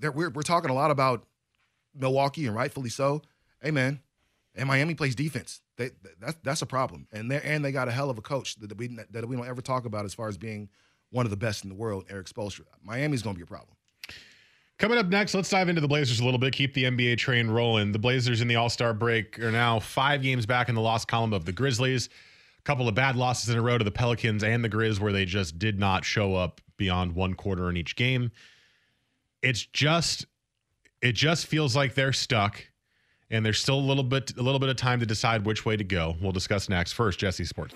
We're 0.00 0.30
we're 0.30 0.42
talking 0.42 0.70
a 0.70 0.74
lot 0.74 0.92
about 0.92 1.24
Milwaukee 1.98 2.46
and 2.46 2.54
rightfully 2.54 2.90
so. 2.90 3.22
Hey 3.60 3.70
man, 3.70 4.00
and 4.54 4.68
Miami 4.68 4.94
plays 4.94 5.14
defense. 5.14 5.60
They, 5.76 5.90
that's 6.20 6.36
that's 6.42 6.62
a 6.62 6.66
problem. 6.66 7.06
And 7.12 7.30
they 7.30 7.40
and 7.42 7.64
they 7.64 7.72
got 7.72 7.88
a 7.88 7.92
hell 7.92 8.10
of 8.10 8.18
a 8.18 8.22
coach 8.22 8.56
that 8.56 8.76
we 8.76 8.88
that 9.10 9.26
we 9.28 9.36
don't 9.36 9.48
ever 9.48 9.62
talk 9.62 9.84
about 9.84 10.04
as 10.04 10.14
far 10.14 10.28
as 10.28 10.36
being 10.36 10.68
one 11.10 11.24
of 11.26 11.30
the 11.30 11.36
best 11.36 11.64
in 11.64 11.70
the 11.70 11.76
world, 11.76 12.04
Erik 12.10 12.26
Spoelstra. 12.26 12.64
Miami's 12.82 13.22
going 13.22 13.34
to 13.34 13.38
be 13.38 13.44
a 13.44 13.46
problem. 13.46 13.74
Coming 14.78 14.98
up 14.98 15.06
next, 15.06 15.34
let's 15.34 15.50
dive 15.50 15.68
into 15.68 15.80
the 15.80 15.88
Blazers 15.88 16.20
a 16.20 16.24
little 16.24 16.38
bit. 16.38 16.52
Keep 16.52 16.74
the 16.74 16.84
NBA 16.84 17.18
train 17.18 17.48
rolling. 17.48 17.90
The 17.90 17.98
Blazers 17.98 18.40
in 18.40 18.46
the 18.48 18.56
All 18.56 18.68
Star 18.68 18.94
break 18.94 19.38
are 19.40 19.50
now 19.50 19.80
five 19.80 20.22
games 20.22 20.46
back 20.46 20.68
in 20.68 20.74
the 20.74 20.80
loss 20.80 21.04
column 21.04 21.32
of 21.32 21.44
the 21.44 21.52
Grizzlies. 21.52 22.08
A 22.58 22.62
couple 22.62 22.88
of 22.88 22.94
bad 22.94 23.16
losses 23.16 23.48
in 23.48 23.58
a 23.58 23.62
row 23.62 23.76
to 23.76 23.84
the 23.84 23.90
Pelicans 23.90 24.44
and 24.44 24.64
the 24.64 24.68
Grizz, 24.68 25.00
where 25.00 25.12
they 25.12 25.24
just 25.24 25.58
did 25.58 25.80
not 25.80 26.04
show 26.04 26.34
up 26.36 26.60
beyond 26.76 27.14
one 27.14 27.34
quarter 27.34 27.68
in 27.68 27.76
each 27.76 27.96
game. 27.96 28.30
It's 29.42 29.66
just, 29.66 30.26
it 31.00 31.12
just 31.12 31.46
feels 31.46 31.76
like 31.76 31.94
they're 31.94 32.12
stuck, 32.12 32.64
and 33.30 33.44
there's 33.44 33.60
still 33.60 33.78
a 33.78 33.80
little 33.80 34.04
bit, 34.04 34.36
a 34.36 34.42
little 34.42 34.58
bit 34.58 34.68
of 34.68 34.76
time 34.76 35.00
to 35.00 35.06
decide 35.06 35.44
which 35.44 35.64
way 35.64 35.76
to 35.76 35.84
go. 35.84 36.16
We'll 36.20 36.32
discuss 36.32 36.68
next. 36.68 36.92
First, 36.92 37.18
Jesse 37.18 37.44
Sports. 37.44 37.74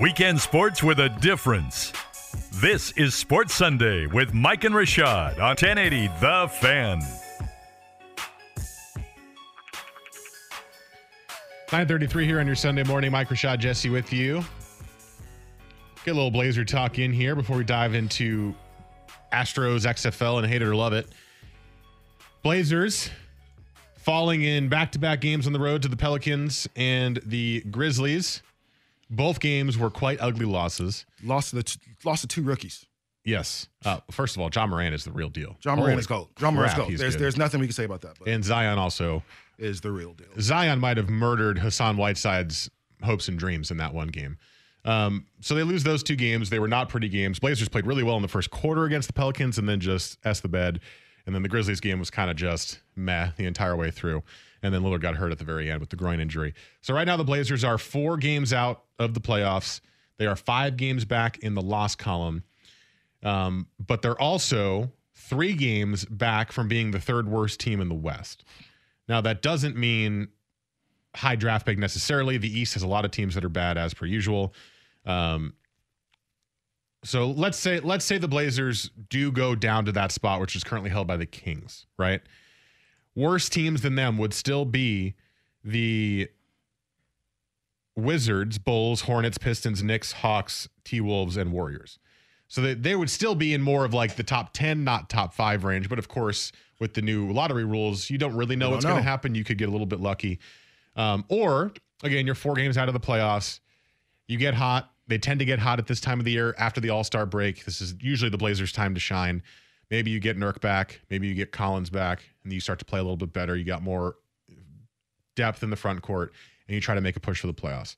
Weekend 0.00 0.40
sports 0.40 0.80
with 0.80 1.00
a 1.00 1.08
difference. 1.08 1.92
This 2.60 2.92
is 2.92 3.14
Sports 3.14 3.54
Sunday 3.54 4.06
with 4.06 4.32
Mike 4.32 4.62
and 4.62 4.74
Rashad 4.74 5.34
on 5.34 5.56
1080 5.56 6.06
The 6.20 6.48
Fan. 6.60 7.00
933 11.70 12.24
here 12.24 12.40
on 12.40 12.46
your 12.46 12.56
Sunday 12.56 12.82
morning. 12.82 13.12
Mike 13.12 13.28
Rashad 13.28 13.58
Jesse 13.58 13.90
with 13.90 14.10
you. 14.10 14.42
Get 16.02 16.12
a 16.12 16.14
little 16.14 16.30
Blazer 16.30 16.64
talk 16.64 16.98
in 16.98 17.12
here 17.12 17.34
before 17.34 17.58
we 17.58 17.64
dive 17.64 17.92
into 17.92 18.54
Astros, 19.34 19.84
XFL, 19.84 20.38
and 20.38 20.46
hate 20.46 20.62
it 20.62 20.64
or 20.64 20.74
love 20.74 20.94
it. 20.94 21.08
Blazers 22.42 23.10
falling 23.96 24.44
in 24.44 24.70
back 24.70 24.92
to 24.92 24.98
back 24.98 25.20
games 25.20 25.46
on 25.46 25.52
the 25.52 25.60
road 25.60 25.82
to 25.82 25.88
the 25.88 25.96
Pelicans 25.96 26.66
and 26.74 27.20
the 27.26 27.60
Grizzlies. 27.70 28.40
Both 29.10 29.38
games 29.38 29.76
were 29.76 29.90
quite 29.90 30.16
ugly 30.22 30.46
losses. 30.46 31.04
Lost 31.22 31.50
to 31.50 31.56
the 31.56 31.64
t- 31.64 31.80
lost 32.02 32.22
to 32.22 32.28
two 32.28 32.42
rookies. 32.42 32.86
Yes. 33.24 33.68
Uh, 33.84 34.00
first 34.10 34.36
of 34.36 34.42
all, 34.42 34.50
Ja 34.54 34.66
Morant 34.66 34.94
is 34.94 35.04
the 35.04 35.12
real 35.12 35.28
deal. 35.28 35.56
Ja 35.64 35.74
Morant 35.74 35.90
Holy 35.90 36.00
is 36.00 36.06
gold. 36.06 36.28
Ja 36.40 36.50
Morant's 36.50 36.74
crap, 36.74 36.86
gold. 36.88 36.98
There's 36.98 37.14
good. 37.14 37.22
there's 37.22 37.36
nothing 37.36 37.60
we 37.60 37.66
can 37.66 37.74
say 37.74 37.84
about 37.84 38.00
that. 38.02 38.18
But 38.18 38.28
and 38.28 38.44
Zion 38.44 38.78
also. 38.78 39.22
is 39.58 39.80
the 39.80 39.90
real 39.90 40.14
deal. 40.14 40.28
Zion 40.40 40.78
might 40.78 40.96
have 40.96 41.10
murdered 41.10 41.58
Hassan 41.58 41.96
Whiteside's 41.96 42.70
hopes 43.02 43.28
and 43.28 43.38
dreams 43.38 43.70
in 43.70 43.76
that 43.78 43.92
one 43.92 44.08
game. 44.08 44.38
Um, 44.84 45.26
so 45.40 45.54
they 45.54 45.62
lose 45.64 45.84
those 45.84 46.02
two 46.02 46.16
games. 46.16 46.48
They 46.50 46.58
were 46.58 46.68
not 46.68 46.88
pretty 46.88 47.08
games. 47.08 47.38
Blazers 47.38 47.68
played 47.68 47.86
really 47.86 48.02
well 48.02 48.16
in 48.16 48.22
the 48.22 48.28
first 48.28 48.50
quarter 48.50 48.84
against 48.84 49.08
the 49.08 49.12
Pelicans 49.12 49.58
and 49.58 49.68
then 49.68 49.80
just 49.80 50.18
s 50.24 50.40
the 50.40 50.48
bed. 50.48 50.80
And 51.26 51.34
then 51.34 51.42
the 51.42 51.48
Grizzlies 51.48 51.80
game 51.80 51.98
was 51.98 52.10
kind 52.10 52.30
of 52.30 52.36
just 52.36 52.80
meh 52.96 53.30
the 53.36 53.44
entire 53.44 53.76
way 53.76 53.90
through. 53.90 54.22
And 54.62 54.72
then 54.72 54.82
Lillard 54.82 55.02
got 55.02 55.16
hurt 55.16 55.30
at 55.30 55.38
the 55.38 55.44
very 55.44 55.70
end 55.70 55.80
with 55.80 55.90
the 55.90 55.96
groin 55.96 56.20
injury. 56.20 56.54
So 56.80 56.94
right 56.94 57.06
now 57.06 57.16
the 57.16 57.24
Blazers 57.24 57.64
are 57.64 57.76
four 57.76 58.16
games 58.16 58.52
out 58.52 58.84
of 58.98 59.12
the 59.12 59.20
playoffs. 59.20 59.80
They 60.16 60.26
are 60.26 60.36
five 60.36 60.76
games 60.76 61.04
back 61.04 61.38
in 61.38 61.54
the 61.54 61.62
loss 61.62 61.94
column. 61.94 62.44
Um, 63.22 63.66
but 63.84 64.02
they're 64.02 64.20
also 64.20 64.92
three 65.14 65.54
games 65.54 66.04
back 66.04 66.52
from 66.52 66.68
being 66.68 66.90
the 66.90 67.00
third 67.00 67.28
worst 67.28 67.60
team 67.60 67.80
in 67.80 67.88
the 67.88 67.94
West. 67.94 68.44
Now, 69.08 69.20
that 69.22 69.42
doesn't 69.42 69.76
mean 69.76 70.28
high 71.14 71.36
draft 71.36 71.66
pick 71.66 71.78
necessarily. 71.78 72.38
The 72.38 72.58
East 72.58 72.74
has 72.74 72.82
a 72.82 72.86
lot 72.86 73.04
of 73.04 73.10
teams 73.10 73.34
that 73.34 73.44
are 73.44 73.48
bad 73.48 73.76
as 73.76 73.94
per 73.94 74.06
usual. 74.06 74.54
Um, 75.04 75.54
so 77.04 77.30
let's 77.30 77.58
say 77.58 77.80
let's 77.80 78.04
say 78.04 78.18
the 78.18 78.28
Blazers 78.28 78.90
do 79.08 79.30
go 79.30 79.54
down 79.54 79.84
to 79.86 79.92
that 79.92 80.12
spot, 80.12 80.40
which 80.40 80.56
is 80.56 80.64
currently 80.64 80.90
held 80.90 81.06
by 81.06 81.16
the 81.16 81.26
Kings, 81.26 81.86
right? 81.96 82.20
Worse 83.14 83.48
teams 83.48 83.82
than 83.82 83.94
them 83.94 84.18
would 84.18 84.34
still 84.34 84.64
be 84.64 85.14
the 85.64 86.28
Wizards, 87.96 88.58
Bulls, 88.58 89.02
Hornets, 89.02 89.38
Pistons, 89.38 89.82
Knicks, 89.82 90.12
Hawks, 90.12 90.68
T 90.84 91.00
Wolves, 91.00 91.36
and 91.36 91.52
Warriors. 91.52 91.98
So 92.48 92.62
they, 92.62 92.74
they 92.74 92.96
would 92.96 93.10
still 93.10 93.34
be 93.34 93.52
in 93.52 93.60
more 93.60 93.84
of 93.84 93.92
like 93.94 94.16
the 94.16 94.22
top 94.22 94.54
10, 94.54 94.82
not 94.82 95.10
top 95.10 95.34
five 95.34 95.64
range. 95.64 95.88
But 95.88 95.98
of 95.98 96.08
course, 96.08 96.50
with 96.80 96.94
the 96.94 97.02
new 97.02 97.30
lottery 97.30 97.64
rules, 97.64 98.08
you 98.08 98.18
don't 98.18 98.34
really 98.34 98.56
know 98.56 98.66
don't 98.66 98.72
what's 98.72 98.84
going 98.84 98.96
to 98.96 99.02
happen. 99.02 99.34
You 99.34 99.44
could 99.44 99.58
get 99.58 99.68
a 99.68 99.72
little 99.72 99.86
bit 99.86 100.00
lucky. 100.00 100.38
Um, 100.96 101.24
or 101.28 101.72
again, 102.02 102.26
you're 102.26 102.34
four 102.34 102.54
games 102.54 102.78
out 102.78 102.88
of 102.88 102.94
the 102.94 103.00
playoffs. 103.00 103.60
You 104.26 104.38
get 104.38 104.54
hot. 104.54 104.90
They 105.06 105.18
tend 105.18 105.40
to 105.40 105.46
get 105.46 105.58
hot 105.58 105.78
at 105.78 105.86
this 105.86 106.00
time 106.00 106.18
of 106.18 106.24
the 106.24 106.32
year 106.32 106.54
after 106.58 106.80
the 106.80 106.90
All 106.90 107.04
Star 107.04 107.26
break. 107.26 107.64
This 107.64 107.80
is 107.80 107.94
usually 108.00 108.30
the 108.30 108.38
Blazers' 108.38 108.72
time 108.72 108.94
to 108.94 109.00
shine. 109.00 109.42
Maybe 109.90 110.10
you 110.10 110.20
get 110.20 110.38
Nurk 110.38 110.60
back. 110.60 111.00
Maybe 111.08 111.28
you 111.28 111.34
get 111.34 111.50
Collins 111.50 111.88
back, 111.88 112.22
and 112.44 112.52
you 112.52 112.60
start 112.60 112.78
to 112.80 112.84
play 112.84 112.98
a 112.98 113.02
little 113.02 113.16
bit 113.16 113.32
better. 113.32 113.56
You 113.56 113.64
got 113.64 113.82
more 113.82 114.16
depth 115.34 115.62
in 115.62 115.70
the 115.70 115.76
front 115.76 116.02
court, 116.02 116.32
and 116.66 116.74
you 116.74 116.80
try 116.80 116.94
to 116.94 117.00
make 117.00 117.16
a 117.16 117.20
push 117.20 117.40
for 117.40 117.46
the 117.46 117.54
playoffs. 117.54 117.96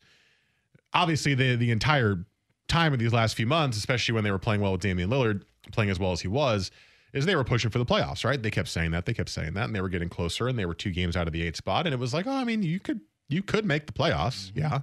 Obviously, 0.92 1.34
the 1.34 1.56
the 1.56 1.72
entire 1.72 2.24
time 2.70 2.92
of 2.92 2.98
these 2.98 3.12
last 3.12 3.36
few 3.36 3.46
months, 3.46 3.76
especially 3.76 4.14
when 4.14 4.24
they 4.24 4.30
were 4.30 4.38
playing 4.38 4.60
well 4.60 4.72
with 4.72 4.80
Damian 4.80 5.10
Lillard, 5.10 5.42
playing 5.72 5.90
as 5.90 5.98
well 5.98 6.12
as 6.12 6.20
he 6.20 6.28
was, 6.28 6.70
is 7.12 7.26
they 7.26 7.36
were 7.36 7.44
pushing 7.44 7.70
for 7.70 7.78
the 7.78 7.84
playoffs, 7.84 8.24
right? 8.24 8.42
They 8.42 8.50
kept 8.50 8.68
saying 8.68 8.92
that, 8.92 9.04
they 9.04 9.12
kept 9.12 9.28
saying 9.28 9.54
that, 9.54 9.64
and 9.64 9.74
they 9.74 9.80
were 9.80 9.88
getting 9.88 10.08
closer, 10.08 10.48
and 10.48 10.58
they 10.58 10.64
were 10.64 10.74
two 10.74 10.90
games 10.90 11.16
out 11.16 11.26
of 11.26 11.32
the 11.32 11.42
eight 11.42 11.56
spot, 11.56 11.86
and 11.86 11.92
it 11.92 11.98
was 11.98 12.14
like, 12.14 12.26
oh, 12.26 12.32
I 12.32 12.44
mean, 12.44 12.62
you 12.62 12.80
could 12.80 13.00
you 13.28 13.42
could 13.42 13.64
make 13.64 13.86
the 13.86 13.92
playoffs, 13.92 14.50
yeah. 14.54 14.80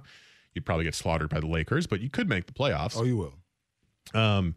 You'd 0.54 0.64
probably 0.64 0.84
get 0.84 0.94
slaughtered 0.94 1.28
by 1.28 1.40
the 1.40 1.46
Lakers, 1.46 1.86
but 1.86 2.00
you 2.00 2.10
could 2.10 2.28
make 2.28 2.46
the 2.46 2.52
playoffs. 2.52 2.96
Oh, 2.96 3.04
you 3.04 3.16
will. 3.16 3.34
Um, 4.14 4.56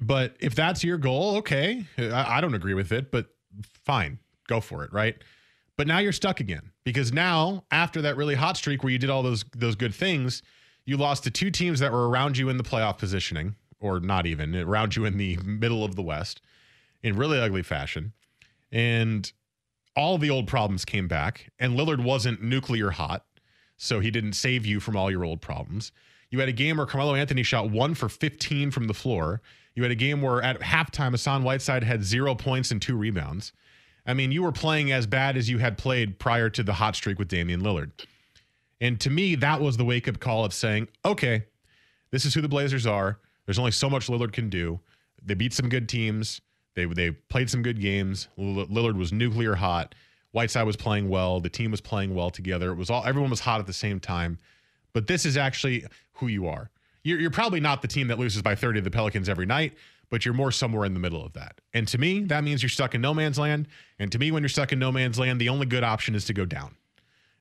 but 0.00 0.36
if 0.40 0.54
that's 0.54 0.82
your 0.82 0.98
goal, 0.98 1.36
okay, 1.36 1.86
I, 1.98 2.38
I 2.38 2.40
don't 2.40 2.54
agree 2.54 2.74
with 2.74 2.92
it, 2.92 3.10
but 3.10 3.26
fine, 3.84 4.18
go 4.48 4.60
for 4.60 4.84
it, 4.84 4.92
right? 4.92 5.16
But 5.76 5.86
now 5.86 5.98
you're 5.98 6.12
stuck 6.12 6.40
again 6.40 6.72
because 6.84 7.12
now 7.12 7.64
after 7.70 8.02
that 8.02 8.16
really 8.16 8.34
hot 8.34 8.56
streak 8.56 8.82
where 8.82 8.92
you 8.92 8.98
did 8.98 9.10
all 9.10 9.22
those 9.22 9.44
those 9.56 9.74
good 9.76 9.94
things, 9.94 10.42
you 10.84 10.96
lost 10.96 11.24
to 11.24 11.30
two 11.30 11.50
teams 11.50 11.80
that 11.80 11.92
were 11.92 12.08
around 12.08 12.36
you 12.36 12.48
in 12.48 12.56
the 12.56 12.64
playoff 12.64 12.98
positioning, 12.98 13.56
or 13.80 14.00
not 14.00 14.26
even 14.26 14.54
around 14.54 14.96
you 14.96 15.04
in 15.04 15.16
the 15.16 15.36
middle 15.44 15.84
of 15.84 15.96
the 15.96 16.02
West, 16.02 16.40
in 17.02 17.16
really 17.16 17.38
ugly 17.38 17.62
fashion, 17.62 18.12
and 18.72 19.32
all 19.96 20.18
the 20.18 20.30
old 20.30 20.46
problems 20.46 20.84
came 20.84 21.06
back. 21.06 21.50
And 21.58 21.78
Lillard 21.78 22.02
wasn't 22.02 22.42
nuclear 22.42 22.90
hot, 22.90 23.24
so 23.76 24.00
he 24.00 24.10
didn't 24.10 24.32
save 24.32 24.66
you 24.66 24.80
from 24.80 24.96
all 24.96 25.10
your 25.10 25.24
old 25.24 25.40
problems. 25.40 25.92
You 26.30 26.40
had 26.40 26.48
a 26.48 26.52
game 26.52 26.78
where 26.78 26.86
Carmelo 26.86 27.14
Anthony 27.14 27.42
shot 27.42 27.70
one 27.70 27.94
for 27.94 28.08
15 28.08 28.70
from 28.70 28.88
the 28.88 28.94
floor. 28.94 29.40
You 29.74 29.82
had 29.82 29.92
a 29.92 29.96
game 29.96 30.20
where 30.20 30.42
at 30.42 30.60
halftime, 30.60 31.12
Hassan 31.12 31.44
Whiteside 31.44 31.84
had 31.84 32.02
zero 32.02 32.34
points 32.34 32.70
and 32.70 32.82
two 32.82 32.96
rebounds. 32.96 33.52
I 34.06 34.14
mean, 34.14 34.32
you 34.32 34.42
were 34.42 34.52
playing 34.52 34.92
as 34.92 35.06
bad 35.06 35.36
as 35.36 35.48
you 35.48 35.58
had 35.58 35.78
played 35.78 36.18
prior 36.18 36.50
to 36.50 36.62
the 36.62 36.74
hot 36.74 36.96
streak 36.96 37.18
with 37.18 37.28
Damian 37.28 37.62
Lillard. 37.62 37.92
And 38.84 39.00
to 39.00 39.08
me, 39.08 39.34
that 39.36 39.62
was 39.62 39.78
the 39.78 39.84
wake 39.84 40.08
up 40.08 40.20
call 40.20 40.44
of 40.44 40.52
saying, 40.52 40.88
okay, 41.06 41.46
this 42.10 42.26
is 42.26 42.34
who 42.34 42.42
the 42.42 42.50
Blazers 42.50 42.86
are. 42.86 43.18
There's 43.46 43.58
only 43.58 43.70
so 43.70 43.88
much 43.88 44.08
Lillard 44.08 44.34
can 44.34 44.50
do. 44.50 44.78
They 45.24 45.32
beat 45.32 45.54
some 45.54 45.70
good 45.70 45.88
teams. 45.88 46.42
They 46.74 46.84
they 46.84 47.12
played 47.12 47.48
some 47.48 47.62
good 47.62 47.80
games. 47.80 48.28
Lillard 48.38 48.96
was 48.96 49.10
nuclear 49.10 49.54
hot. 49.54 49.94
Whiteside 50.32 50.66
was 50.66 50.76
playing 50.76 51.08
well. 51.08 51.40
The 51.40 51.48
team 51.48 51.70
was 51.70 51.80
playing 51.80 52.14
well 52.14 52.28
together. 52.28 52.72
It 52.72 52.74
was 52.74 52.90
all 52.90 53.02
everyone 53.06 53.30
was 53.30 53.40
hot 53.40 53.58
at 53.58 53.66
the 53.66 53.72
same 53.72 54.00
time. 54.00 54.38
But 54.92 55.06
this 55.06 55.24
is 55.24 55.38
actually 55.38 55.86
who 56.12 56.26
you 56.26 56.46
are. 56.46 56.70
You're, 57.04 57.18
you're 57.18 57.30
probably 57.30 57.60
not 57.60 57.80
the 57.80 57.88
team 57.88 58.08
that 58.08 58.18
loses 58.18 58.42
by 58.42 58.54
30 58.54 58.80
to 58.80 58.84
the 58.84 58.90
Pelicans 58.90 59.30
every 59.30 59.46
night, 59.46 59.72
but 60.10 60.26
you're 60.26 60.34
more 60.34 60.52
somewhere 60.52 60.84
in 60.84 60.92
the 60.92 61.00
middle 61.00 61.24
of 61.24 61.32
that. 61.32 61.62
And 61.72 61.88
to 61.88 61.96
me, 61.96 62.20
that 62.24 62.44
means 62.44 62.62
you're 62.62 62.68
stuck 62.68 62.94
in 62.94 63.00
no 63.00 63.14
man's 63.14 63.38
land. 63.38 63.66
And 63.98 64.12
to 64.12 64.18
me, 64.18 64.30
when 64.30 64.42
you're 64.42 64.50
stuck 64.50 64.72
in 64.72 64.78
no 64.78 64.92
man's 64.92 65.18
land, 65.18 65.40
the 65.40 65.48
only 65.48 65.64
good 65.64 65.84
option 65.84 66.14
is 66.14 66.26
to 66.26 66.34
go 66.34 66.44
down 66.44 66.76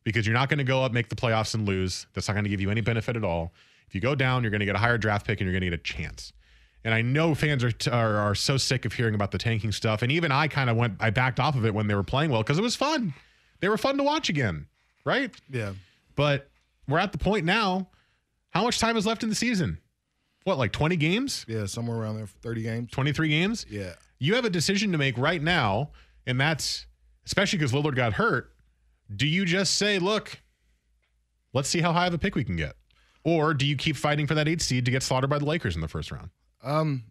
because 0.03 0.25
you're 0.25 0.33
not 0.33 0.49
going 0.49 0.57
to 0.57 0.63
go 0.63 0.83
up, 0.83 0.91
make 0.91 1.09
the 1.09 1.15
playoffs, 1.15 1.53
and 1.53 1.67
lose. 1.67 2.07
That's 2.13 2.27
not 2.27 2.33
going 2.33 2.43
to 2.43 2.49
give 2.49 2.61
you 2.61 2.69
any 2.69 2.81
benefit 2.81 3.15
at 3.15 3.23
all. 3.23 3.53
If 3.87 3.95
you 3.95 4.01
go 4.01 4.15
down, 4.15 4.43
you're 4.43 4.51
going 4.51 4.59
to 4.59 4.65
get 4.65 4.75
a 4.75 4.79
higher 4.79 4.97
draft 4.97 5.25
pick 5.25 5.39
and 5.39 5.45
you're 5.47 5.59
going 5.59 5.69
to 5.69 5.77
get 5.77 5.79
a 5.79 5.83
chance. 5.83 6.33
And 6.83 6.93
I 6.93 7.01
know 7.01 7.33
fans 7.33 7.63
are, 7.63 7.71
are 7.91 8.17
are 8.17 8.35
so 8.35 8.57
sick 8.57 8.85
of 8.85 8.93
hearing 8.93 9.15
about 9.15 9.31
the 9.31 9.37
tanking 9.37 9.71
stuff. 9.71 10.01
And 10.01 10.11
even 10.11 10.31
I 10.31 10.47
kind 10.47 10.69
of 10.69 10.75
went, 10.75 10.95
I 10.99 11.11
backed 11.11 11.39
off 11.39 11.55
of 11.55 11.65
it 11.65 11.73
when 11.73 11.87
they 11.87 11.95
were 11.95 12.03
playing 12.03 12.29
well 12.29 12.41
because 12.43 12.57
it 12.57 12.61
was 12.61 12.75
fun. 12.75 13.13
They 13.61 13.69
were 13.69 13.77
fun 13.77 13.97
to 13.97 14.03
watch 14.03 14.27
again, 14.27 14.67
right? 15.05 15.33
Yeah. 15.49 15.73
But 16.15 16.49
we're 16.87 16.99
at 16.99 17.11
the 17.13 17.17
point 17.17 17.45
now. 17.45 17.87
How 18.49 18.63
much 18.63 18.79
time 18.79 18.97
is 18.97 19.05
left 19.05 19.23
in 19.23 19.29
the 19.29 19.35
season? 19.35 19.79
What, 20.43 20.57
like 20.57 20.73
20 20.73 20.97
games? 20.97 21.45
Yeah, 21.47 21.65
somewhere 21.65 21.97
around 21.97 22.17
there, 22.17 22.27
30 22.27 22.61
games. 22.63 22.91
23 22.91 23.29
games? 23.29 23.65
Yeah. 23.69 23.93
You 24.19 24.35
have 24.35 24.45
a 24.45 24.49
decision 24.49 24.91
to 24.91 24.97
make 24.97 25.17
right 25.17 25.41
now, 25.41 25.91
and 26.27 26.39
that's 26.39 26.85
especially 27.25 27.59
because 27.59 27.71
Lillard 27.71 27.95
got 27.95 28.13
hurt. 28.13 28.52
Do 29.13 29.27
you 29.27 29.45
just 29.45 29.75
say, 29.77 29.99
look, 29.99 30.41
let's 31.53 31.69
see 31.69 31.81
how 31.81 31.93
high 31.93 32.07
of 32.07 32.13
a 32.13 32.17
pick 32.17 32.35
we 32.35 32.43
can 32.43 32.55
get? 32.55 32.75
Or 33.23 33.53
do 33.53 33.65
you 33.65 33.75
keep 33.75 33.95
fighting 33.95 34.27
for 34.27 34.33
that 34.35 34.47
eight 34.47 34.61
seed 34.61 34.85
to 34.85 34.91
get 34.91 35.03
slaughtered 35.03 35.29
by 35.29 35.39
the 35.39 35.45
Lakers 35.45 35.75
in 35.75 35.81
the 35.81 35.87
first 35.87 36.11
round? 36.11 36.29
Um, 36.61 37.03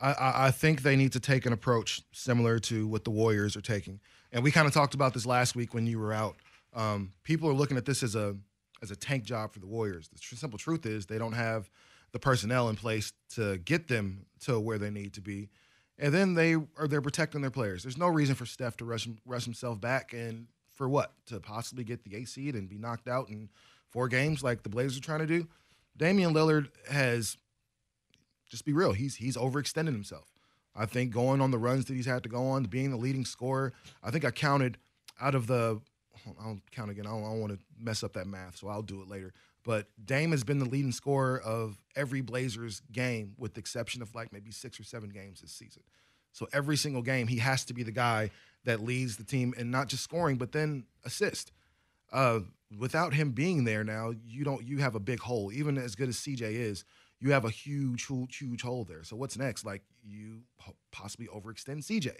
I- 0.00 0.46
I, 0.46 0.50
think 0.50 0.82
they 0.82 0.96
need 0.96 1.12
to 1.12 1.20
take 1.20 1.44
an 1.44 1.52
approach 1.52 2.02
similar 2.12 2.58
to 2.60 2.86
what 2.86 3.04
the 3.04 3.10
Warriors 3.10 3.54
are 3.56 3.60
taking, 3.60 4.00
and 4.32 4.42
we 4.42 4.50
kind 4.50 4.66
of 4.66 4.72
talked 4.72 4.94
about 4.94 5.12
this 5.12 5.26
last 5.26 5.54
week 5.54 5.74
when 5.74 5.86
you 5.86 5.98
were 5.98 6.12
out. 6.12 6.36
Um, 6.72 7.12
people 7.22 7.48
are 7.50 7.52
looking 7.54 7.76
at 7.76 7.84
this 7.84 8.02
as 8.02 8.14
a 8.14 8.36
as 8.82 8.90
a 8.90 8.96
tank 8.96 9.24
job 9.24 9.52
for 9.52 9.58
the 9.58 9.66
Warriors. 9.66 10.08
The 10.08 10.18
tr- 10.18 10.36
simple 10.36 10.58
truth 10.58 10.86
is 10.86 11.04
they 11.04 11.18
don't 11.18 11.34
have 11.34 11.68
the 12.12 12.18
personnel 12.18 12.70
in 12.70 12.76
place 12.76 13.12
to 13.34 13.58
get 13.58 13.88
them 13.88 14.24
to 14.40 14.58
where 14.58 14.78
they 14.78 14.88
need 14.90 15.12
to 15.14 15.20
be, 15.20 15.50
and 16.00 16.12
then 16.12 16.34
they 16.34 16.54
are 16.54 16.88
they're 16.88 17.02
protecting 17.02 17.42
their 17.42 17.50
players. 17.50 17.82
There's 17.82 17.98
no 17.98 18.08
reason 18.08 18.34
for 18.34 18.46
Steph 18.46 18.76
to 18.78 18.84
rush 18.84 19.06
rush 19.24 19.44
himself 19.44 19.80
back 19.80 20.12
and 20.12 20.46
for 20.72 20.88
what 20.88 21.12
to 21.26 21.38
possibly 21.38 21.84
get 21.84 22.02
the 22.02 22.16
eight 22.16 22.28
seed 22.28 22.54
and 22.56 22.68
be 22.68 22.78
knocked 22.78 23.06
out 23.06 23.28
in 23.28 23.50
four 23.90 24.08
games 24.08 24.42
like 24.42 24.62
the 24.62 24.70
Blazers 24.70 24.98
are 24.98 25.02
trying 25.02 25.20
to 25.20 25.26
do. 25.26 25.46
Damian 25.96 26.32
Lillard 26.32 26.68
has 26.90 27.36
just 28.48 28.64
be 28.64 28.72
real. 28.72 28.92
He's 28.92 29.16
he's 29.16 29.36
overextended 29.36 29.92
himself. 29.92 30.32
I 30.74 30.86
think 30.86 31.12
going 31.12 31.40
on 31.40 31.50
the 31.50 31.58
runs 31.58 31.84
that 31.86 31.94
he's 31.94 32.06
had 32.06 32.22
to 32.22 32.28
go 32.28 32.46
on, 32.46 32.64
being 32.64 32.90
the 32.90 32.96
leading 32.96 33.24
scorer. 33.24 33.72
I 34.02 34.10
think 34.10 34.24
I 34.24 34.30
counted 34.30 34.78
out 35.20 35.34
of 35.34 35.46
the. 35.46 35.80
I'll 36.38 36.60
count 36.70 36.90
again. 36.90 37.06
I 37.06 37.10
don't, 37.10 37.24
I 37.24 37.30
don't 37.30 37.40
want 37.40 37.52
to 37.52 37.58
mess 37.78 38.02
up 38.02 38.12
that 38.14 38.26
math, 38.26 38.56
so 38.56 38.68
I'll 38.68 38.82
do 38.82 39.00
it 39.02 39.08
later. 39.08 39.32
But 39.64 39.88
Dame 40.02 40.30
has 40.30 40.44
been 40.44 40.58
the 40.58 40.64
leading 40.64 40.92
scorer 40.92 41.38
of 41.40 41.82
every 41.94 42.22
Blazers 42.22 42.82
game, 42.92 43.34
with 43.36 43.54
the 43.54 43.60
exception 43.60 44.00
of 44.00 44.14
like 44.14 44.32
maybe 44.32 44.50
six 44.50 44.80
or 44.80 44.84
seven 44.84 45.10
games 45.10 45.40
this 45.40 45.52
season. 45.52 45.82
So 46.32 46.48
every 46.52 46.76
single 46.76 47.02
game, 47.02 47.26
he 47.26 47.38
has 47.38 47.64
to 47.66 47.74
be 47.74 47.82
the 47.82 47.92
guy 47.92 48.30
that 48.64 48.80
leads 48.80 49.16
the 49.16 49.24
team 49.24 49.54
and 49.58 49.70
not 49.70 49.88
just 49.88 50.02
scoring, 50.02 50.36
but 50.36 50.52
then 50.52 50.84
assist. 51.04 51.52
Uh, 52.12 52.40
without 52.78 53.14
him 53.14 53.30
being 53.30 53.64
there 53.64 53.84
now, 53.84 54.12
you 54.24 54.44
don't 54.44 54.64
you 54.64 54.78
have 54.78 54.94
a 54.94 55.00
big 55.00 55.20
hole. 55.20 55.52
Even 55.52 55.78
as 55.78 55.94
good 55.94 56.08
as 56.08 56.16
CJ 56.16 56.42
is, 56.42 56.84
you 57.20 57.32
have 57.32 57.44
a 57.44 57.50
huge, 57.50 58.06
huge, 58.06 58.36
huge 58.36 58.62
hole 58.62 58.84
there. 58.84 59.04
So 59.04 59.16
what's 59.16 59.36
next? 59.36 59.64
Like 59.64 59.82
you 60.02 60.42
possibly 60.90 61.26
overextend 61.26 61.84
CJ, 61.84 62.12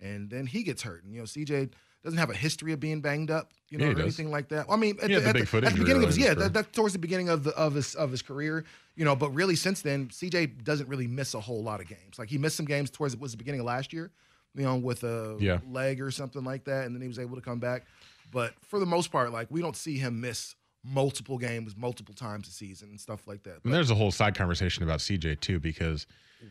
and 0.00 0.30
then 0.30 0.46
he 0.46 0.62
gets 0.62 0.82
hurt. 0.82 1.04
And 1.04 1.12
you 1.12 1.20
know, 1.20 1.24
CJ 1.24 1.72
doesn't 2.04 2.18
have 2.18 2.30
a 2.30 2.34
history 2.34 2.72
of 2.72 2.80
being 2.80 3.00
banged 3.00 3.30
up, 3.30 3.50
you 3.70 3.78
know, 3.78 3.84
Yeah, 3.86 3.90
or 3.90 3.94
does. 3.94 4.02
anything 4.04 4.30
like 4.30 4.48
that. 4.50 4.66
I 4.70 4.76
mean, 4.76 4.96
at, 5.02 5.08
He 5.10 5.14
the, 5.16 5.20
the 5.20 5.28
at 5.28 5.34
the- 5.34 5.66
at 5.66 5.72
the 5.72 5.78
beginning 5.78 6.02
of 6.04 6.08
his 6.10 6.18
yeah, 6.18 6.34
his 6.34 6.50
that, 6.50 6.72
towards 6.72 6.92
the 6.92 6.98
beginning 6.98 7.28
of 7.28 7.44
the 7.44 7.50
of 7.56 7.74
his 7.74 7.94
of 7.96 8.10
his 8.10 8.22
career, 8.22 8.64
you 8.96 9.04
know. 9.04 9.16
But 9.16 9.30
really, 9.30 9.56
since 9.56 9.82
then, 9.82 10.08
CJ 10.08 10.62
doesn't 10.64 10.88
really 10.88 11.06
miss 11.06 11.34
a 11.34 11.40
whole 11.40 11.62
lot 11.62 11.80
of 11.80 11.88
games. 11.88 12.18
Like 12.18 12.28
he 12.28 12.38
missed 12.38 12.56
some 12.56 12.66
games 12.66 12.90
towards 12.90 13.14
it 13.14 13.20
was 13.20 13.32
the 13.32 13.36
beginning 13.38 13.60
of 13.60 13.66
last 13.66 13.92
year, 13.92 14.10
you 14.54 14.62
know, 14.64 14.76
with 14.76 15.02
a 15.04 15.36
Yeah. 15.40 15.58
leg 15.68 16.00
or 16.00 16.10
something 16.10 16.44
like 16.44 16.64
that, 16.64 16.86
and 16.86 16.94
then 16.94 17.02
he 17.02 17.08
was 17.08 17.18
able 17.18 17.34
to 17.36 17.42
come 17.42 17.58
back. 17.58 17.84
But 18.30 18.54
for 18.64 18.78
the 18.78 18.86
most 18.86 19.10
part, 19.10 19.32
like 19.32 19.48
we 19.50 19.60
don't 19.60 19.76
see 19.76 19.96
him 19.98 20.20
miss 20.20 20.54
multiple 20.84 21.36
games 21.38 21.76
multiple 21.76 22.14
times 22.14 22.46
a 22.46 22.52
season 22.52 22.88
and 22.90 23.00
stuff 23.00 23.26
like 23.26 23.42
that. 23.42 23.58
And 23.64 23.74
there's 23.74 23.90
a 23.90 23.94
whole 23.96 24.12
side 24.12 24.36
conversation 24.36 24.84
about 24.84 25.00
CJ 25.00 25.40
too, 25.40 25.58
because 25.58 26.06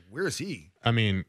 where 0.09 0.27
is 0.27 0.37
he? 0.37 0.71
I 0.83 0.91
mean, 0.91 1.23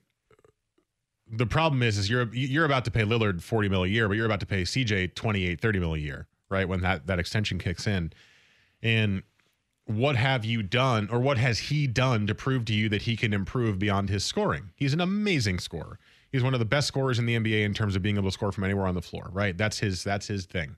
the 1.30 1.46
problem 1.46 1.82
is, 1.82 1.98
is 1.98 2.08
you're 2.08 2.32
you're 2.34 2.64
about 2.64 2.84
to 2.86 2.90
pay 2.90 3.02
Lillard 3.02 3.42
40 3.42 3.68
mil 3.68 3.84
a 3.84 3.88
year, 3.88 4.08
but 4.08 4.16
you're 4.16 4.26
about 4.26 4.40
to 4.40 4.46
pay 4.46 4.62
CJ 4.62 5.14
28, 5.14 5.60
30 5.60 5.78
mil 5.78 5.94
a 5.94 5.98
year, 5.98 6.26
right? 6.48 6.68
When 6.68 6.80
that 6.82 7.06
that 7.06 7.18
extension 7.18 7.58
kicks 7.58 7.86
in, 7.86 8.12
and 8.82 9.22
what 9.84 10.16
have 10.16 10.44
you 10.44 10.62
done, 10.62 11.08
or 11.10 11.18
what 11.18 11.38
has 11.38 11.58
he 11.58 11.86
done 11.86 12.26
to 12.26 12.34
prove 12.34 12.64
to 12.66 12.74
you 12.74 12.88
that 12.90 13.02
he 13.02 13.16
can 13.16 13.32
improve 13.32 13.78
beyond 13.78 14.10
his 14.10 14.24
scoring? 14.24 14.70
He's 14.76 14.92
an 14.92 15.00
amazing 15.00 15.60
scorer. 15.60 15.98
He's 16.30 16.42
one 16.42 16.52
of 16.52 16.60
the 16.60 16.66
best 16.66 16.86
scorers 16.88 17.18
in 17.18 17.24
the 17.24 17.36
NBA 17.36 17.64
in 17.64 17.72
terms 17.72 17.96
of 17.96 18.02
being 18.02 18.16
able 18.16 18.28
to 18.28 18.32
score 18.32 18.52
from 18.52 18.64
anywhere 18.64 18.86
on 18.86 18.94
the 18.94 19.02
floor, 19.02 19.30
right? 19.32 19.56
That's 19.56 19.78
his 19.78 20.04
that's 20.04 20.26
his 20.26 20.46
thing. 20.46 20.76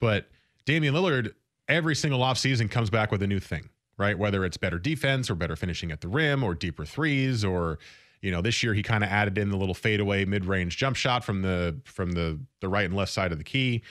But 0.00 0.28
Damian 0.64 0.94
Lillard, 0.94 1.34
every 1.68 1.94
single 1.94 2.20
offseason 2.20 2.70
comes 2.70 2.90
back 2.90 3.10
with 3.12 3.22
a 3.22 3.26
new 3.26 3.40
thing, 3.40 3.68
right? 3.98 4.18
Whether 4.18 4.44
it's 4.44 4.56
better 4.56 4.78
defense 4.78 5.30
or 5.30 5.34
better 5.34 5.56
finishing 5.56 5.90
at 5.90 6.00
the 6.00 6.08
rim 6.08 6.42
or 6.42 6.54
deeper 6.54 6.84
threes 6.84 7.44
or 7.44 7.78
you 8.24 8.30
know, 8.30 8.40
this 8.40 8.62
year 8.62 8.72
he 8.72 8.82
kind 8.82 9.04
of 9.04 9.10
added 9.10 9.36
in 9.36 9.50
the 9.50 9.56
little 9.56 9.74
fadeaway 9.74 10.24
mid-range 10.24 10.78
jump 10.78 10.96
shot 10.96 11.22
from 11.22 11.42
the 11.42 11.78
from 11.84 12.12
the 12.12 12.40
the 12.60 12.68
right 12.68 12.86
and 12.86 12.96
left 12.96 13.12
side 13.12 13.32
of 13.32 13.38
the 13.38 13.44
key. 13.44 13.82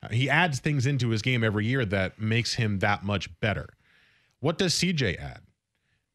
Uh, 0.00 0.08
he 0.10 0.30
adds 0.30 0.60
things 0.60 0.86
into 0.86 1.08
his 1.08 1.22
game 1.22 1.42
every 1.42 1.66
year 1.66 1.84
that 1.84 2.20
makes 2.20 2.54
him 2.54 2.78
that 2.78 3.02
much 3.02 3.28
better. 3.40 3.68
What 4.38 4.58
does 4.58 4.74
CJ 4.74 5.20
add? 5.20 5.40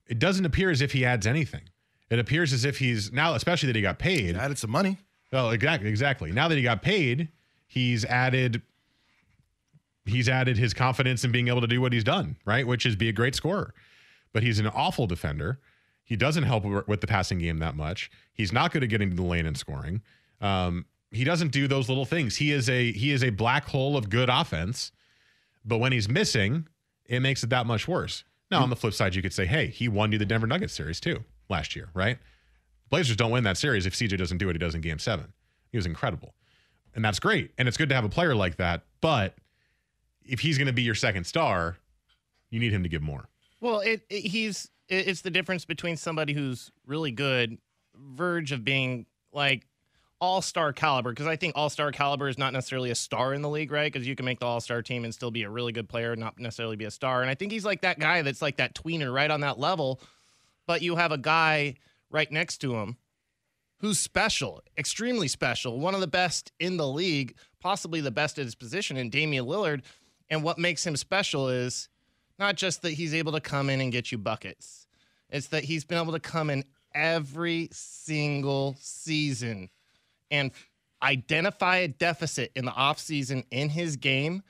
It 0.08 0.20
doesn't 0.20 0.46
appear 0.46 0.70
as 0.70 0.82
if 0.82 0.94
he 0.94 1.04
adds 1.04 1.28
anything. 1.28 1.64
It 2.10 2.18
appears 2.18 2.54
as 2.54 2.64
if 2.64 2.80
he's 2.80 3.12
now, 3.12 3.34
especially 3.34 3.68
that 3.68 3.76
he 3.76 3.82
got 3.82 4.00
paid. 4.00 4.38
Added 4.38 4.58
some 4.58 4.72
money. 4.72 4.98
Well, 5.34 5.52
exactly, 5.52 5.90
exactly. 5.90 6.32
Now 6.32 6.48
that 6.48 6.56
he 6.56 6.62
got 6.62 6.82
paid, 6.82 7.28
he's 7.68 8.06
added 8.06 8.62
he's 10.06 10.30
added 10.30 10.58
his 10.58 10.74
confidence 10.74 11.26
in 11.26 11.34
being 11.34 11.50
able 11.50 11.60
to 11.60 11.68
do 11.68 11.82
what 11.82 11.92
he's 11.92 12.06
done, 12.06 12.38
right? 12.46 12.66
Which 12.66 12.86
is 12.86 12.96
be 12.96 13.10
a 13.10 13.14
great 13.14 13.36
scorer. 13.36 13.74
But 14.32 14.44
he's 14.44 14.60
an 14.60 14.68
awful 14.68 15.08
defender. 15.08 15.60
He 16.06 16.16
doesn't 16.16 16.44
help 16.44 16.88
with 16.88 17.02
the 17.02 17.08
passing 17.08 17.40
game 17.40 17.58
that 17.58 17.76
much. 17.76 18.10
He's 18.32 18.54
not 18.54 18.72
good 18.72 18.84
at 18.84 18.90
getting 18.90 19.10
to 19.10 19.16
the 19.16 19.24
lane 19.24 19.46
and 19.46 19.58
scoring. 19.58 20.02
Um, 20.40 20.86
he 21.12 21.24
doesn't 21.24 21.52
do 21.52 21.68
those 21.68 21.90
little 21.90 22.06
things. 22.06 22.36
He 22.36 22.52
is 22.52 22.70
a 22.70 22.92
he 22.92 23.12
is 23.12 23.24
a 23.24 23.32
black 23.32 23.68
hole 23.68 23.98
of 23.98 24.10
good 24.10 24.30
offense. 24.30 24.92
But 25.66 25.80
when 25.80 25.92
he's 25.92 26.08
missing, 26.08 26.68
it 27.06 27.22
makes 27.22 27.44
it 27.44 27.50
that 27.50 27.66
much 27.66 27.88
worse. 27.88 28.24
Now, 28.52 28.62
on 28.62 28.70
the 28.70 28.76
flip 28.76 28.94
side, 28.94 29.16
you 29.16 29.24
could 29.24 29.34
say, 29.34 29.48
hey, 29.48 29.68
he 29.68 29.88
won 29.88 30.12
you 30.12 30.20
the 30.20 30.26
Denver 30.26 30.46
Nuggets 30.46 30.74
series 30.74 31.00
too 31.00 31.24
last 31.50 31.76
year, 31.76 31.90
right? 31.96 32.20
Blazers 32.90 33.16
don't 33.16 33.32
win 33.32 33.44
that 33.46 33.58
series 33.58 33.88
if 33.88 33.94
CJ 33.94 34.18
doesn't 34.20 34.38
do 34.38 34.46
what 34.46 34.56
he 34.56 34.60
does 34.60 34.76
in 34.76 34.82
game 34.82 35.00
seven. 35.00 35.34
He 35.72 35.78
was 35.78 35.88
incredible. 35.88 36.36
And 36.94 37.04
that's 37.04 37.20
great. 37.20 37.52
And 37.58 37.68
it's 37.68 37.78
good 37.78 37.90
to 37.90 37.96
have 37.96 38.06
a 38.06 38.10
player 38.10 38.36
like 38.36 38.58
that. 38.58 38.84
But 39.02 39.36
if 40.24 40.40
he's 40.40 40.58
going 40.58 40.68
to 40.68 40.74
be 40.74 40.84
your 40.84 40.96
second 40.96 41.26
star, 41.26 41.78
you 42.50 42.60
need 42.60 42.72
him 42.72 42.84
to 42.84 42.90
give 42.90 43.02
more. 43.02 43.28
Well, 43.60 43.80
it, 43.80 44.04
it 44.10 44.22
he's 44.22 44.70
it's 44.88 45.22
the 45.22 45.32
difference 45.32 45.66
between 45.66 45.98
somebody 45.98 46.34
who's 46.34 46.72
really 46.86 47.12
good, 47.12 47.58
verge 47.96 48.52
of 48.52 48.64
being 48.64 49.06
like 49.32 49.68
all 50.22 50.42
star 50.42 50.74
caliber. 50.74 51.12
Because 51.12 51.28
I 51.28 51.36
think 51.36 51.54
all 51.56 51.70
star 51.70 51.92
caliber 51.92 52.28
is 52.28 52.38
not 52.38 52.54
necessarily 52.54 52.92
a 52.92 52.96
star 52.96 53.34
in 53.34 53.42
the 53.42 53.50
league, 53.50 53.72
right? 53.72 53.92
Because 53.92 54.08
you 54.08 54.16
can 54.16 54.26
make 54.26 54.40
the 54.40 54.46
all 54.46 54.62
star 54.62 54.82
team 54.82 55.04
and 55.04 55.14
still 55.14 55.32
be 55.32 55.44
a 55.44 55.50
really 55.50 55.72
good 55.72 55.90
player, 55.90 56.16
not 56.16 56.40
necessarily 56.40 56.76
be 56.76 56.86
a 56.86 56.92
star. 56.92 57.22
And 57.22 57.30
I 57.30 57.36
think 57.36 57.52
he's 57.52 57.66
like 57.66 57.82
that 57.82 58.00
guy 58.00 58.22
that's 58.22 58.42
like 58.42 58.58
that 58.58 58.76
tweener, 58.76 59.14
right 59.14 59.32
on 59.32 59.42
that 59.42 59.60
level. 59.60 60.02
But 60.68 60.82
you 60.82 60.96
have 60.96 61.12
a 61.12 61.18
guy 61.18 61.76
right 62.10 62.32
next 62.32 62.58
to 62.60 62.76
him 62.76 62.98
who's 63.80 64.00
special, 64.00 64.64
extremely 64.78 65.28
special, 65.28 65.80
one 65.80 65.94
of 65.94 66.02
the 66.02 66.08
best 66.08 66.52
in 66.60 66.78
the 66.78 66.88
league, 66.88 67.36
possibly 67.60 68.02
the 68.02 68.12
best 68.12 68.40
at 68.40 68.46
his 68.46 68.56
position 68.56 68.98
in 68.98 69.10
Damian 69.10 69.46
Lillard. 69.46 69.82
And 70.30 70.44
what 70.44 70.58
makes 70.58 70.86
him 70.86 70.96
special 70.96 71.50
is 71.50 71.90
not 72.40 72.56
just 72.56 72.82
that 72.82 72.92
he's 72.92 73.14
able 73.14 73.32
to 73.34 73.42
come 73.42 73.70
in 73.70 73.82
and 73.82 73.92
get 73.92 74.12
you 74.12 74.18
buckets, 74.18 74.88
it's 75.30 75.48
that 75.48 75.64
he's 75.64 75.84
been 75.84 75.98
able 75.98 76.14
to 76.14 76.20
come 76.20 76.50
in 76.50 76.64
every 76.94 77.70
single 77.72 78.76
season 78.80 79.70
and 80.32 80.52
identify 81.02 81.78
a 81.78 81.88
deficit 81.88 82.52
in 82.56 82.66
the 82.66 82.72
offseason 82.72 83.44
in 83.52 83.70
his 83.70 83.96
game 83.96 84.42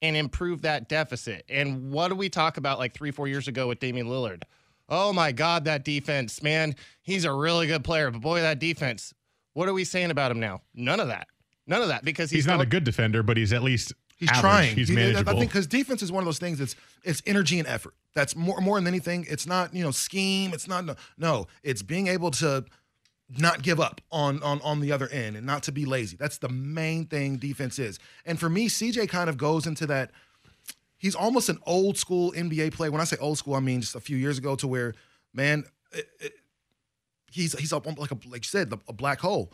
and 0.00 0.16
improve 0.16 0.62
that 0.62 0.88
deficit. 0.88 1.44
And 1.48 1.90
what 1.90 2.08
do 2.08 2.14
we 2.14 2.28
talk 2.28 2.56
about 2.56 2.78
like 2.78 2.94
three, 2.94 3.10
four 3.10 3.26
years 3.26 3.48
ago 3.48 3.68
with 3.68 3.80
Damian 3.80 4.06
Lillard? 4.06 4.42
Oh 4.88 5.12
my 5.12 5.32
God, 5.32 5.64
that 5.64 5.84
defense, 5.84 6.42
man. 6.42 6.74
He's 7.02 7.24
a 7.24 7.32
really 7.32 7.66
good 7.66 7.84
player, 7.84 8.10
but 8.10 8.22
boy, 8.22 8.40
that 8.40 8.58
defense. 8.58 9.12
What 9.52 9.68
are 9.68 9.74
we 9.74 9.84
saying 9.84 10.10
about 10.10 10.30
him 10.30 10.40
now? 10.40 10.62
None 10.74 11.00
of 11.00 11.08
that. 11.08 11.28
None 11.66 11.82
of 11.82 11.88
that 11.88 12.04
because 12.04 12.30
he's, 12.30 12.44
He's, 12.44 12.46
not 12.46 12.62
a 12.62 12.66
good 12.66 12.84
defender, 12.84 13.22
but 13.22 13.36
he's 13.36 13.52
at 13.52 13.62
least 13.62 13.92
He's 14.18 14.28
average. 14.30 14.40
trying. 14.40 14.76
He's 14.76 14.88
He- 14.88 14.94
manageable. 14.94 15.30
I 15.36 15.38
think 15.38 15.50
because 15.50 15.66
defense 15.66 16.02
is 16.02 16.10
one 16.12 16.22
of 16.22 16.26
those 16.26 16.38
things. 16.38 16.60
It's 16.60 16.74
it's 17.04 17.22
energy 17.26 17.58
and 17.58 17.66
effort. 17.68 17.94
That's 18.14 18.34
more 18.36 18.60
more 18.60 18.76
than 18.78 18.86
anything. 18.86 19.26
It's 19.28 19.46
not 19.46 19.72
you 19.74 19.82
know 19.82 19.90
scheme. 19.92 20.52
It's 20.52 20.66
not 20.68 20.84
no. 20.84 20.96
no 21.16 21.46
it's 21.62 21.82
being 21.82 22.08
able 22.08 22.30
to 22.32 22.64
not 23.38 23.62
give 23.62 23.78
up 23.78 24.00
on 24.10 24.42
on 24.42 24.60
on 24.62 24.80
the 24.80 24.90
other 24.90 25.06
end 25.08 25.36
and 25.36 25.46
not 25.46 25.62
to 25.64 25.72
be 25.72 25.84
lazy. 25.84 26.16
That's 26.16 26.38
the 26.38 26.48
main 26.48 27.06
thing 27.06 27.36
defense 27.36 27.78
is. 27.78 27.98
And 28.24 28.40
for 28.40 28.48
me, 28.48 28.68
CJ 28.68 29.08
kind 29.08 29.30
of 29.30 29.36
goes 29.36 29.66
into 29.66 29.86
that. 29.86 30.10
He's 30.96 31.14
almost 31.14 31.48
an 31.48 31.58
old 31.64 31.96
school 31.96 32.32
NBA 32.32 32.72
player. 32.72 32.90
When 32.90 33.00
I 33.00 33.04
say 33.04 33.16
old 33.20 33.38
school, 33.38 33.54
I 33.54 33.60
mean 33.60 33.82
just 33.82 33.94
a 33.94 34.00
few 34.00 34.16
years 34.16 34.36
ago 34.38 34.56
to 34.56 34.66
where, 34.66 34.94
man, 35.32 35.62
it- 35.92 36.08
it- 36.20 36.32
he's 37.30 37.56
he's 37.58 37.72
up 37.72 37.86
like 37.86 38.10
a 38.10 38.18
like 38.26 38.44
you 38.44 38.48
said 38.48 38.72
a 38.88 38.92
black 38.92 39.20
hole. 39.20 39.52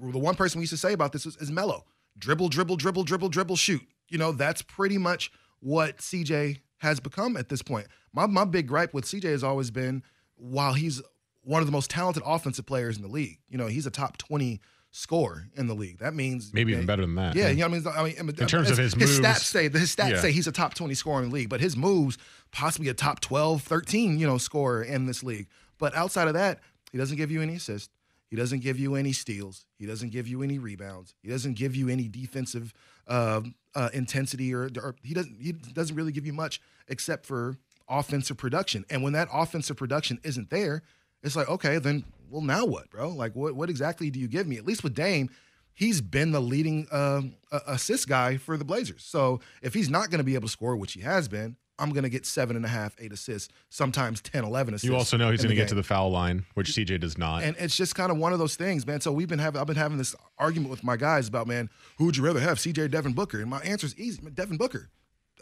The 0.00 0.18
one 0.18 0.36
person 0.36 0.58
we 0.58 0.62
used 0.62 0.72
to 0.72 0.78
say 0.78 0.92
about 0.94 1.12
this 1.12 1.26
is, 1.26 1.36
is 1.36 1.50
Melo. 1.50 1.84
Dribble, 2.18 2.48
dribble, 2.48 2.76
dribble, 2.76 3.04
dribble, 3.04 3.28
dribble, 3.28 3.56
shoot. 3.56 3.82
You 4.08 4.18
know 4.18 4.32
that's 4.32 4.62
pretty 4.62 4.98
much 4.98 5.30
what 5.60 5.98
CJ 5.98 6.60
has 6.78 7.00
become 7.00 7.36
at 7.36 7.48
this 7.48 7.62
point. 7.62 7.86
My 8.12 8.26
my 8.26 8.44
big 8.44 8.66
gripe 8.68 8.94
with 8.94 9.04
CJ 9.04 9.24
has 9.24 9.44
always 9.44 9.70
been 9.70 10.02
while 10.36 10.74
he's 10.74 11.02
one 11.42 11.60
of 11.62 11.66
the 11.66 11.72
most 11.72 11.90
talented 11.90 12.22
offensive 12.26 12.66
players 12.66 12.96
in 12.96 13.02
the 13.02 13.08
league. 13.08 13.38
You 13.48 13.58
know 13.58 13.66
he's 13.66 13.86
a 13.86 13.90
top 13.90 14.16
twenty 14.18 14.60
scorer 14.92 15.48
in 15.56 15.66
the 15.66 15.74
league. 15.74 15.98
That 15.98 16.14
means 16.14 16.54
Maybe 16.54 16.72
even 16.72 16.86
better 16.86 17.02
than 17.02 17.16
that. 17.16 17.34
Yeah, 17.36 17.44
Yeah. 17.44 17.50
you 17.50 17.56
know 17.68 17.80
what 17.80 17.96
I 17.98 18.04
mean. 18.04 18.14
I 18.18 18.22
mean, 18.22 18.34
In 18.38 18.46
terms 18.46 18.70
of 18.70 18.78
his, 18.78 18.94
his 18.94 18.96
moves. 18.96 19.20
stats 19.20 19.40
say 19.44 19.68
his 19.68 19.94
stats 19.94 20.10
Yeah. 20.10 20.20
say 20.22 20.32
he's 20.32 20.46
a 20.46 20.52
top 20.52 20.72
20 20.72 20.94
scorer 20.94 21.22
in 21.22 21.28
the 21.28 21.34
league, 21.34 21.50
but 21.50 21.60
his 21.60 21.76
moves 21.76 22.16
possibly 22.50 22.88
a 22.88 22.94
top 22.94 23.20
12, 23.20 23.60
13, 23.62 24.18
you 24.18 24.26
know, 24.26 24.38
scorer 24.38 24.82
in 24.82 25.04
this 25.04 25.22
league. 25.22 25.48
But 25.78 25.94
outside 25.94 26.28
of 26.28 26.34
that, 26.34 26.60
he 26.92 26.96
doesn't 26.98 27.18
give 27.18 27.30
you 27.30 27.42
any 27.42 27.56
assists. 27.56 27.90
He 28.30 28.36
doesn't 28.36 28.60
give 28.60 28.78
you 28.78 28.94
any 28.94 29.12
steals. 29.12 29.66
He 29.78 29.84
doesn't 29.84 30.12
give 30.12 30.26
you 30.26 30.42
any 30.42 30.58
rebounds. 30.58 31.14
He 31.22 31.28
doesn't 31.28 31.54
give 31.58 31.76
you 31.76 31.90
any 31.90 32.08
defensive 32.08 32.72
uh, 33.06 33.42
uh, 33.74 33.88
intensity, 33.92 34.54
or, 34.54 34.70
or 34.82 34.94
he 35.02 35.14
doesn't. 35.14 35.36
He 35.40 35.52
doesn't 35.52 35.94
really 35.94 36.12
give 36.12 36.26
you 36.26 36.32
much 36.32 36.60
except 36.88 37.26
for 37.26 37.58
offensive 37.88 38.36
production. 38.36 38.84
And 38.90 39.02
when 39.02 39.12
that 39.12 39.28
offensive 39.32 39.76
production 39.76 40.18
isn't 40.22 40.50
there, 40.50 40.82
it's 41.22 41.36
like, 41.36 41.48
okay, 41.48 41.78
then 41.78 42.04
well, 42.30 42.42
now 42.42 42.64
what, 42.64 42.90
bro? 42.90 43.10
Like, 43.10 43.34
what 43.36 43.54
what 43.54 43.70
exactly 43.70 44.10
do 44.10 44.18
you 44.18 44.28
give 44.28 44.46
me? 44.46 44.56
At 44.56 44.66
least 44.66 44.82
with 44.82 44.94
Dame, 44.94 45.30
he's 45.72 46.00
been 46.00 46.32
the 46.32 46.40
leading 46.40 46.86
uh, 46.90 47.22
assist 47.66 48.08
guy 48.08 48.36
for 48.36 48.56
the 48.56 48.64
Blazers. 48.64 49.04
So 49.04 49.40
if 49.62 49.74
he's 49.74 49.90
not 49.90 50.10
going 50.10 50.18
to 50.18 50.24
be 50.24 50.34
able 50.34 50.48
to 50.48 50.52
score, 50.52 50.76
which 50.76 50.94
he 50.94 51.00
has 51.00 51.28
been, 51.28 51.56
I'm 51.78 51.90
going 51.90 52.04
to 52.04 52.08
get 52.08 52.24
seven 52.24 52.56
and 52.56 52.64
a 52.64 52.68
half, 52.68 52.96
eight 52.98 53.12
assists, 53.12 53.52
sometimes 53.68 54.20
10, 54.22 54.44
11 54.44 54.74
assists. 54.74 54.88
You 54.88 54.96
also 54.96 55.16
know 55.16 55.30
he's 55.30 55.42
going 55.42 55.50
to 55.50 55.56
get 55.56 55.68
to 55.68 55.74
the 55.74 55.82
foul 55.82 56.10
line, 56.10 56.46
which 56.54 56.68
CJ 56.68 57.00
does 57.00 57.18
not. 57.18 57.42
And 57.42 57.54
it's 57.58 57.76
just 57.76 57.94
kind 57.94 58.10
of 58.10 58.16
one 58.16 58.32
of 58.32 58.38
those 58.38 58.56
things, 58.56 58.86
man. 58.86 59.00
So 59.00 59.12
we've 59.12 59.28
been 59.28 59.38
having, 59.38 59.60
I've 59.60 59.66
been 59.66 59.76
having 59.76 59.98
this 59.98 60.14
argument 60.38 60.70
with 60.70 60.82
my 60.82 60.96
guys 60.96 61.28
about, 61.28 61.46
man, 61.46 61.68
who 61.98 62.06
would 62.06 62.16
you 62.16 62.24
rather 62.24 62.40
have, 62.40 62.58
CJ 62.58 62.78
or 62.78 62.88
Devin 62.88 63.12
Booker? 63.12 63.40
And 63.40 63.50
my 63.50 63.60
answer 63.60 63.86
is 63.86 63.98
easy, 63.98 64.22
Devin 64.32 64.56
Booker. 64.56 64.88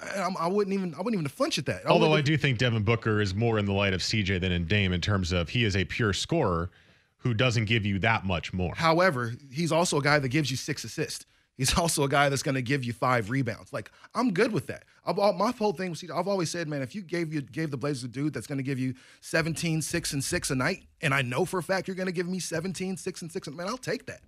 I, 0.03 0.49
wouldn't 0.49 0.75
even, 0.75 0.93
I 0.95 0.99
wouldn't 0.99 1.15
even 1.15 1.29
flinch 1.29 1.57
at 1.57 1.67
that. 1.67 1.87
Although 1.87 2.15
I 2.15 2.21
do 2.21 2.37
think 2.37 2.59
Devin 2.59 2.83
Booker 2.83 3.21
is 3.21 3.33
more 3.33 3.59
in 3.59 3.65
the 3.65 3.73
light 3.73 3.95
of 3.95 4.01
CJ 4.01 4.41
than 4.41 4.51
in 4.51 4.67
Dame 4.67 4.93
in 4.93 5.01
terms 5.01 5.31
of 5.31 5.51
he 5.51 5.65
is 5.65 5.77
a 5.77 5.85
pure 5.85 6.13
scorer 6.13 6.71
who 7.19 7.33
doesn't 7.33 7.67
give 7.67 7.87
you 7.87 7.99
that 8.01 8.25
much 8.27 8.53
more. 8.53 8.75
However, 8.75 9.33
he's 9.53 9.73
also 9.73 9.99
a 9.99 10.03
guy 10.03 10.19
that 10.19 10.29
gives 10.29 10.51
you 10.51 10.57
six 10.57 10.85
assists. 10.85 11.27
He's 11.57 11.77
also 11.79 12.05
a 12.05 12.09
guy 12.09 12.29
that's 12.29 12.43
going 12.43 12.57
to 12.57 12.63
give 12.63 12.85
you 12.85 12.93
five 12.93 13.31
rebounds. 13.31 13.73
Like 13.73 13.91
I'm 14.15 14.33
good 14.33 14.53
with 14.53 14.67
that. 14.69 14.85
I've, 15.07 15.17
my 15.17 15.53
whole 15.53 15.73
thing 15.73 15.91
was 15.91 16.05
I've 16.15 16.29
always 16.29 16.51
said, 16.51 16.69
man, 16.69 16.83
if 16.83 16.95
you 16.95 17.03
gave 17.03 17.33
you 17.33 17.43
gave 17.43 17.71
the 17.71 17.77
Blazers 17.77 18.05
a 18.05 18.09
dude 18.09 18.33
that's 18.33 18.47
going 18.47 18.59
to 18.59 18.65
give 18.65 18.79
you 18.79 18.95
17, 19.21 19.83
6, 19.83 20.13
and 20.13 20.25
6 20.25 20.51
a 20.51 20.55
night, 20.55 20.85
and 21.01 21.15
I 21.15 21.23
know 21.23 21.45
for 21.45 21.59
a 21.59 21.63
fact 21.63 21.89
you're 21.89 21.97
going 21.97 22.07
to 22.07 22.13
give 22.13 22.29
me 22.29 22.39
17, 22.39 22.97
6, 22.97 23.23
and 23.23 23.33
6, 23.33 23.49
man, 23.51 23.69
I'll 23.69 23.77
take 23.77 24.07
that. 24.07 24.21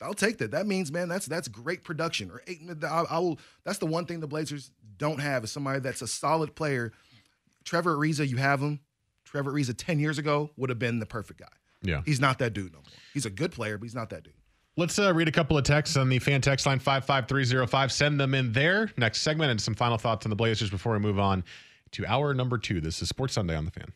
I'll 0.00 0.14
take 0.14 0.38
that. 0.38 0.50
That 0.50 0.66
means, 0.66 0.92
man, 0.92 1.08
that's 1.08 1.26
that's 1.26 1.48
great 1.48 1.82
production. 1.82 2.30
Or 2.30 2.42
eight, 2.46 2.60
I, 2.82 3.04
I 3.10 3.18
will. 3.18 3.38
That's 3.64 3.78
the 3.78 3.86
one 3.86 4.06
thing 4.06 4.20
the 4.20 4.26
Blazers 4.26 4.70
don't 4.98 5.20
have 5.20 5.44
is 5.44 5.52
somebody 5.52 5.80
that's 5.80 6.02
a 6.02 6.06
solid 6.06 6.54
player. 6.54 6.92
Trevor 7.64 7.96
Ariza, 7.96 8.28
you 8.28 8.36
have 8.36 8.60
him. 8.60 8.80
Trevor 9.24 9.52
Ariza 9.52 9.74
ten 9.76 9.98
years 9.98 10.18
ago 10.18 10.50
would 10.56 10.68
have 10.68 10.78
been 10.78 10.98
the 10.98 11.06
perfect 11.06 11.40
guy. 11.40 11.46
Yeah. 11.82 12.02
He's 12.04 12.20
not 12.20 12.38
that 12.40 12.52
dude 12.52 12.72
no 12.72 12.78
more. 12.78 12.84
He's 13.12 13.26
a 13.26 13.30
good 13.30 13.52
player, 13.52 13.78
but 13.78 13.84
he's 13.84 13.94
not 13.94 14.10
that 14.10 14.24
dude. 14.24 14.34
Let's 14.76 14.98
uh, 14.98 15.14
read 15.14 15.28
a 15.28 15.32
couple 15.32 15.56
of 15.56 15.62
texts 15.62 15.96
on 15.96 16.08
the 16.08 16.18
fan 16.18 16.40
text 16.40 16.66
line 16.66 16.80
55305. 16.80 17.92
Send 17.92 18.18
them 18.18 18.34
in 18.34 18.50
there. 18.52 18.90
Next 18.96 19.20
segment 19.20 19.52
and 19.52 19.60
some 19.60 19.74
final 19.74 19.98
thoughts 19.98 20.26
on 20.26 20.30
the 20.30 20.36
Blazers 20.36 20.68
before 20.68 20.94
we 20.94 20.98
move 20.98 21.20
on 21.20 21.44
to 21.92 22.04
hour 22.06 22.34
number 22.34 22.58
two. 22.58 22.80
This 22.80 23.00
is 23.00 23.08
Sports 23.08 23.34
Sunday 23.34 23.54
on 23.54 23.66
the 23.66 23.70
fan. 23.70 23.92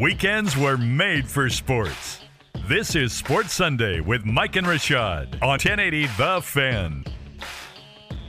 Weekends 0.00 0.56
were 0.56 0.76
made 0.76 1.28
for 1.28 1.48
sports. 1.48 2.20
This 2.68 2.94
is 2.94 3.12
Sports 3.12 3.52
Sunday 3.52 4.00
with 4.00 4.24
Mike 4.24 4.56
and 4.56 4.66
Rashad 4.66 5.34
on 5.42 5.48
1080 5.48 6.06
The 6.18 6.40
Fan. 6.42 7.04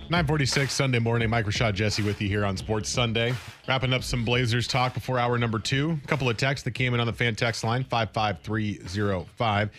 946 0.09 0.71
Sunday 0.71 0.99
morning. 0.99 1.31
Mike 1.31 1.47
Rashad 1.47 1.73
Jesse 1.73 2.03
with 2.03 2.21
you 2.21 2.27
here 2.27 2.45
on 2.45 2.55
Sports 2.55 2.89
Sunday. 2.89 3.33
Wrapping 3.67 3.91
up 3.91 4.03
some 4.03 4.23
Blazers 4.23 4.67
talk 4.67 4.93
before 4.93 5.17
hour 5.17 5.39
number 5.39 5.57
two. 5.57 5.99
A 6.03 6.07
couple 6.07 6.29
of 6.29 6.37
texts 6.37 6.63
that 6.65 6.71
came 6.71 6.93
in 6.93 6.99
on 6.99 7.07
the 7.07 7.13
fan 7.13 7.33
text 7.33 7.63
line 7.63 7.83
55305. 7.83 9.71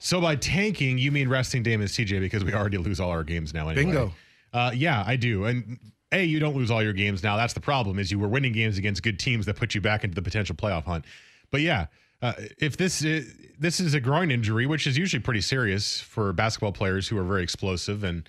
So 0.00 0.20
by 0.20 0.36
tanking, 0.36 0.98
you 0.98 1.10
mean 1.10 1.30
resting 1.30 1.62
Dame 1.62 1.80
and 1.80 1.88
CJ 1.88 2.20
because 2.20 2.44
we 2.44 2.52
already 2.52 2.76
lose 2.76 3.00
all 3.00 3.10
our 3.10 3.24
games 3.24 3.54
now 3.54 3.70
anyway. 3.70 3.86
Bingo. 3.86 4.12
Uh, 4.52 4.70
yeah, 4.74 5.02
I 5.06 5.16
do. 5.16 5.46
And 5.46 5.78
A, 6.12 6.22
you 6.22 6.40
don't 6.40 6.54
lose 6.54 6.70
all 6.70 6.82
your 6.82 6.92
games 6.92 7.22
now. 7.22 7.38
That's 7.38 7.54
the 7.54 7.60
problem 7.60 7.98
is 7.98 8.10
you 8.10 8.18
were 8.18 8.28
winning 8.28 8.52
games 8.52 8.76
against 8.76 9.02
good 9.02 9.18
teams 9.18 9.46
that 9.46 9.56
put 9.56 9.74
you 9.74 9.80
back 9.80 10.04
into 10.04 10.14
the 10.14 10.22
potential 10.22 10.56
playoff 10.56 10.84
hunt. 10.84 11.06
But 11.50 11.62
yeah, 11.62 11.86
uh, 12.20 12.34
if 12.58 12.76
this 12.76 13.02
is, 13.02 13.34
this 13.58 13.80
is 13.80 13.94
a 13.94 14.00
groin 14.00 14.30
injury, 14.30 14.66
which 14.66 14.86
is 14.86 14.98
usually 14.98 15.22
pretty 15.22 15.40
serious 15.40 16.00
for 16.00 16.34
basketball 16.34 16.72
players 16.72 17.08
who 17.08 17.16
are 17.16 17.24
very 17.24 17.42
explosive 17.42 18.04
and 18.04 18.28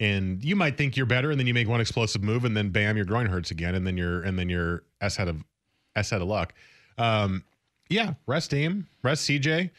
and 0.00 0.42
you 0.42 0.56
might 0.56 0.76
think 0.78 0.96
you're 0.96 1.06
better 1.06 1.30
and 1.30 1.38
then 1.38 1.46
you 1.46 1.54
make 1.54 1.68
one 1.68 1.80
explosive 1.80 2.24
move 2.24 2.44
and 2.44 2.56
then 2.56 2.70
bam 2.70 2.96
your 2.96 3.04
groin 3.04 3.26
hurts 3.26 3.50
again 3.50 3.74
and 3.74 3.86
then 3.86 3.96
you're 3.96 4.22
and 4.22 4.38
then 4.38 4.48
you're 4.48 4.82
s 5.00 5.14
head 5.14 5.28
of 5.28 5.44
s 5.94 6.10
head 6.10 6.22
of 6.22 6.28
luck. 6.28 6.54
Um 6.98 7.44
yeah 7.88 8.14
rest 8.26 8.50
Dame 8.50 8.88
rest 9.04 9.28
CJ 9.28 9.70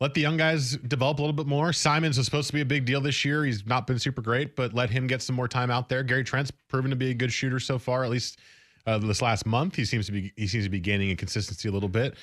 let 0.00 0.14
the 0.14 0.20
young 0.20 0.36
guys 0.36 0.76
develop 0.88 1.18
a 1.18 1.22
little 1.22 1.32
bit 1.32 1.46
more. 1.46 1.72
Simons 1.72 2.18
was 2.18 2.26
supposed 2.26 2.48
to 2.48 2.52
be 2.52 2.60
a 2.60 2.66
big 2.66 2.84
deal 2.84 3.00
this 3.00 3.24
year. 3.24 3.44
He's 3.44 3.66
not 3.66 3.86
been 3.86 3.98
super 3.98 4.22
great 4.22 4.56
but 4.56 4.72
let 4.72 4.90
him 4.90 5.06
get 5.06 5.22
some 5.22 5.36
more 5.36 5.48
time 5.48 5.70
out 5.70 5.88
there. 5.88 6.02
Gary 6.02 6.24
Trent's 6.24 6.50
proven 6.50 6.90
to 6.90 6.96
be 6.96 7.10
a 7.10 7.14
good 7.14 7.32
shooter 7.32 7.60
so 7.60 7.78
far 7.78 8.02
at 8.02 8.10
least 8.10 8.38
uh, 8.86 8.98
this 8.98 9.20
last 9.20 9.46
month. 9.46 9.76
He 9.76 9.84
seems 9.84 10.06
to 10.06 10.12
be 10.12 10.32
he 10.36 10.46
seems 10.46 10.64
to 10.64 10.70
be 10.70 10.80
gaining 10.80 11.10
in 11.10 11.16
consistency 11.16 11.68
a 11.68 11.72
little 11.72 11.88
bit. 11.88 12.14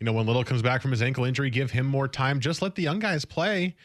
You 0.00 0.06
know 0.06 0.14
when 0.14 0.26
Little 0.26 0.44
comes 0.44 0.62
back 0.62 0.82
from 0.82 0.90
his 0.90 1.02
ankle 1.02 1.24
injury 1.24 1.50
give 1.50 1.70
him 1.70 1.86
more 1.86 2.08
time. 2.08 2.40
Just 2.40 2.62
let 2.62 2.74
the 2.74 2.82
young 2.82 2.98
guys 2.98 3.24
play 3.24 3.76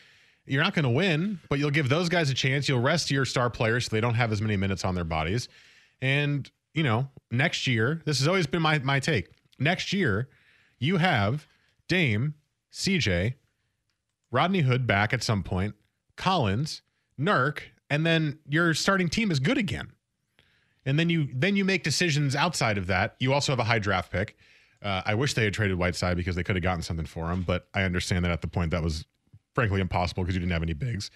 you're 0.48 0.64
not 0.64 0.74
going 0.74 0.84
to 0.84 0.90
win, 0.90 1.40
but 1.50 1.60
you'll 1.60 1.72
give 1.72 1.90
those 1.90 2.10
guys 2.10 2.30
a 2.30 2.34
chance. 2.34 2.68
You'll 2.70 2.82
rest 2.82 3.12
your 3.12 3.26
star 3.26 3.50
players 3.50 3.86
so 3.86 3.90
they 3.96 4.02
don't 4.02 4.16
have 4.16 4.32
as 4.32 4.42
many 4.42 4.58
minutes 4.58 4.86
on 4.86 4.96
their 4.96 5.04
bodies. 5.04 5.50
And, 6.02 6.50
you 6.74 6.84
know, 6.84 7.10
next 7.32 7.68
year, 7.68 8.02
this 8.06 8.20
has 8.20 8.28
always 8.28 8.48
been 8.48 8.62
my, 8.62 8.80
my 8.80 9.00
take. 9.00 9.30
Next 9.60 9.92
year, 9.92 10.30
you 10.80 10.98
have 10.98 11.48
Dame, 11.88 12.36
CJ, 12.72 13.34
Rodney 14.32 14.62
Hood 14.62 14.88
back 14.88 15.14
at 15.14 15.24
some 15.24 15.44
point, 15.44 15.76
Collins, 16.16 16.82
Nurk, 17.20 17.60
and 17.90 18.06
then 18.06 18.40
your 18.48 18.74
starting 18.74 19.10
team 19.10 19.32
is 19.32 19.40
good 19.40 19.58
again. 19.58 19.92
And 20.86 20.98
then 20.98 21.10
you 21.10 21.28
then 21.34 21.58
you 21.58 21.66
make 21.66 21.84
decisions 21.84 22.34
outside 22.36 22.78
of 22.78 22.88
that. 22.88 23.16
You 23.20 23.34
also 23.34 23.52
have 23.52 23.60
a 23.60 23.66
high 23.66 23.80
draft 23.80 24.10
pick. 24.10 24.38
Uh, 24.82 25.02
I 25.06 25.16
wish 25.16 25.34
they 25.34 25.44
had 25.44 25.54
traded 25.54 25.78
Whiteside 25.78 26.16
because 26.16 26.36
they 26.36 26.44
could 26.44 26.56
have 26.56 26.64
gotten 26.64 26.82
something 26.82 27.06
for 27.06 27.30
him, 27.30 27.42
but 27.42 27.68
I 27.74 27.82
understand 27.82 28.24
that 28.24 28.32
at 28.32 28.42
the 28.42 28.48
point 28.48 28.72
that 28.72 28.84
was 28.84 29.06
frankly 29.58 29.82
impossible 29.82 30.22
because 30.22 30.36
you 30.36 30.40
didn't 30.40 30.52
have 30.52 30.62
any 30.62 30.76
bigs. 30.76 31.10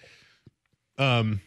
Um, 0.98 1.40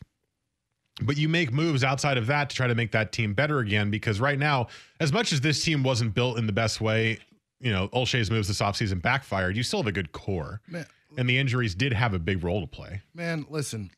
but 1.01 1.17
you 1.17 1.27
make 1.27 1.51
moves 1.51 1.83
outside 1.83 2.17
of 2.17 2.27
that 2.27 2.49
to 2.49 2.55
try 2.55 2.67
to 2.67 2.73
make 2.73 2.93
that 2.93 3.11
team 3.11 3.33
better 3.33 3.59
again 3.59 3.91
because 3.91 4.21
right 4.21 4.39
now, 4.39 4.67
as 5.01 5.11
much 5.11 5.33
as 5.33 5.41
this 5.41 5.61
team 5.61 5.83
wasn't 5.83 6.13
built 6.13 6.37
in 6.37 6.47
the 6.47 6.53
best 6.53 6.79
way, 6.79 7.19
you 7.59 7.69
know, 7.69 7.89
Olshey's 7.89 8.31
moves 8.31 8.47
this 8.47 8.61
offseason 8.61 9.01
backfired. 9.01 9.57
You 9.57 9.63
still 9.63 9.79
have 9.79 9.87
a 9.87 9.91
good 9.91 10.13
core. 10.13 10.61
Man, 10.69 10.85
and 11.17 11.27
the 11.27 11.37
injuries 11.37 11.75
did 11.75 11.91
have 11.91 12.13
a 12.13 12.19
big 12.19 12.45
role 12.45 12.61
to 12.61 12.67
play. 12.67 13.01
Man, 13.13 13.45
listen, 13.49 13.91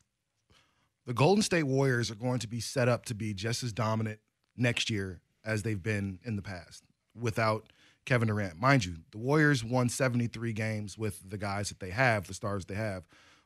the 1.06 1.14
Golden 1.14 1.42
State 1.42 1.68
Warriors 1.68 2.10
are 2.10 2.16
going 2.16 2.40
to 2.40 2.48
be 2.48 2.58
set 2.58 2.88
up 2.88 3.04
to 3.04 3.14
be 3.14 3.32
just 3.32 3.62
as 3.62 3.72
dominant 3.72 4.18
next 4.56 4.90
year 4.90 5.20
as 5.44 5.62
they've 5.62 5.80
been 5.80 6.18
in 6.24 6.34
the 6.34 6.42
past 6.42 6.82
without 7.14 7.68
Kevin 8.08 8.28
Durant. 8.28 8.58
Mind 8.58 8.86
you, 8.86 8.96
the 9.10 9.18
Warriors 9.18 9.62
won 9.62 9.90
73 9.90 10.54
games 10.54 10.96
with 10.96 11.28
the 11.28 11.36
guys 11.36 11.68
that 11.68 11.78
they 11.78 11.90
have, 11.90 12.26
the 12.26 12.32
stars 12.32 12.64
they 12.64 12.74
have, 12.74 13.04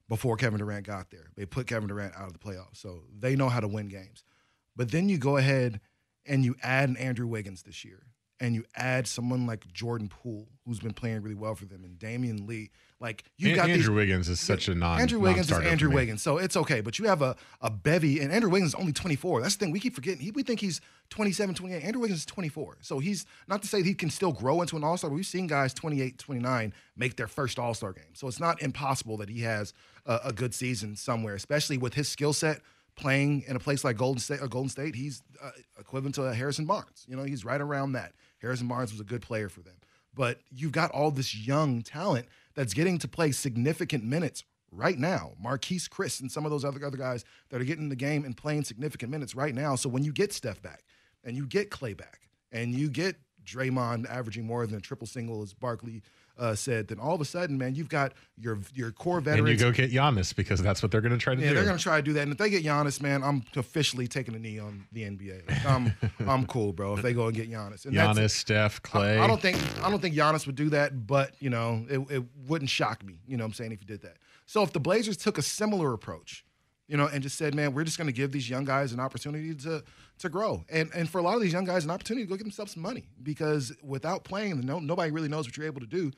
before 0.09 0.37
Kevin 0.37 0.61
Durant 0.61 0.87
got 0.87 1.11
there. 1.11 1.31
They 1.35 1.47
put 1.47 1.67
Kevin 1.67 1.89
Durant 1.89 2.15
out 2.17 2.29
of 2.29 2.33
the 2.33 2.39
playoffs. 2.39 2.77
So 2.77 3.03
they 3.19 3.35
know 3.35 3.49
how 3.49 3.59
to 3.59 3.67
win 3.67 3.89
games. 3.89 4.23
But 4.77 4.93
then 4.93 5.09
you 5.09 5.19
go 5.19 5.37
ahead 5.37 5.81
and 6.25 6.45
you 6.45 6.55
add 6.63 6.89
an 6.89 6.97
Andrew 6.97 7.27
Wiggins 7.27 7.65
this 7.65 7.85
year. 7.85 8.05
And 8.43 8.57
you 8.57 8.64
add 8.74 9.07
someone 9.07 9.47
like 9.47 9.72
Jordan 9.72 10.09
Poole, 10.09 10.49
who's 10.66 10.80
been 10.80 10.93
playing 10.93 11.22
really 11.22 11.36
well 11.36 11.55
for 11.55 11.64
them, 11.64 11.84
and 11.84 11.97
Damion 11.97 12.47
Lee. 12.47 12.70
Like 12.99 13.24
you 13.36 13.55
got 13.55 13.68
Andrew 13.68 13.76
these, 13.76 13.90
Wiggins 13.90 14.28
is 14.28 14.40
such 14.40 14.68
a 14.68 14.74
non. 14.74 15.01
Andrew 15.01 15.20
Wiggins 15.20 15.51
is 15.51 15.59
Andrew. 15.59 15.90
Wiggins, 15.90 16.22
so 16.22 16.38
it's 16.38 16.57
okay. 16.57 16.80
But 16.80 16.99
you 16.99 17.07
have 17.07 17.22
a, 17.22 17.36
a 17.61 17.70
bevy, 17.70 18.20
and 18.20 18.32
Andrew 18.32 18.51
Wiggins 18.51 18.74
is 18.74 18.80
only 18.80 18.93
24. 18.93 19.43
That's 19.43 19.57
the 19.57 19.64
thing. 19.64 19.72
We 19.72 19.80
keep 19.80 19.95
forgetting. 19.95 20.20
He, 20.20 20.30
we 20.32 20.43
think 20.43 20.61
he's 20.61 20.80
27, 21.11 21.55
28. 21.55 21.84
Andrew 21.84 22.01
Wiggins 22.01 22.20
is 22.20 22.26
24. 22.26 22.78
So 22.80 22.99
he's 22.99 23.26
not 23.49 23.62
to 23.62 23.68
say 23.68 23.82
he 23.82 23.95
can 23.95 24.11
still 24.11 24.32
grow 24.32 24.61
into 24.61 24.76
an 24.76 24.84
all 24.84 24.97
star, 24.97 25.11
we've 25.11 25.26
seen 25.26 25.47
guys 25.47 25.74
28, 25.74 26.18
29 26.18 26.74
make 26.97 27.16
their 27.16 27.28
first 27.28 27.59
all 27.59 27.74
star 27.74 27.93
game. 27.93 28.14
So 28.14 28.28
it's 28.28 28.40
not 28.40 28.62
impossible 28.62 29.16
that 29.18 29.28
he 29.28 29.40
has 29.40 29.72
a, 30.07 30.20
a 30.26 30.32
good 30.32 30.55
season 30.55 30.97
somewhere, 30.97 31.34
especially 31.34 31.78
with 31.78 31.95
his 31.95 32.09
skill 32.09 32.32
set 32.32 32.61
playing 32.95 33.45
in 33.47 33.57
a 33.57 33.59
place 33.59 33.84
like 33.84 33.97
Golden 33.97 34.20
State. 34.20 34.40
Or 34.40 34.49
Golden 34.49 34.68
State, 34.68 34.95
he's 34.95 35.22
uh, 35.43 35.51
equivalent 35.78 36.14
to 36.16 36.32
Harrison 36.34 36.66
Barnes. 36.66 37.05
You 37.09 37.16
know, 37.16 37.24
he's 37.24 37.45
right 37.45 37.61
around 37.61 37.93
that. 37.93 38.12
Harrison 38.43 38.68
Barnes 38.68 38.93
was 38.93 39.01
a 39.01 39.05
good 39.05 39.22
player 39.22 39.49
for 39.49 39.61
them. 39.61 39.76
But 40.14 40.40
you've 40.51 40.72
got 40.72 40.90
all 40.90 41.11
this 41.11 41.34
young 41.34 41.80
talent 41.80 42.26
that's 42.55 42.74
getting 42.74 42.99
to 42.99 43.09
play 43.09 43.32
significant 43.32 44.05
minutes 44.05 44.45
right 44.70 44.99
now. 44.99 45.32
Marquese 45.43 45.88
Chriss 45.88 46.20
and 46.20 46.30
some 46.30 46.45
of 46.45 46.51
those 46.51 46.64
other 46.64 46.84
other 46.84 46.99
guys 46.99 47.24
that 47.49 47.61
are 47.61 47.64
getting 47.64 47.84
in 47.84 47.88
the 47.88 47.97
game 47.97 48.24
and 48.24 48.36
playing 48.36 48.64
significant 48.64 49.11
minutes 49.11 49.34
right 49.34 49.55
now. 49.55 49.74
So 49.76 49.88
when 49.88 50.05
you 50.05 50.12
get 50.12 50.32
Steph 50.32 50.61
back 50.61 50.82
and 51.24 51.36
you 51.36 51.47
get 51.47 51.70
Clay 51.70 51.95
back 51.95 52.28
and 52.51 52.74
you 52.74 52.90
get 52.90 53.16
Draymond 53.45 54.09
averaging 54.11 54.45
more 54.45 54.66
than 54.66 54.76
a 54.76 54.80
triple 54.80 55.07
single, 55.07 55.43
as 55.43 55.55
Barkley 55.55 56.03
uh, 56.39 56.55
said, 56.55 56.89
then 56.89 56.99
all 56.99 57.14
of 57.14 57.20
a 57.20 57.24
sudden, 57.24 57.59
man, 57.59 57.74
you've 57.74 57.89
got 57.89 58.12
your 58.37 58.59
your 58.74 58.91
core 58.91 59.20
veterans. 59.20 59.51
And 59.51 59.61
you 59.61 59.64
go 59.64 59.72
get 59.72 59.93
Giannis 59.93 60.35
because 60.35 60.62
that's 60.62 60.83
what 60.83 60.91
they're 60.91 61.01
going 61.01 61.12
to 61.12 61.18
try 61.18 61.35
to 61.35 61.41
do. 61.41 61.45
Yeah, 61.45 61.51
do. 61.51 61.57
they're 61.57 61.64
gonna 61.64 61.78
try 61.78 61.97
to 61.99 62.03
do 62.03 62.12
that. 62.14 62.22
And 62.22 62.33
if 62.33 62.39
they 62.39 62.51
get 62.51 62.64
Giannis, 62.64 63.01
man, 63.01 63.22
I'm 63.22 63.45
officially 63.57 64.09
taking 64.09 64.35
a 64.35 64.39
knee 64.39 64.59
on 64.59 64.87
the 64.93 65.03
NBA. 65.03 65.49
Like, 65.49 65.66
I'm 65.66 65.95
I'm 66.28 66.47
cool, 66.47 66.72
bro. 66.72 66.95
If 66.95 67.03
they 67.03 67.12
go 67.12 67.26
and 67.26 67.37
get 67.37 67.51
Giannis, 67.51 67.85
and 67.85 67.97
that's- 67.97 68.16
Giannis, 68.16 68.30
Steph, 68.30 68.83
Clay. 68.83 69.18
I, 69.18 69.24
I 69.24 69.26
don't 69.26 69.41
think 69.41 69.59
I 69.83 69.91
don't 69.91 70.01
think 70.01 70.14
Giannis 70.14 70.47
would 70.47 70.57
do 70.57 70.70
that, 70.70 71.07
but 71.07 71.35
you 71.41 71.51
know, 71.51 71.85
it, 71.89 71.99
it 72.11 72.24
wouldn't 72.47 72.70
shock 72.70 73.05
me. 73.05 73.20
You 73.26 73.37
know, 73.37 73.45
what 73.45 73.49
I'm 73.49 73.55
saying 73.55 73.72
if 73.72 73.80
he 73.80 73.87
did 73.87 74.03
that. 74.03 74.16
So 74.47 74.62
if 74.62 74.72
the 74.72 74.80
Blazers 74.80 75.16
took 75.16 75.39
a 75.39 75.43
similar 75.43 75.93
approach, 75.93 76.45
you 76.93 76.99
know, 76.99 77.07
and 77.07 77.22
just 77.22 77.38
said, 77.38 77.55
man, 77.55 77.72
we're 77.72 77.84
just 77.84 77.97
going 77.97 78.07
to 78.07 78.12
give 78.12 78.32
these 78.32 78.51
young 78.51 78.66
guys 78.66 78.93
an 78.93 79.01
opportunity 79.01 79.55
to 79.55 79.82
to 80.18 80.28
grow, 80.28 80.62
and 80.70 80.90
and 80.95 81.09
for 81.09 81.18
a 81.18 81.22
lot 81.22 81.34
of 81.36 81.40
these 81.43 81.55
young 81.55 81.64
guys, 81.64 81.84
an 81.84 81.90
opportunity 81.90 82.26
to 82.26 82.28
go 82.28 82.36
get 82.36 82.45
themselves 82.45 82.72
some 82.74 82.82
money 82.82 83.05
because 83.22 83.72
without 83.82 84.24
playing, 84.24 84.61
no 84.61 84.78
nobody 84.78 85.11
really 85.11 85.28
knows 85.28 85.47
what 85.47 85.57
you're 85.57 85.64
able 85.66 85.80
to 85.80 85.86
do. 85.86 86.12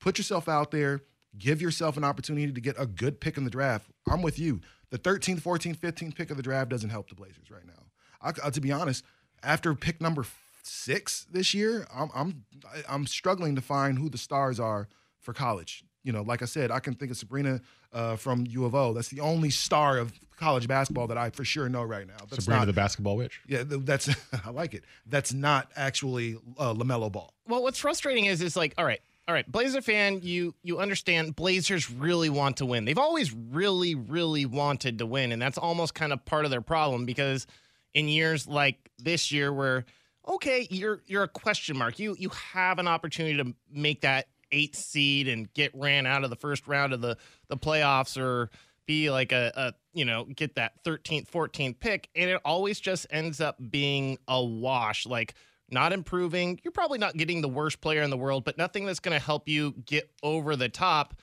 Put 0.00 0.18
yourself 0.18 0.48
out 0.48 0.72
there. 0.72 1.02
Give 1.38 1.62
yourself 1.62 1.96
an 1.96 2.02
opportunity 2.02 2.50
to 2.52 2.60
get 2.60 2.74
a 2.76 2.86
good 2.86 3.20
pick 3.20 3.36
in 3.36 3.44
the 3.44 3.50
draft. 3.50 3.88
I'm 4.10 4.20
with 4.22 4.38
you. 4.38 4.60
The 4.90 4.98
13th, 4.98 5.42
14th, 5.42 5.76
15th 5.78 6.14
pick 6.16 6.30
of 6.30 6.36
the 6.36 6.42
draft 6.42 6.70
doesn't 6.70 6.90
help 6.90 7.08
the 7.08 7.14
Blazers 7.14 7.50
right 7.50 7.66
now. 7.66 7.84
I, 8.20 8.30
I- 8.30 8.46
uh, 8.48 8.50
to 8.50 8.60
be 8.60 8.72
honest, 8.72 9.04
after 9.44 9.74
pick 9.74 10.00
number 10.00 10.24
six 10.64 11.26
this 11.30 11.54
year, 11.54 11.86
I'm 11.94 12.10
I'm 12.14 12.44
I'm 12.88 13.06
struggling 13.06 13.54
to 13.54 13.60
find 13.62 13.96
who 13.98 14.08
the 14.08 14.18
stars 14.18 14.58
are 14.58 14.88
for 15.20 15.32
college. 15.32 15.84
You 16.02 16.12
know, 16.12 16.22
like 16.22 16.42
I 16.42 16.46
said, 16.46 16.70
I 16.70 16.78
can 16.80 16.94
think 16.94 17.10
of 17.10 17.16
Sabrina 17.16 17.60
uh, 17.92 18.16
from 18.16 18.46
U 18.48 18.64
of 18.64 18.74
O. 18.74 18.92
That's 18.92 19.08
the 19.08 19.20
only 19.20 19.50
star 19.50 19.98
of 19.98 20.12
college 20.36 20.68
basketball 20.68 21.06
that 21.06 21.18
I 21.18 21.30
for 21.30 21.44
sure 21.44 21.68
know 21.68 21.82
right 21.82 22.06
now. 22.06 22.16
That's 22.28 22.44
Sabrina 22.44 22.60
not, 22.60 22.66
the 22.66 22.72
basketball 22.72 23.16
witch. 23.16 23.40
yeah, 23.46 23.62
that's 23.66 24.08
I 24.44 24.50
like 24.50 24.74
it. 24.74 24.84
That's 25.06 25.32
not 25.32 25.70
actually 25.76 26.36
uh, 26.58 26.74
LaMelo 26.74 27.10
Ball. 27.10 27.32
Well, 27.48 27.62
what's 27.62 27.78
frustrating 27.78 28.26
is 28.26 28.40
it's 28.42 28.56
like, 28.56 28.74
all 28.76 28.84
right, 28.84 29.00
all 29.28 29.34
right, 29.34 29.50
Blazer 29.50 29.82
fan, 29.82 30.20
you 30.22 30.54
you 30.62 30.78
understand 30.78 31.34
Blazers 31.34 31.90
really 31.90 32.30
want 32.30 32.58
to 32.58 32.66
win. 32.66 32.84
They've 32.84 32.98
always 32.98 33.32
really, 33.32 33.94
really 33.94 34.46
wanted 34.46 34.98
to 34.98 35.06
win, 35.06 35.32
and 35.32 35.42
that's 35.42 35.58
almost 35.58 35.94
kind 35.94 36.12
of 36.12 36.24
part 36.24 36.44
of 36.44 36.50
their 36.50 36.60
problem 36.60 37.06
because 37.06 37.46
in 37.94 38.08
years 38.08 38.46
like 38.46 38.90
this 38.98 39.32
year 39.32 39.52
where 39.52 39.84
okay, 40.28 40.66
you're 40.70 41.02
you're 41.06 41.24
a 41.24 41.28
question 41.28 41.76
mark. 41.76 41.98
You 41.98 42.16
you 42.18 42.28
have 42.30 42.78
an 42.78 42.86
opportunity 42.86 43.36
to 43.38 43.54
make 43.72 44.02
that 44.02 44.28
eighth 44.52 44.76
seed 44.76 45.28
and 45.28 45.52
get 45.54 45.72
ran 45.74 46.06
out 46.06 46.24
of 46.24 46.30
the 46.30 46.36
first 46.36 46.66
round 46.66 46.92
of 46.92 47.00
the 47.00 47.16
the 47.48 47.56
playoffs 47.56 48.20
or 48.20 48.50
be 48.86 49.10
like 49.10 49.32
a, 49.32 49.52
a 49.54 49.74
you 49.92 50.04
know, 50.04 50.24
get 50.24 50.54
that 50.54 50.82
13th, 50.84 51.28
14th 51.28 51.80
pick, 51.80 52.08
and 52.14 52.30
it 52.30 52.40
always 52.44 52.78
just 52.78 53.06
ends 53.10 53.40
up 53.40 53.56
being 53.70 54.18
a 54.28 54.42
wash. 54.42 55.06
Like, 55.06 55.34
not 55.70 55.92
improving. 55.92 56.60
You're 56.62 56.72
probably 56.72 56.98
not 56.98 57.16
getting 57.16 57.40
the 57.40 57.48
worst 57.48 57.80
player 57.80 58.02
in 58.02 58.10
the 58.10 58.16
world, 58.16 58.44
but 58.44 58.56
nothing 58.56 58.86
that's 58.86 59.00
going 59.00 59.18
to 59.18 59.24
help 59.24 59.48
you 59.48 59.72
get 59.84 60.10
over 60.22 60.54
the 60.54 60.68
top. 60.68 61.14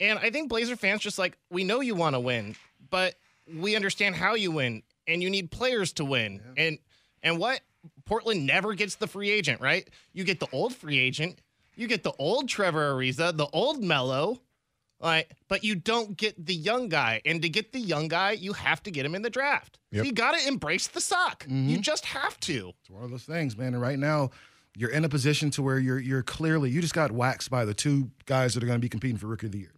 And 0.00 0.18
I 0.18 0.30
think 0.30 0.48
Blazer 0.48 0.76
fans 0.76 1.00
just 1.00 1.18
like, 1.18 1.36
we 1.50 1.64
know 1.64 1.80
you 1.80 1.96
want 1.96 2.14
to 2.14 2.20
win, 2.20 2.54
but 2.90 3.16
we 3.52 3.74
understand 3.74 4.14
how 4.14 4.34
you 4.34 4.52
win, 4.52 4.82
and 5.08 5.22
you 5.22 5.30
need 5.30 5.50
players 5.50 5.92
to 5.94 6.04
win. 6.04 6.40
Yeah. 6.56 6.64
And 6.64 6.78
and 7.22 7.38
what 7.38 7.60
Portland 8.04 8.46
never 8.46 8.74
gets 8.74 8.94
the 8.96 9.08
free 9.08 9.30
agent, 9.30 9.60
right? 9.60 9.88
You 10.12 10.22
get 10.22 10.38
the 10.38 10.48
old 10.52 10.74
free 10.74 10.98
agent, 10.98 11.40
you 11.78 11.86
get 11.86 12.02
the 12.02 12.12
old 12.18 12.48
Trevor 12.48 12.92
Ariza, 12.92 13.36
the 13.36 13.46
old 13.52 13.82
Melo, 13.82 14.40
like, 15.00 15.30
but 15.46 15.62
you 15.62 15.76
don't 15.76 16.16
get 16.16 16.44
the 16.44 16.54
young 16.54 16.88
guy. 16.88 17.22
And 17.24 17.40
to 17.42 17.48
get 17.48 17.72
the 17.72 17.78
young 17.78 18.08
guy, 18.08 18.32
you 18.32 18.52
have 18.52 18.82
to 18.82 18.90
get 18.90 19.06
him 19.06 19.14
in 19.14 19.22
the 19.22 19.30
draft. 19.30 19.78
Yep. 19.92 20.00
So 20.00 20.06
you 20.06 20.12
got 20.12 20.36
to 20.36 20.46
embrace 20.46 20.88
the 20.88 21.00
suck. 21.00 21.44
Mm-hmm. 21.44 21.68
You 21.68 21.78
just 21.78 22.04
have 22.06 22.38
to. 22.40 22.72
It's 22.80 22.90
one 22.90 23.04
of 23.04 23.10
those 23.10 23.22
things, 23.22 23.56
man. 23.56 23.74
And 23.74 23.80
right 23.80 23.98
now, 23.98 24.30
you're 24.76 24.90
in 24.90 25.04
a 25.04 25.08
position 25.08 25.50
to 25.52 25.62
where 25.62 25.78
you're 25.78 25.98
you're 25.98 26.22
clearly 26.22 26.70
you 26.70 26.80
just 26.80 26.94
got 26.94 27.10
waxed 27.10 27.50
by 27.50 27.64
the 27.64 27.74
two 27.74 28.10
guys 28.26 28.54
that 28.54 28.62
are 28.62 28.66
going 28.66 28.78
to 28.78 28.82
be 28.82 28.88
competing 28.88 29.16
for 29.16 29.26
rookie 29.26 29.46
of 29.46 29.52
the 29.52 29.58
year. 29.58 29.72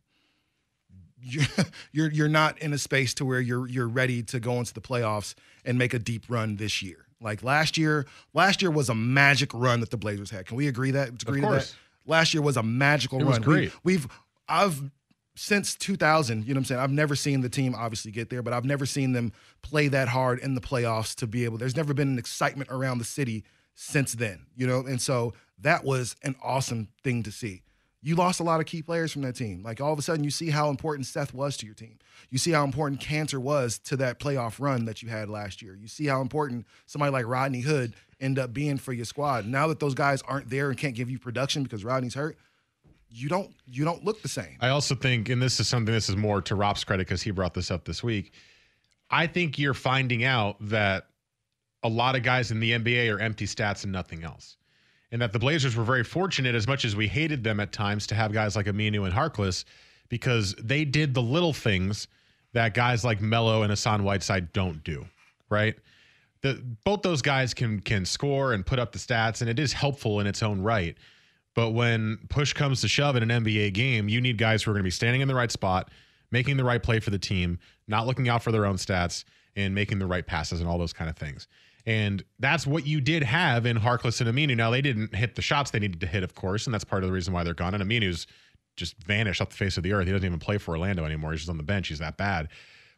You're 1.93 2.11
you're 2.11 2.29
not 2.31 2.59
in 2.61 2.73
a 2.73 2.79
space 2.79 3.13
to 3.15 3.27
where 3.27 3.43
you're 3.43 3.69
you're 3.69 3.89
ready 3.89 4.23
to 4.23 4.41
go 4.41 4.55
into 4.55 4.73
the 4.73 4.81
playoffs 4.81 5.35
and 5.67 5.77
make 5.77 5.93
a 5.93 5.99
deep 5.99 6.25
run 6.31 6.57
this 6.57 6.81
year. 6.81 7.05
Like 7.21 7.43
last 7.43 7.77
year, 7.77 8.07
last 8.33 8.63
year 8.63 8.71
was 8.71 8.89
a 8.89 8.95
magic 8.95 9.53
run 9.53 9.81
that 9.81 9.91
the 9.91 9.99
Blazers 9.99 10.31
had. 10.31 10.47
Can 10.47 10.57
we 10.57 10.67
agree 10.67 10.93
that? 10.93 11.23
Agree 11.23 11.43
of 11.43 11.45
course. 11.47 11.73
That? 11.73 11.77
Last 12.07 12.35
year 12.35 12.43
was 12.43 12.57
a 12.57 12.63
magical 12.63 13.21
it 13.21 13.25
run. 13.25 13.43
great. 13.43 13.73
We, 13.85 13.95
we've 13.95 14.09
I've 14.49 14.91
since 15.37 15.75
2000, 15.75 16.43
you 16.43 16.53
know 16.53 16.59
what 16.59 16.59
I'm 16.59 16.65
saying? 16.67 16.81
I've 16.81 16.91
never 16.91 17.15
seen 17.17 17.41
the 17.41 17.49
team 17.49 17.75
obviously 17.75 18.11
get 18.11 18.29
there, 18.29 18.43
but 18.43 18.53
I've 18.53 18.65
never 18.65 18.85
seen 18.85 19.13
them 19.13 19.33
play 19.63 19.89
that 19.89 20.09
hard 20.09 20.39
in 20.41 20.55
the 20.55 20.61
playoffs 20.61 21.15
to 21.17 21.27
be 21.27 21.45
able. 21.45 21.57
There's 21.57 21.77
never 21.77 21.95
been 21.95 22.09
an 22.09 22.19
excitement 22.19 22.69
around 22.71 22.99
the 22.99 23.05
city 23.05 23.45
since 23.75 24.13
then, 24.13 24.45
you 24.55 24.67
know? 24.67 24.81
And 24.81 25.01
so 25.01 25.33
that 25.59 25.83
was 25.83 26.15
an 26.23 26.37
awesome 26.43 26.89
thing 27.03 27.23
to 27.23 27.33
see. 27.33 27.63
You 28.03 28.15
lost 28.17 28.41
a 28.41 28.43
lot 28.43 28.61
of 28.61 28.67
key 28.67 28.83
players 28.83 29.13
from 29.13 29.23
that 29.23 29.37
team. 29.37 29.63
Like 29.63 29.81
all 29.81 29.93
of 29.93 29.99
a 29.99 30.03
sudden, 30.03 30.25
you 30.25 30.31
see 30.31 30.51
how 30.51 30.71
important 30.71 31.07
Seth 31.07 31.35
was 31.35 31.57
to 31.59 31.67
your 31.67 31.75
team. 31.75 31.99
You 32.31 32.39
see 32.39 32.53
how 32.53 32.65
important 32.65 33.01
Kanter 33.01 33.39
was 33.39 33.79
to 33.81 33.97
that 33.99 34.19
playoff 34.19 34.59
run 34.59 34.87
that 34.87 35.03
you 35.03 35.09
had 35.09 35.29
last 35.29 35.61
year. 35.61 35.77
You 35.77 35.89
see 35.89 36.07
how 36.07 36.21
important 36.23 36.67
somebody 36.87 37.13
like 37.13 37.27
Rodney 37.27 37.61
Hood 37.61 37.95
end 38.21 38.39
up 38.39 38.53
being 38.53 38.79
for 38.79 38.93
your 38.93 39.05
squad. 39.05 39.47
Now 39.47 39.67
that 39.69 39.81
those 39.81 39.95
guys 39.95 40.23
aren't 40.23 40.49
there 40.49 40.71
and 40.71 40.79
can't 40.79 40.95
give 40.95 41.11
you 41.11 41.19
production 41.19 41.63
because 41.63 41.85
Rodney's 41.85 42.15
hurt, 42.15 42.39
you 43.11 43.29
don't 43.29 43.53
you 43.67 43.85
don't 43.85 44.05
look 44.05 44.23
the 44.23 44.29
same. 44.29 44.57
I 44.61 44.69
also 44.69 44.95
think, 44.95 45.29
and 45.29 45.43
this 45.43 45.59
is 45.61 45.69
something 45.69 45.93
this 45.93 46.09
is 46.09 46.17
more 46.17 46.41
to 46.43 46.55
Rob's 46.55 46.85
credit 46.85 47.07
because 47.07 47.23
he 47.23 47.31
brought 47.33 47.55
this 47.55 47.71
up 47.71 47.85
this 47.85 48.03
week. 48.03 48.33
I 49.11 49.27
think 49.27 49.59
you're 49.59 49.75
finding 49.75 50.25
out 50.25 50.57
that 50.61 51.07
a 51.83 51.89
lot 51.89 52.15
of 52.15 52.23
guys 52.23 52.51
in 52.51 52.61
the 52.61 52.73
NBA 52.73 53.13
are 53.13 53.19
empty 53.19 53.47
stats 53.47 53.85
and 53.85 53.93
nothing 53.93 54.23
else. 54.23 54.57
And 55.13 55.21
that 55.23 55.33
the 55.33 55.39
Blazers 55.39 55.75
were 55.75 55.85
very 55.85 56.05
fortunate, 56.05 56.55
as 56.55 56.69
much 56.69 56.85
as 56.85 56.95
we 56.95 57.09
hated 57.09 57.43
them 57.43 57.59
at 57.59 57.73
times, 57.73 58.07
to 58.09 58.15
have 58.15 58.33
guys 58.33 58.55
like 58.55 58.67
Aminu 58.67 59.05
and 59.05 59.13
Harkless 59.13 59.65
because 60.09 60.55
they 60.55 60.85
did 60.85 61.15
the 61.15 61.23
little 61.23 61.53
things 61.53 62.07
that 62.53 62.75
guys 62.75 63.05
like 63.05 63.21
Melo 63.21 63.63
and 63.63 63.71
Hassan 63.71 64.05
Whiteside 64.05 64.53
don't 64.53 64.83
do, 64.85 65.07
right? 65.49 65.75
The, 66.43 66.63
both 66.85 67.03
those 67.03 67.23
guys 67.23 67.55
can 67.55 67.81
can 67.81 68.05
score 68.05 68.53
and 68.53 68.65
put 68.65 68.79
up 68.79 68.93
the 68.93 68.99
stats, 68.99 69.41
and 69.41 69.51
it 69.51 69.59
is 69.59 69.73
helpful 69.73 70.21
in 70.21 70.27
its 70.27 70.43
own 70.43 70.61
right. 70.63 70.97
But 71.55 71.71
when 71.71 72.19
push 72.29 72.53
comes 72.53 72.81
to 72.81 72.89
shove 72.89 73.17
in 73.17 73.29
an 73.29 73.45
NBA 73.45 73.75
game, 73.75 74.09
you 74.09 74.21
need 74.21 74.39
guys 74.39 74.63
who 74.63 74.71
are 74.71 74.75
going 74.75 74.83
to 74.83 74.87
be 74.87 74.91
standing 74.91 75.21
in 75.21 75.29
the 75.29 75.35
right 75.35 75.51
spot, 75.51 75.91
making 76.31 76.57
the 76.57 76.65
right 76.65 76.83
play 76.83 77.01
for 77.01 77.11
the 77.11 77.19
team, 77.19 77.59
not 77.89 78.07
looking 78.07 78.29
out 78.29 78.43
for 78.43 78.53
their 78.53 78.65
own 78.65 78.77
stats, 78.77 79.25
and 79.57 79.75
making 79.75 79.99
the 79.99 80.07
right 80.07 80.27
passes 80.27 80.61
and 80.61 80.69
all 80.69 80.79
those 80.79 80.93
kind 80.93 81.11
of 81.11 81.17
things. 81.17 81.49
And 81.91 82.23
that's 82.39 82.69
what 82.69 82.87
you 82.87 83.01
did 83.01 83.25
have 83.25 83.67
in 83.67 83.77
Harkless 83.77 84.21
and 84.21 84.31
Aminu. 84.31 84.57
Now, 84.57 84.71
they 84.71 84.81
didn't 84.81 85.13
hit 85.13 85.35
the 85.35 85.43
shots 85.43 85.73
they 85.73 85.81
needed 85.81 86.01
to 86.03 86.07
hit, 86.07 86.23
of 86.23 86.37
course, 86.37 86.67
and 86.67 86.73
that's 86.73 86.85
part 86.85 87.03
of 87.03 87.09
the 87.09 87.13
reason 87.13 87.35
why 87.35 87.43
they're 87.43 87.53
gone. 87.53 87.75
And 87.75 87.83
Aminu's 87.83 88.29
just 88.77 88.97
vanished 89.03 89.41
off 89.41 89.51
the 89.51 89.57
face 89.57 89.77
of 89.77 89.83
the 89.83 89.93
earth. 89.93 90.07
He 90.07 90.13
doesn't 90.13 90.25
even 90.25 90.39
play 90.39 90.59
for 90.59 90.71
Orlando 90.73 91.05
anymore. 91.05 91.33
He's 91.33 91.41
just 91.41 91.51
on 91.51 91.57
the 91.57 91.65
bench. 91.65 91.89
He's 91.89 91.99
that 91.99 92.17
bad. 92.17 92.49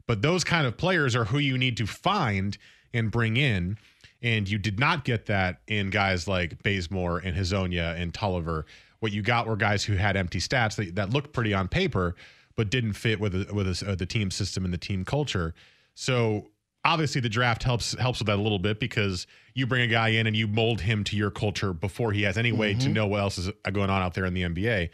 But 0.06 0.20
those 0.20 0.44
kind 0.44 0.66
of 0.66 0.76
players 0.76 1.16
are 1.16 1.24
who 1.24 1.38
you 1.38 1.56
need 1.56 1.78
to 1.78 1.86
find 1.86 2.58
and 2.92 3.10
bring 3.10 3.38
in 3.38 3.78
and 4.22 4.48
you 4.48 4.58
did 4.58 4.78
not 4.78 5.04
get 5.04 5.26
that 5.26 5.60
in 5.66 5.90
guys 5.90 6.28
like 6.28 6.62
Bazemore 6.62 7.18
and 7.18 7.36
Hezonja 7.36 8.00
and 8.00 8.14
Tolliver. 8.14 8.66
What 9.00 9.10
you 9.10 9.20
got 9.20 9.48
were 9.48 9.56
guys 9.56 9.84
who 9.84 9.94
had 9.94 10.16
empty 10.16 10.38
stats 10.38 10.76
that, 10.76 10.94
that 10.94 11.10
looked 11.10 11.32
pretty 11.32 11.52
on 11.52 11.66
paper, 11.66 12.14
but 12.54 12.70
didn't 12.70 12.92
fit 12.92 13.18
with 13.18 13.34
a, 13.34 13.52
with 13.52 13.66
a, 13.66 13.92
uh, 13.92 13.94
the 13.96 14.06
team 14.06 14.30
system 14.30 14.64
and 14.64 14.72
the 14.72 14.78
team 14.78 15.04
culture. 15.04 15.54
So 15.94 16.51
obviously 16.84 17.20
the 17.20 17.28
draft 17.28 17.62
helps 17.62 17.96
helps 17.98 18.18
with 18.18 18.26
that 18.26 18.38
a 18.38 18.42
little 18.42 18.58
bit 18.58 18.80
because 18.80 19.26
you 19.54 19.66
bring 19.66 19.82
a 19.82 19.86
guy 19.86 20.08
in 20.08 20.26
and 20.26 20.36
you 20.36 20.48
mold 20.48 20.80
him 20.80 21.04
to 21.04 21.16
your 21.16 21.30
culture 21.30 21.72
before 21.72 22.12
he 22.12 22.22
has 22.22 22.36
any 22.38 22.52
way 22.52 22.72
mm-hmm. 22.72 22.80
to 22.80 22.88
know 22.88 23.06
what 23.06 23.20
else 23.20 23.38
is 23.38 23.50
going 23.72 23.90
on 23.90 24.02
out 24.02 24.14
there 24.14 24.24
in 24.24 24.34
the 24.34 24.42
NBA. 24.42 24.90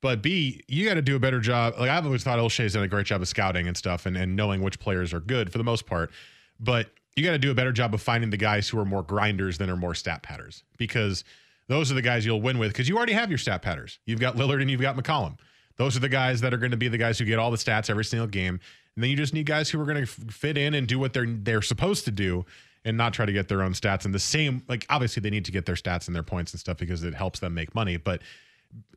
But 0.00 0.20
B, 0.20 0.62
you 0.66 0.84
got 0.84 0.94
to 0.94 1.02
do 1.02 1.14
a 1.14 1.20
better 1.20 1.40
job. 1.40 1.74
Like 1.78 1.90
I've 1.90 2.04
always 2.04 2.24
thought 2.24 2.38
Olshey's 2.38 2.72
done 2.72 2.82
a 2.82 2.88
great 2.88 3.06
job 3.06 3.22
of 3.22 3.28
scouting 3.28 3.68
and 3.68 3.76
stuff 3.76 4.06
and, 4.06 4.16
and 4.16 4.34
knowing 4.34 4.62
which 4.62 4.80
players 4.80 5.12
are 5.12 5.20
good 5.20 5.52
for 5.52 5.58
the 5.58 5.64
most 5.64 5.86
part. 5.86 6.10
But 6.58 6.90
you 7.14 7.24
got 7.24 7.32
to 7.32 7.38
do 7.38 7.50
a 7.50 7.54
better 7.54 7.72
job 7.72 7.94
of 7.94 8.02
finding 8.02 8.30
the 8.30 8.36
guys 8.36 8.68
who 8.68 8.78
are 8.78 8.84
more 8.84 9.02
grinders 9.02 9.58
than 9.58 9.70
are 9.70 9.76
more 9.76 9.94
stat 9.94 10.22
patters 10.22 10.64
because 10.76 11.24
those 11.68 11.92
are 11.92 11.94
the 11.94 12.02
guys 12.02 12.26
you'll 12.26 12.40
win 12.40 12.58
with 12.58 12.72
because 12.72 12.88
you 12.88 12.96
already 12.96 13.12
have 13.12 13.28
your 13.28 13.38
stat 13.38 13.62
patters. 13.62 13.98
You've 14.06 14.20
got 14.20 14.36
Lillard 14.36 14.60
and 14.60 14.70
you've 14.70 14.80
got 14.80 14.96
McCollum. 14.96 15.38
Those 15.76 15.96
are 15.96 16.00
the 16.00 16.08
guys 16.08 16.40
that 16.40 16.52
are 16.52 16.58
going 16.58 16.72
to 16.72 16.76
be 16.76 16.88
the 16.88 16.98
guys 16.98 17.18
who 17.18 17.24
get 17.24 17.38
all 17.38 17.50
the 17.50 17.56
stats 17.56 17.88
every 17.88 18.04
single 18.04 18.26
game. 18.26 18.60
And 18.96 19.02
then 19.02 19.10
you 19.10 19.16
just 19.16 19.32
need 19.32 19.46
guys 19.46 19.70
who 19.70 19.80
are 19.80 19.84
going 19.84 20.04
to 20.04 20.06
fit 20.06 20.58
in 20.58 20.74
and 20.74 20.86
do 20.86 20.98
what 20.98 21.12
they're 21.12 21.26
they're 21.26 21.62
supposed 21.62 22.04
to 22.04 22.10
do 22.10 22.44
and 22.84 22.96
not 22.96 23.12
try 23.12 23.24
to 23.24 23.32
get 23.32 23.48
their 23.48 23.62
own 23.62 23.72
stats 23.72 24.04
and 24.04 24.14
the 24.14 24.18
same 24.18 24.62
like 24.68 24.84
obviously 24.90 25.20
they 25.20 25.30
need 25.30 25.44
to 25.44 25.52
get 25.52 25.66
their 25.66 25.76
stats 25.76 26.08
and 26.08 26.16
their 26.16 26.22
points 26.22 26.52
and 26.52 26.60
stuff 26.60 26.76
because 26.76 27.02
it 27.04 27.14
helps 27.14 27.40
them 27.40 27.54
make 27.54 27.74
money, 27.74 27.96
but 27.96 28.20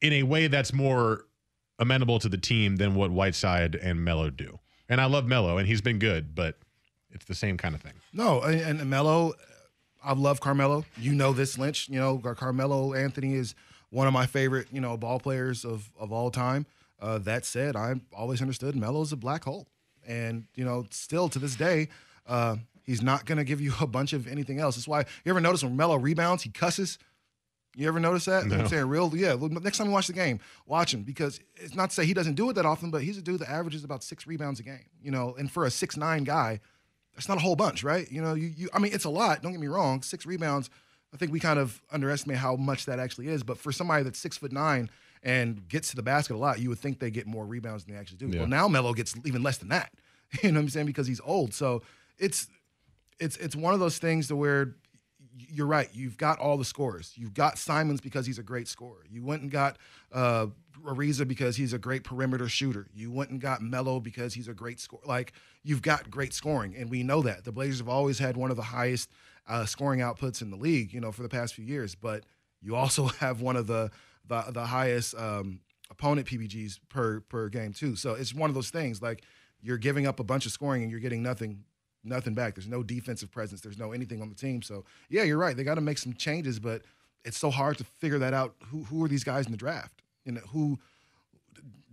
in 0.02 0.14
a 0.14 0.24
way 0.24 0.48
that's 0.48 0.74
more 0.74 1.26
amenable 1.80 2.20
to 2.20 2.30
the 2.30 2.38
team 2.38 2.78
than 2.78 2.96
what 2.96 3.12
Whiteside 3.12 3.76
and 3.76 4.04
Melo 4.04 4.30
do. 4.30 4.60
And 4.88 5.02
I 5.02 5.06
love 5.06 5.26
Melo 5.26 5.58
and 5.58 5.68
he's 5.68 5.82
been 5.82 6.00
good, 6.00 6.36
but 6.36 6.58
it's 7.12 7.26
the 7.26 7.36
same 7.36 7.58
kind 7.58 7.76
of 7.76 7.82
thing. 7.82 7.94
No, 8.14 8.42
and, 8.42 8.86
Melo, 8.90 9.34
I 10.04 10.14
love 10.14 10.40
Carmelo. 10.42 10.86
You 10.98 11.14
know 11.14 11.34
this, 11.34 11.58
Lynch. 11.58 11.90
You 11.90 12.00
know 12.00 12.18
Carmelo 12.18 12.94
Anthony 12.94 13.34
is 13.36 13.56
one 13.90 14.08
of 14.08 14.14
my 14.14 14.26
favorite, 14.26 14.68
you 14.72 14.82
know, 14.82 14.98
ball 14.98 15.20
players 15.20 15.64
of 15.66 15.92
of 16.00 16.12
all 16.12 16.30
time. 16.30 16.66
Uh, 17.02 17.18
that 17.20 17.46
said, 17.46 17.76
I 17.76 17.96
always 18.14 18.42
understood 18.42 18.76
Melo's 18.76 19.12
a 19.12 19.18
black 19.18 19.44
hole, 19.44 19.68
and 20.08 20.46
you 20.56 20.66
know, 20.66 20.86
still 20.92 21.30
to 21.30 21.40
this 21.40 21.56
day, 21.56 21.90
uh, 22.28 22.58
he's 22.84 23.02
not 23.02 23.26
going 23.26 23.38
to 23.38 23.44
give 23.44 23.62
you 23.62 23.74
a 23.82 23.88
bunch 23.88 24.14
of 24.14 24.28
anything 24.28 24.60
else. 24.60 24.76
That's 24.76 24.88
why 24.88 25.06
you 25.24 25.30
ever 25.30 25.42
notice 25.42 25.64
when 25.64 25.76
Melo 25.76 25.98
rebounds, 25.98 26.44
he 26.44 26.50
cusses. 26.50 26.98
You 27.78 27.90
ever 27.90 28.00
notice 28.00 28.24
that? 28.26 28.46
No. 28.46 28.56
I'm 28.56 28.68
saying 28.70 28.88
real, 28.88 29.12
yeah. 29.14 29.36
Next 29.38 29.80
time 29.80 29.88
you 29.88 29.94
watch 29.94 30.08
the 30.08 30.14
game, 30.14 30.40
watch 30.66 30.94
him 30.94 31.04
because 31.04 31.42
it's 31.56 31.76
not 31.76 31.90
to 31.90 31.96
say 31.96 32.06
he 32.06 32.14
doesn't 32.14 32.36
do 32.36 32.50
it 32.50 32.54
that 32.54 32.66
often, 32.66 32.90
but 32.90 33.02
he's 33.02 33.18
a 33.18 33.22
dude 33.22 33.42
that 33.42 33.50
averages 33.50 33.84
about 33.84 34.02
six 34.02 34.26
rebounds 34.26 34.62
a 34.62 34.64
game. 34.64 34.86
You 35.02 35.12
know, 35.12 35.36
and 35.38 35.52
for 35.52 35.66
a 35.66 35.72
six 35.72 35.98
nine 35.98 36.24
guy, 36.24 36.62
that's 37.16 37.28
not 37.28 37.38
a 37.38 37.42
whole 37.42 37.58
bunch, 37.58 37.84
right? 37.84 38.10
You 38.10 38.22
know, 38.22 38.34
you, 38.34 38.54
you 38.56 38.70
I 38.74 38.80
mean, 38.80 38.94
it's 38.94 39.04
a 39.04 39.10
lot. 39.10 39.42
Don't 39.42 39.52
get 39.52 39.60
me 39.60 39.68
wrong. 39.68 40.04
Six 40.04 40.26
rebounds. 40.26 40.70
I 41.14 41.18
think 41.18 41.34
we 41.34 41.40
kind 41.40 41.60
of 41.60 41.82
underestimate 41.92 42.38
how 42.38 42.56
much 42.56 42.86
that 42.86 43.00
actually 43.00 43.28
is. 43.28 43.44
But 43.44 43.58
for 43.58 43.74
somebody 43.74 44.04
that's 44.04 44.20
six 44.20 44.38
foot 44.38 44.54
nine 44.54 44.90
and 45.26 45.68
gets 45.68 45.90
to 45.90 45.96
the 45.96 46.04
basket 46.04 46.36
a 46.36 46.38
lot, 46.38 46.60
you 46.60 46.70
would 46.70 46.78
think 46.78 47.00
they 47.00 47.10
get 47.10 47.26
more 47.26 47.46
rebounds 47.46 47.84
than 47.84 47.96
they 47.96 48.00
actually 48.00 48.20
do. 48.20 48.28
Yeah. 48.28 48.42
Well, 48.42 48.48
now 48.48 48.68
Melo 48.68 48.94
gets 48.94 49.16
even 49.26 49.44
less 49.44 49.58
than 49.58 49.70
that. 49.70 49.92
You 50.42 50.52
know 50.52 50.60
what 50.60 50.64
I'm 50.64 50.70
saying? 50.70 50.88
Because 50.88 51.08
he's 51.08 51.22
old. 51.24 51.54
So 51.54 51.84
it's 52.18 52.48
it's 53.20 53.38
it's 53.38 53.56
one 53.56 53.74
of 53.74 53.80
those 53.80 54.00
things 54.00 54.28
to 54.28 54.36
where 54.36 54.76
you're 55.38 55.68
right. 55.68 55.88
You've 55.94 56.18
got 56.18 56.40
all 56.40 56.58
the 56.58 56.66
scores. 56.66 57.14
You've 57.16 57.34
got 57.34 57.58
Simons 57.58 58.02
because 58.02 58.26
he's 58.26 58.40
a 58.40 58.44
great 58.44 58.68
scorer. 58.68 59.06
You 59.10 59.24
went 59.24 59.44
and 59.44 59.52
got 59.52 59.78
uh, 60.12 60.48
Ariza 60.84 61.26
because 61.26 61.56
he's 61.56 61.72
a 61.74 61.78
great 61.78 62.04
perimeter 62.04 62.50
shooter. 62.50 62.88
You 62.94 63.12
went 63.12 63.30
and 63.30 63.40
got 63.40 63.62
Melo 63.62 64.00
because 64.02 64.34
he's 64.34 64.50
a 64.50 64.54
great 64.54 64.80
scorer. 64.80 65.04
Like 65.06 65.32
you've 65.64 65.84
got 65.84 66.10
great 66.10 66.34
scoring, 66.34 66.76
and 66.76 66.90
we 66.90 67.04
know 67.04 67.22
that 67.22 67.46
the 67.46 67.52
Blazers 67.52 67.80
have 67.80 67.88
always 67.88 68.20
had 68.20 68.36
one 68.36 68.50
of 68.50 68.58
the 68.58 68.64
highest 68.64 69.10
uh, 69.48 69.66
scoring 69.66 70.02
outputs 70.02 70.42
in 70.42 70.50
the 70.50 70.58
league. 70.58 70.92
You 70.92 71.00
know, 71.00 71.14
for 71.14 71.22
the 71.22 71.30
past 71.30 71.54
few 71.54 71.64
years, 71.64 71.96
but 71.96 72.26
you 72.62 72.76
also 72.76 73.06
have 73.20 73.40
one 73.40 73.56
of 73.56 73.68
the 73.68 73.92
the, 74.28 74.44
the 74.52 74.66
highest 74.66 75.16
um, 75.16 75.60
opponent 75.90 76.28
PBGs 76.28 76.80
per 76.90 77.22
per 77.22 77.50
game 77.50 77.74
too. 77.74 77.96
So 77.96 78.14
it's 78.14 78.34
one 78.34 78.50
of 78.50 78.54
those 78.54 78.70
things 78.70 79.02
like 79.02 79.24
you're 79.62 79.78
giving 79.78 80.08
up 80.08 80.20
a 80.20 80.24
bunch 80.24 80.46
of 80.46 80.52
scoring 80.52 80.84
and 80.84 80.92
you're 80.92 81.00
getting 81.00 81.24
nothing 81.24 81.64
nothing 82.04 82.34
back. 82.34 82.56
There's 82.56 82.68
no 82.68 82.84
defensive 82.84 83.32
presence. 83.32 83.62
There's 83.62 83.78
no 83.78 83.92
anything 83.92 84.22
on 84.22 84.30
the 84.30 84.36
team. 84.36 84.62
So 84.62 84.86
yeah, 85.10 85.24
you're 85.24 85.38
right. 85.38 85.56
They 85.56 85.64
got 85.64 85.76
to 85.76 85.82
make 85.82 85.98
some 85.98 86.14
changes, 86.14 86.60
but 86.60 86.84
it's 87.24 87.38
so 87.38 87.50
hard 87.50 87.78
to 87.80 87.84
figure 87.84 88.20
that 88.20 88.34
out. 88.34 88.56
Who 88.68 88.84
who 88.84 89.04
are 89.04 89.08
these 89.08 89.24
guys 89.24 89.46
in 89.46 89.52
the 89.52 89.58
draft? 89.58 90.02
Know 90.26 90.42
who? 90.52 90.80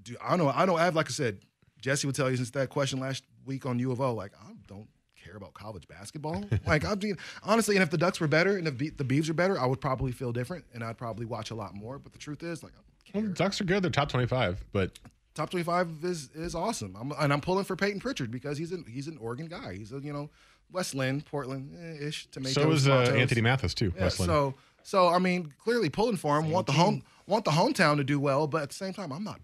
Do 0.03 0.17
I 0.23 0.31
don't 0.31 0.39
know? 0.39 0.53
I 0.55 0.65
know. 0.65 0.77
I 0.77 0.85
have 0.85 0.97
like 0.97 1.09
I 1.09 1.13
said, 1.13 1.41
Jesse 1.81 2.07
would 2.07 2.17
tell 2.17 2.31
you 2.31 2.37
since 2.37 2.51
that 2.51 2.71
question 2.71 3.01
last 3.01 3.25
week 3.45 3.67
on 3.67 3.79
U 3.79 3.93
of 3.93 4.01
O. 4.01 4.15
Like 4.15 4.33
I 4.43 4.53
don't 4.67 4.89
care 5.33 5.37
about 5.37 5.55
college 5.55 5.89
basketball. 5.89 6.45
like 6.67 6.85
I 6.85 6.95
mean, 6.95 7.17
honestly, 7.43 7.77
and 7.77 7.83
if 7.83 7.91
the 7.91 7.99
Ducks 7.99 8.21
were 8.21 8.29
better 8.29 8.57
and 8.57 8.69
if 8.69 8.79
the 8.79 9.05
Beavs 9.05 9.29
are 9.31 9.35
better, 9.35 9.59
I 9.59 9.67
would 9.67 9.81
probably 9.81 10.13
feel 10.13 10.33
different 10.33 10.65
and 10.75 10.85
I'd 10.85 10.99
probably 10.99 11.27
watch 11.27 11.51
a 11.51 11.55
lot 11.55 11.75
more. 11.75 11.99
But 11.99 12.13
the 12.13 12.19
truth 12.19 12.43
is, 12.43 12.63
like, 12.63 12.73
well, 13.15 13.25
the 13.25 13.31
Ducks 13.31 13.61
are 13.61 13.65
good. 13.65 13.83
They're 13.83 13.91
top 13.91 14.09
twenty-five, 14.09 14.65
but 14.73 14.99
top 15.35 15.51
25 15.51 16.05
is 16.05 16.31
is 16.35 16.55
awesome. 16.55 16.97
I'm, 16.99 17.13
and 17.19 17.33
I'm 17.33 17.41
pulling 17.41 17.65
for 17.65 17.77
Payton 17.77 18.01
Pritchard 18.01 18.31
because 18.31 18.59
he's 18.59 18.73
an 18.73 18.85
he's 18.89 19.09
an 19.09 19.19
Oregon 19.19 19.47
guy. 19.47 19.75
He's 19.75 19.93
a 19.93 19.99
you 19.99 20.13
know 20.13 20.31
West 20.71 20.95
Linn, 20.95 21.23
Portland 21.23 21.75
eh, 21.81 22.07
ish. 22.07 22.27
Tomatoes. 22.27 22.55
So 22.55 22.71
is 22.71 22.89
uh. 22.89 23.15
Anthony 23.17 23.41
Mathis 23.41 23.75
too. 23.75 23.93
Yeah, 23.97 24.05
West 24.05 24.21
Linn. 24.21 24.29
so 24.29 24.55
so 24.83 25.09
I 25.09 25.19
mean, 25.19 25.53
clearly 25.59 25.89
pulling 25.89 26.17
for 26.17 26.39
him. 26.39 26.51
Want 26.51 26.67
the 26.67 26.73
home 26.73 27.03
want 27.27 27.45
the 27.45 27.53
hometown 27.53 27.97
to 27.97 28.05
do 28.05 28.19
well, 28.21 28.47
but 28.47 28.63
at 28.63 28.69
the 28.71 28.75
same 28.75 28.93
time, 28.93 29.13
I'm 29.13 29.25
not 29.25 29.41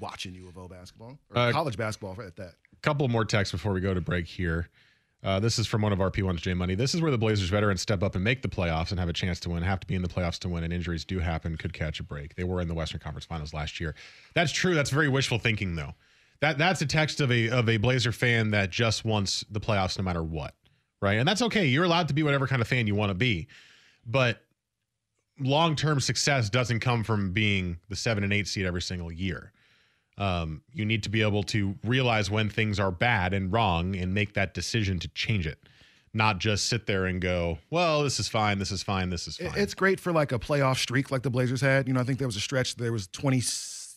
watching 0.00 0.34
U 0.34 0.48
of 0.48 0.58
O 0.58 0.68
basketball 0.68 1.18
or 1.30 1.38
Uh, 1.38 1.52
college 1.52 1.76
basketball 1.76 2.20
at 2.22 2.36
that. 2.36 2.54
couple 2.82 3.08
more 3.08 3.24
texts 3.24 3.52
before 3.52 3.72
we 3.72 3.80
go 3.80 3.94
to 3.94 4.00
break 4.00 4.26
here. 4.26 4.68
Uh, 5.26 5.40
this 5.40 5.58
is 5.58 5.66
from 5.66 5.82
one 5.82 5.92
of 5.92 6.00
our 6.00 6.08
P1's 6.08 6.40
J 6.40 6.54
Money. 6.54 6.76
This 6.76 6.94
is 6.94 7.02
where 7.02 7.10
the 7.10 7.18
Blazers 7.18 7.48
veterans 7.48 7.80
step 7.80 8.00
up 8.04 8.14
and 8.14 8.22
make 8.22 8.42
the 8.42 8.48
playoffs 8.48 8.92
and 8.92 9.00
have 9.00 9.08
a 9.08 9.12
chance 9.12 9.40
to 9.40 9.50
win. 9.50 9.60
Have 9.64 9.80
to 9.80 9.86
be 9.86 9.96
in 9.96 10.02
the 10.02 10.08
playoffs 10.08 10.38
to 10.38 10.48
win, 10.48 10.62
and 10.62 10.72
injuries 10.72 11.04
do 11.04 11.18
happen. 11.18 11.56
Could 11.56 11.72
catch 11.72 11.98
a 11.98 12.04
break. 12.04 12.36
They 12.36 12.44
were 12.44 12.60
in 12.60 12.68
the 12.68 12.74
Western 12.74 13.00
Conference 13.00 13.24
Finals 13.24 13.52
last 13.52 13.80
year. 13.80 13.96
That's 14.34 14.52
true. 14.52 14.76
That's 14.76 14.90
very 14.90 15.08
wishful 15.08 15.40
thinking, 15.40 15.74
though. 15.74 15.94
That 16.42 16.58
that's 16.58 16.80
a 16.80 16.86
text 16.86 17.20
of 17.20 17.32
a 17.32 17.48
of 17.48 17.68
a 17.68 17.76
Blazer 17.78 18.12
fan 18.12 18.52
that 18.52 18.70
just 18.70 19.04
wants 19.04 19.44
the 19.50 19.58
playoffs 19.58 19.98
no 19.98 20.04
matter 20.04 20.22
what, 20.22 20.54
right? 21.02 21.14
And 21.14 21.26
that's 21.26 21.42
okay. 21.42 21.66
You're 21.66 21.84
allowed 21.84 22.06
to 22.06 22.14
be 22.14 22.22
whatever 22.22 22.46
kind 22.46 22.62
of 22.62 22.68
fan 22.68 22.86
you 22.86 22.94
want 22.94 23.10
to 23.10 23.14
be, 23.14 23.48
but 24.06 24.42
long 25.40 25.74
term 25.74 25.98
success 25.98 26.48
doesn't 26.48 26.78
come 26.78 27.02
from 27.02 27.32
being 27.32 27.78
the 27.88 27.96
seven 27.96 28.22
and 28.22 28.32
eight 28.32 28.46
seed 28.46 28.64
every 28.64 28.82
single 28.82 29.10
year. 29.10 29.52
Um, 30.18 30.62
you 30.72 30.86
need 30.86 31.02
to 31.02 31.10
be 31.10 31.20
able 31.22 31.42
to 31.44 31.76
realize 31.84 32.30
when 32.30 32.48
things 32.48 32.80
are 32.80 32.90
bad 32.90 33.34
and 33.34 33.52
wrong 33.52 33.94
and 33.94 34.14
make 34.14 34.32
that 34.34 34.54
decision 34.54 34.98
to 35.00 35.08
change 35.08 35.46
it, 35.46 35.58
not 36.14 36.38
just 36.38 36.68
sit 36.68 36.86
there 36.86 37.04
and 37.04 37.20
go, 37.20 37.58
well, 37.68 38.02
this 38.02 38.18
is 38.18 38.26
fine, 38.26 38.58
this 38.58 38.70
is 38.70 38.82
fine, 38.82 39.10
this 39.10 39.28
is 39.28 39.36
fine. 39.36 39.52
It's 39.56 39.74
great 39.74 40.00
for 40.00 40.12
like 40.12 40.32
a 40.32 40.38
playoff 40.38 40.78
streak 40.78 41.10
like 41.10 41.22
the 41.22 41.28
Blazers 41.28 41.60
had. 41.60 41.86
You 41.86 41.92
know, 41.92 42.00
I 42.00 42.04
think 42.04 42.18
there 42.18 42.28
was 42.28 42.36
a 42.36 42.40
stretch, 42.40 42.76
there 42.76 42.92
was 42.92 43.08
20, 43.08 43.42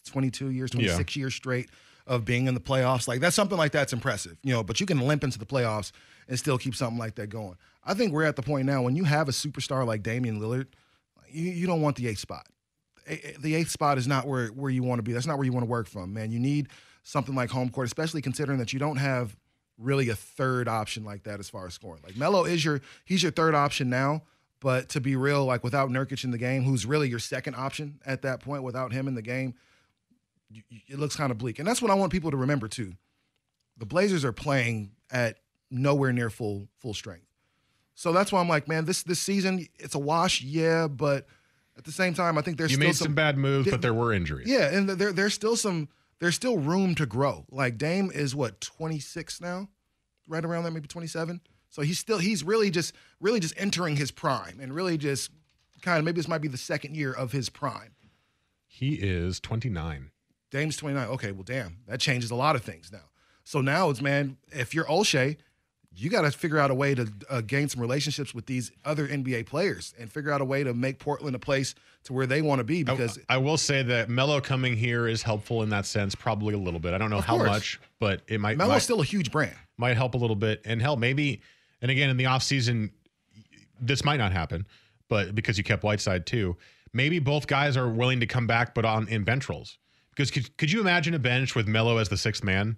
22 0.06 0.50
years, 0.50 0.72
26 0.72 1.16
years 1.16 1.36
straight 1.36 1.70
of 2.06 2.26
being 2.26 2.48
in 2.48 2.54
the 2.54 2.60
playoffs. 2.60 3.08
Like 3.08 3.22
that's 3.22 3.36
something 3.36 3.58
like 3.58 3.72
that's 3.72 3.94
impressive, 3.94 4.38
you 4.44 4.54
know, 4.54 4.64
but 4.64 4.82
you 4.82 4.86
can 4.86 5.00
limp 5.00 5.24
into 5.24 5.40
the 5.40 5.46
playoffs 5.46 5.92
and 6.28 6.38
still 6.38 6.58
keep 6.58 6.76
something 6.76 6.98
like 6.98 7.16
that 7.16 7.28
going. 7.28 7.56
I 7.84 7.94
think 7.94 8.12
we're 8.12 8.24
at 8.24 8.36
the 8.36 8.42
point 8.42 8.66
now 8.66 8.82
when 8.82 8.96
you 8.96 9.06
have 9.06 9.30
a 9.30 9.32
superstar 9.32 9.86
like 9.86 10.04
Damian 10.04 10.42
Lillard, 10.42 10.68
you, 11.30 11.50
you 11.52 11.68
don't 11.68 11.82
want 11.82 11.96
the 11.96 12.08
eighth 12.08 12.20
spot. 12.20 12.48
The 13.40 13.56
eighth 13.56 13.72
spot 13.72 13.98
is 13.98 14.08
not 14.08 14.28
where, 14.28 14.48
where 14.48 14.72
you 14.72 14.84
want 14.84 15.00
to 15.00 15.04
be. 15.04 15.14
That's 15.14 15.26
not 15.26 15.38
where 15.38 15.46
you 15.46 15.52
want 15.52 15.66
to 15.66 15.70
work 15.70 15.88
from, 15.88 16.14
man. 16.14 16.32
You 16.32 16.40
need 16.40 16.70
something 17.04 17.36
like 17.36 17.50
home 17.50 17.70
court, 17.70 17.88
especially 17.88 18.22
considering 18.22 18.60
that 18.60 18.74
you 18.74 18.80
don't 18.80 18.98
have 18.98 19.36
really 19.78 20.10
a 20.10 20.16
third 20.16 20.68
option 20.68 21.04
like 21.04 21.24
that 21.24 21.40
as 21.40 21.50
far 21.50 21.66
as 21.66 21.74
scoring. 21.74 22.02
Like 22.04 22.18
Melo 22.18 22.46
is 22.46 22.64
your 22.64 22.82
he's 23.06 23.24
your 23.24 23.32
third 23.32 23.56
option 23.56 23.90
now, 23.90 24.24
but 24.60 24.90
to 24.90 25.02
be 25.02 25.16
real, 25.16 25.46
like 25.46 25.64
without 25.64 25.90
Nurkic 25.90 26.24
in 26.24 26.32
the 26.32 26.38
game, 26.38 26.64
who's 26.64 26.86
really 26.86 27.10
your 27.10 27.20
second 27.20 27.56
option 27.56 28.00
at 28.06 28.22
that 28.24 28.42
point, 28.42 28.64
without 28.64 28.92
him 28.92 29.08
in 29.08 29.16
the 29.16 29.22
game, 29.22 29.56
it 30.88 31.00
looks 31.00 31.16
kind 31.16 31.32
of 31.32 31.38
bleak. 31.38 31.60
And 31.60 31.68
that's 31.68 31.82
what 31.82 31.92
I 31.92 31.96
want 31.96 32.12
people 32.12 32.32
to 32.32 32.38
remember 32.38 32.68
too. 32.68 32.94
The 33.78 33.86
Blazers 33.86 34.26
are 34.26 34.34
playing 34.34 34.92
at 35.10 35.40
nowhere 35.72 36.12
near 36.12 36.30
full 36.30 36.68
full 36.80 36.94
strength. 36.94 37.26
So 37.96 38.14
that's 38.14 38.32
why 38.32 38.40
I'm 38.40 38.50
like, 38.50 38.68
man, 38.68 38.86
this 38.86 39.04
this 39.04 39.20
season 39.20 39.68
it's 39.80 39.96
a 39.96 40.00
wash, 40.00 40.42
yeah, 40.42 40.88
but 40.88 41.26
at 41.80 41.86
the 41.86 41.92
same 41.94 42.14
time, 42.14 42.38
I 42.38 42.42
think 42.42 42.58
there's 42.58 42.72
you 42.72 42.76
still 42.76 42.88
made 42.88 42.96
some, 42.96 43.16
bad 43.16 43.38
moves, 43.38 43.72
but 43.72 43.82
there 43.82 43.94
were 43.94 44.12
injuries. 44.14 44.50
yeah, 44.50 44.68
and 44.68 44.88
there 44.90 45.14
there's 45.14 45.34
still 45.34 45.56
some 45.56 45.88
there's 46.20 46.36
still 46.36 46.58
room 46.58 46.94
to 46.96 47.06
grow. 47.06 47.46
Like 47.50 47.78
Dame 47.78 48.12
is 48.14 48.36
what 48.36 48.60
26 48.60 49.40
now, 49.40 49.70
right 50.28 50.44
around 50.44 50.66
that, 50.66 50.72
maybe 50.72 50.88
27. 50.90 51.40
So 51.70 51.82
he's 51.82 51.98
still 51.98 52.18
he's 52.18 52.44
really 52.44 52.70
just 52.70 52.94
really 53.22 53.40
just 53.40 53.54
entering 53.58 53.96
his 53.96 54.12
prime 54.12 54.60
and 54.60 54.74
really 54.74 54.98
just 54.98 55.32
kind 55.82 55.98
of 55.98 56.04
maybe 56.04 56.18
this 56.18 56.28
might 56.28 56.42
be 56.42 56.50
the 56.50 56.58
second 56.58 56.98
year 56.98 57.14
of 57.14 57.32
his 57.32 57.50
prime. 57.50 57.96
He 58.68 58.96
is 58.96 59.40
29. 59.40 60.12
Dame's 60.52 60.76
29. 60.76 61.08
Okay, 61.08 61.32
well, 61.32 61.44
damn, 61.44 61.78
that 61.88 62.00
changes 62.02 62.30
a 62.30 62.36
lot 62.36 62.56
of 62.58 62.64
things 62.64 62.92
now. 62.92 63.10
So 63.46 63.62
now 63.62 63.90
it's 63.90 64.02
man, 64.02 64.36
if 64.52 64.74
you're 64.74 64.86
Olshey, 64.86 65.38
you 66.00 66.10
got 66.10 66.22
to 66.22 66.32
figure 66.32 66.58
out 66.58 66.72
a 66.72 66.74
way 66.74 66.96
to 66.96 67.12
uh, 67.30 67.42
gain 67.42 67.68
some 67.68 67.82
relationships 67.82 68.34
with 68.34 68.46
these 68.46 68.72
other 68.86 69.08
NBA 69.08 69.46
players 69.46 69.94
and 70.00 70.12
figure 70.12 70.32
out 70.32 70.40
a 70.40 70.46
way 70.46 70.64
to 70.64 70.74
make 70.74 70.98
Portland 71.00 71.36
a 71.36 71.40
place 71.40 71.76
to 72.06 72.14
where 72.14 72.26
they 72.26 72.42
want 72.42 72.60
to 72.60 72.64
be. 72.64 72.84
Because 72.84 73.20
I, 73.28 73.36
I 73.36 73.38
will 73.38 73.58
say 73.58 73.84
that 73.84 74.10
Melo 74.10 74.40
coming 74.40 74.78
here 74.78 75.08
is 75.08 75.22
helpful 75.22 75.62
in 75.64 75.70
that 75.70 75.86
sense, 75.86 76.16
probably 76.16 76.54
a 76.54 76.58
little 76.58 76.80
bit. 76.80 76.94
I 76.94 76.98
don't 76.98 77.10
know 77.10 77.22
how 77.22 77.38
course. 77.38 77.50
much, 77.50 77.80
but 78.00 78.22
it 78.28 78.40
might 78.40 78.58
Melo's 78.58 78.76
might, 78.76 78.80
still 78.80 79.02
a 79.02 79.06
huge 79.06 79.32
brand. 79.32 79.56
might 79.78 79.98
help 79.98 80.14
a 80.14 80.18
little 80.18 80.36
bit. 80.36 80.62
And 80.64 80.82
hell, 80.82 80.96
maybe, 80.96 81.42
and 81.82 81.92
again, 81.92 82.10
in 82.10 82.18
the 82.18 82.26
offseason, 82.26 82.92
this 83.82 84.06
might 84.06 84.18
not 84.18 84.32
happen, 84.32 84.66
but 85.10 85.36
because 85.36 85.58
you 85.58 85.64
kept 85.64 85.84
Whiteside 85.84 86.26
too, 86.26 86.56
maybe 86.94 87.20
both 87.20 87.48
guys 87.48 87.76
are 87.76 87.90
willing 87.90 88.22
to 88.22 88.26
come 88.26 88.48
back, 88.48 88.74
but 88.74 88.86
on 88.86 89.08
in 89.10 89.24
bench 89.24 89.50
roles. 89.50 89.78
Because 90.12 90.32
could, 90.32 90.58
could 90.58 90.72
you 90.72 90.82
imagine 90.82 91.14
a 91.14 91.20
bench 91.20 91.56
with 91.56 91.68
Melo 91.68 91.98
as 91.98 92.10
the 92.10 92.18
sixth 92.18 92.44
man 92.44 92.78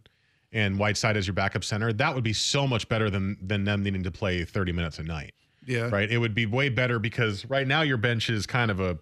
and 0.51 0.77
Whiteside 0.77 1.17
as 1.17 1.27
your 1.27 1.33
backup 1.33 1.63
center? 1.63 1.93
That 1.93 2.13
would 2.15 2.23
be 2.23 2.33
so 2.33 2.67
much 2.67 2.87
better 2.89 3.09
than 3.09 3.37
than 3.41 3.63
them 3.63 3.83
needing 3.83 4.03
to 4.03 4.11
play 4.11 4.43
30 4.43 4.71
minutes 4.71 4.99
a 4.99 5.03
night. 5.03 5.33
Yeah. 5.65 5.89
Right. 5.89 6.09
It 6.09 6.17
would 6.17 6.33
be 6.33 6.45
way 6.45 6.69
better 6.69 6.99
because 6.99 7.45
right 7.45 7.67
now 7.67 7.81
your 7.81 7.97
bench 7.97 8.29
is 8.29 8.45
kind 8.47 8.71
of 8.71 8.79
a 8.79 8.97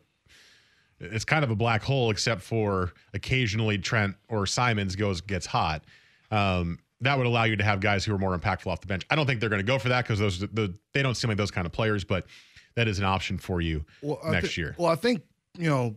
it's 0.99 1.25
kind 1.25 1.43
of 1.43 1.51
a 1.51 1.55
black 1.55 1.81
hole 1.81 2.11
except 2.11 2.41
for 2.41 2.93
occasionally 3.13 3.77
Trent 3.77 4.15
or 4.27 4.45
Simons 4.45 4.95
goes 4.95 5.21
gets 5.21 5.45
hot. 5.45 5.83
Um, 6.31 6.79
that 7.01 7.17
would 7.17 7.27
allow 7.27 7.45
you 7.45 7.55
to 7.55 7.63
have 7.63 7.79
guys 7.79 8.03
who 8.03 8.13
are 8.13 8.17
more 8.17 8.37
impactful 8.37 8.67
off 8.67 8.81
the 8.81 8.87
bench. 8.87 9.05
I 9.09 9.15
don't 9.15 9.25
think 9.25 9.39
they're 9.39 9.49
going 9.49 9.61
to 9.61 9.67
go 9.67 9.79
for 9.79 9.89
that 9.89 10.03
because 10.03 10.19
those 10.19 10.39
the 10.39 10.75
they 10.93 11.01
don't 11.01 11.15
seem 11.15 11.29
like 11.29 11.37
those 11.37 11.51
kind 11.51 11.65
of 11.65 11.71
players, 11.71 12.03
but 12.03 12.25
that 12.75 12.87
is 12.87 12.99
an 12.99 13.05
option 13.05 13.37
for 13.37 13.61
you 13.61 13.85
well, 14.01 14.19
next 14.25 14.55
thi- 14.55 14.61
year. 14.61 14.75
Well, 14.77 14.91
I 14.91 14.95
think 14.95 15.21
you 15.57 15.69
know, 15.69 15.95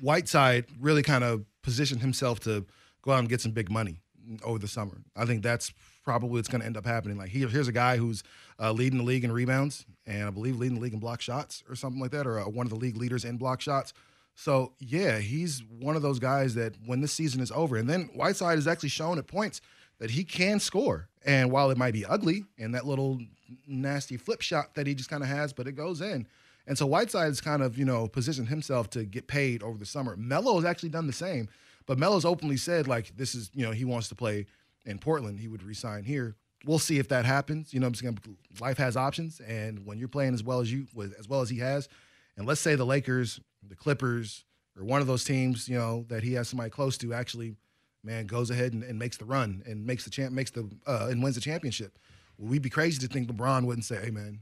Whiteside 0.00 0.66
really 0.80 1.02
kind 1.02 1.24
of 1.24 1.44
positioned 1.62 2.00
himself 2.00 2.40
to 2.40 2.64
go 3.02 3.12
out 3.12 3.18
and 3.18 3.28
get 3.28 3.40
some 3.40 3.52
big 3.52 3.70
money 3.70 4.00
over 4.44 4.58
the 4.58 4.68
summer. 4.68 4.98
I 5.16 5.24
think 5.24 5.42
that's 5.42 5.72
probably 6.04 6.30
what's 6.30 6.48
going 6.48 6.60
to 6.60 6.66
end 6.66 6.76
up 6.76 6.86
happening. 6.86 7.16
Like 7.16 7.30
here, 7.30 7.48
here's 7.48 7.68
a 7.68 7.72
guy 7.72 7.96
who's 7.96 8.22
uh, 8.60 8.72
leading 8.72 8.98
the 8.98 9.04
league 9.04 9.24
in 9.24 9.32
rebounds, 9.32 9.86
and 10.06 10.24
I 10.26 10.30
believe 10.30 10.56
leading 10.56 10.76
the 10.76 10.82
league 10.82 10.94
in 10.94 11.00
block 11.00 11.20
shots 11.20 11.62
or 11.68 11.74
something 11.74 12.00
like 12.00 12.10
that, 12.12 12.26
or 12.26 12.40
uh, 12.40 12.44
one 12.44 12.66
of 12.66 12.70
the 12.70 12.78
league 12.78 12.96
leaders 12.96 13.24
in 13.24 13.36
block 13.36 13.60
shots. 13.60 13.92
So 14.34 14.72
yeah, 14.78 15.18
he's 15.18 15.62
one 15.80 15.96
of 15.96 16.02
those 16.02 16.18
guys 16.18 16.54
that 16.54 16.74
when 16.84 17.00
this 17.00 17.12
season 17.12 17.40
is 17.40 17.52
over, 17.52 17.76
and 17.76 17.88
then 17.88 18.10
Whiteside 18.14 18.56
has 18.56 18.66
actually 18.66 18.88
shown 18.88 19.18
at 19.18 19.26
points 19.26 19.60
that 19.98 20.10
he 20.10 20.24
can 20.24 20.60
score. 20.60 21.08
And 21.24 21.50
while 21.50 21.70
it 21.70 21.78
might 21.78 21.94
be 21.94 22.04
ugly 22.04 22.44
and 22.58 22.74
that 22.74 22.86
little 22.86 23.20
nasty 23.66 24.16
flip 24.16 24.42
shot 24.42 24.74
that 24.74 24.86
he 24.86 24.94
just 24.94 25.08
kind 25.08 25.22
of 25.22 25.28
has, 25.28 25.52
but 25.52 25.66
it 25.66 25.72
goes 25.72 26.00
in. 26.00 26.26
And 26.66 26.78
so 26.78 26.86
Whiteside 26.86 27.20
Whiteside's 27.20 27.40
kind 27.40 27.62
of, 27.62 27.78
you 27.78 27.84
know, 27.84 28.08
positioned 28.08 28.48
himself 28.48 28.88
to 28.90 29.04
get 29.04 29.26
paid 29.26 29.62
over 29.62 29.78
the 29.78 29.86
summer. 29.86 30.16
Melo 30.16 30.54
has 30.56 30.64
actually 30.64 30.88
done 30.88 31.06
the 31.06 31.12
same, 31.12 31.48
but 31.86 31.98
Melo's 31.98 32.24
openly 32.24 32.56
said, 32.56 32.88
like, 32.88 33.16
this 33.16 33.34
is, 33.34 33.50
you 33.54 33.64
know, 33.64 33.72
he 33.72 33.84
wants 33.84 34.08
to 34.08 34.14
play 34.14 34.46
in 34.84 34.98
Portland. 34.98 35.40
He 35.40 35.48
would 35.48 35.62
resign 35.62 36.04
here. 36.04 36.36
We'll 36.64 36.78
see 36.78 36.98
if 36.98 37.08
that 37.08 37.24
happens. 37.26 37.74
You 37.74 37.80
know, 37.80 37.86
I'm 37.86 37.92
just 37.92 38.18
life 38.60 38.78
has 38.78 38.96
options. 38.96 39.40
And 39.40 39.84
when 39.84 39.98
you're 39.98 40.08
playing 40.08 40.34
as 40.34 40.42
well 40.42 40.60
as 40.60 40.72
you, 40.72 40.86
as 41.18 41.28
well 41.28 41.42
as 41.42 41.50
he 41.50 41.58
has, 41.58 41.88
and 42.36 42.46
let's 42.46 42.60
say 42.60 42.74
the 42.74 42.86
Lakers, 42.86 43.40
the 43.68 43.76
Clippers, 43.76 44.44
or 44.76 44.84
one 44.84 45.00
of 45.00 45.06
those 45.06 45.24
teams, 45.24 45.68
you 45.68 45.78
know, 45.78 46.04
that 46.08 46.22
he 46.22 46.32
has 46.34 46.48
somebody 46.48 46.70
close 46.70 46.96
to 46.98 47.12
actually, 47.12 47.54
man, 48.02 48.26
goes 48.26 48.50
ahead 48.50 48.72
and, 48.72 48.82
and 48.82 48.98
makes 48.98 49.16
the 49.16 49.24
run 49.24 49.62
and 49.66 49.86
makes 49.86 50.04
the 50.04 50.10
champ, 50.10 50.32
makes 50.32 50.50
the, 50.50 50.68
uh, 50.86 51.08
and 51.10 51.22
wins 51.22 51.34
the 51.34 51.40
championship. 51.40 51.98
Well, 52.38 52.50
we'd 52.50 52.62
be 52.62 52.70
crazy 52.70 52.98
to 53.06 53.12
think 53.12 53.28
LeBron 53.28 53.64
wouldn't 53.64 53.84
say, 53.84 54.00
hey, 54.02 54.10
man, 54.10 54.40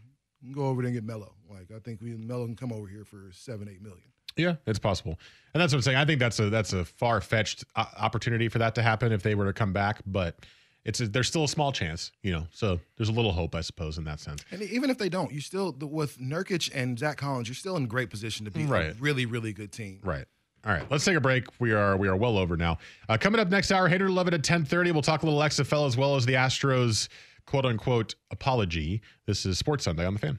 go 0.53 0.67
over 0.67 0.81
there 0.81 0.89
and 0.89 0.95
get 0.95 1.05
Melo. 1.05 1.35
Like, 1.51 1.71
I 1.75 1.81
think 1.81 2.01
we, 2.01 2.15
Melo 2.15 2.47
can 2.47 2.57
come 2.57 2.73
over 2.73 2.87
here 2.87 3.05
for 3.05 3.31
seven, 3.33 3.69
eight 3.69 3.83
million. 3.83 4.12
Yeah, 4.37 4.57
it's 4.67 4.79
possible, 4.79 5.19
and 5.55 5.61
that's 5.61 5.73
what 5.73 5.79
I'm 5.79 5.83
saying. 5.83 5.97
I 5.99 6.05
think 6.05 6.21
that's 6.21 6.39
a 6.39 6.51
that's 6.51 6.73
a 6.73 6.85
far 6.85 7.21
fetched 7.21 7.65
uh, 7.77 7.85
opportunity 7.99 8.49
for 8.49 8.59
that 8.59 8.75
to 8.77 8.83
happen 8.83 9.13
if 9.13 9.23
they 9.23 9.35
were 9.35 9.47
to 9.47 9.53
come 9.53 9.73
back, 9.73 10.01
but 10.07 10.37
it's 10.85 11.01
a, 11.01 11.09
there's 11.09 11.29
still 11.29 11.45
a 11.45 11.49
small 11.49 11.73
chance, 11.73 12.13
you 12.23 12.33
know. 12.33 12.47
So 12.51 12.81
there's 12.97 13.09
a 13.09 13.13
little 13.13 13.33
hope, 13.33 13.55
I 13.55 13.61
suppose, 13.61 13.99
in 13.99 14.05
that 14.05 14.21
sense. 14.21 14.45
And 14.51 14.63
even 14.63 14.91
if 14.91 14.99
they 14.99 15.09
don't, 15.09 15.33
you 15.33 15.41
still, 15.41 15.73
with 15.81 16.19
Nurkic 16.19 16.71
and 16.75 16.99
Zach 16.99 17.19
Collins, 17.19 17.49
you're 17.49 17.55
still 17.55 17.77
in 17.77 17.87
great 17.87 18.11
position 18.11 18.45
to 18.47 18.51
be 18.51 18.65
a 18.65 18.95
really, 19.01 19.27
really 19.27 19.53
good 19.53 19.73
team. 19.73 20.01
Right. 20.03 20.25
All 20.65 20.73
right, 20.73 20.89
let's 20.93 21.05
take 21.05 21.17
a 21.17 21.21
break. 21.21 21.47
We 21.59 21.73
are 21.73 21.97
we 21.97 22.07
are 22.07 22.15
well 22.15 22.39
over 22.39 22.57
now. 22.57 22.79
Uh, 23.09 23.19
coming 23.19 23.41
up 23.41 23.49
next 23.49 23.73
hour, 23.73 23.89
Hater 23.89 24.09
Love 24.09 24.29
it 24.29 24.35
at 24.35 24.45
ten 24.45 24.65
thirty. 24.65 24.93
We'll 24.93 25.03
talk 25.03 25.25
a 25.25 25.27
little 25.27 25.41
XFL 25.41 25.89
as 25.89 25.97
well 25.97 26.15
as 26.15 26.25
the 26.25 26.35
Astros 26.35 27.09
quote 27.47 27.67
unquote 27.67 28.15
apology. 28.31 29.03
This 29.27 29.45
is 29.45 29.59
Sports 29.59 29.83
Sunday 29.85 30.07
on 30.07 30.15
the 30.15 30.21
Fan. 30.21 30.39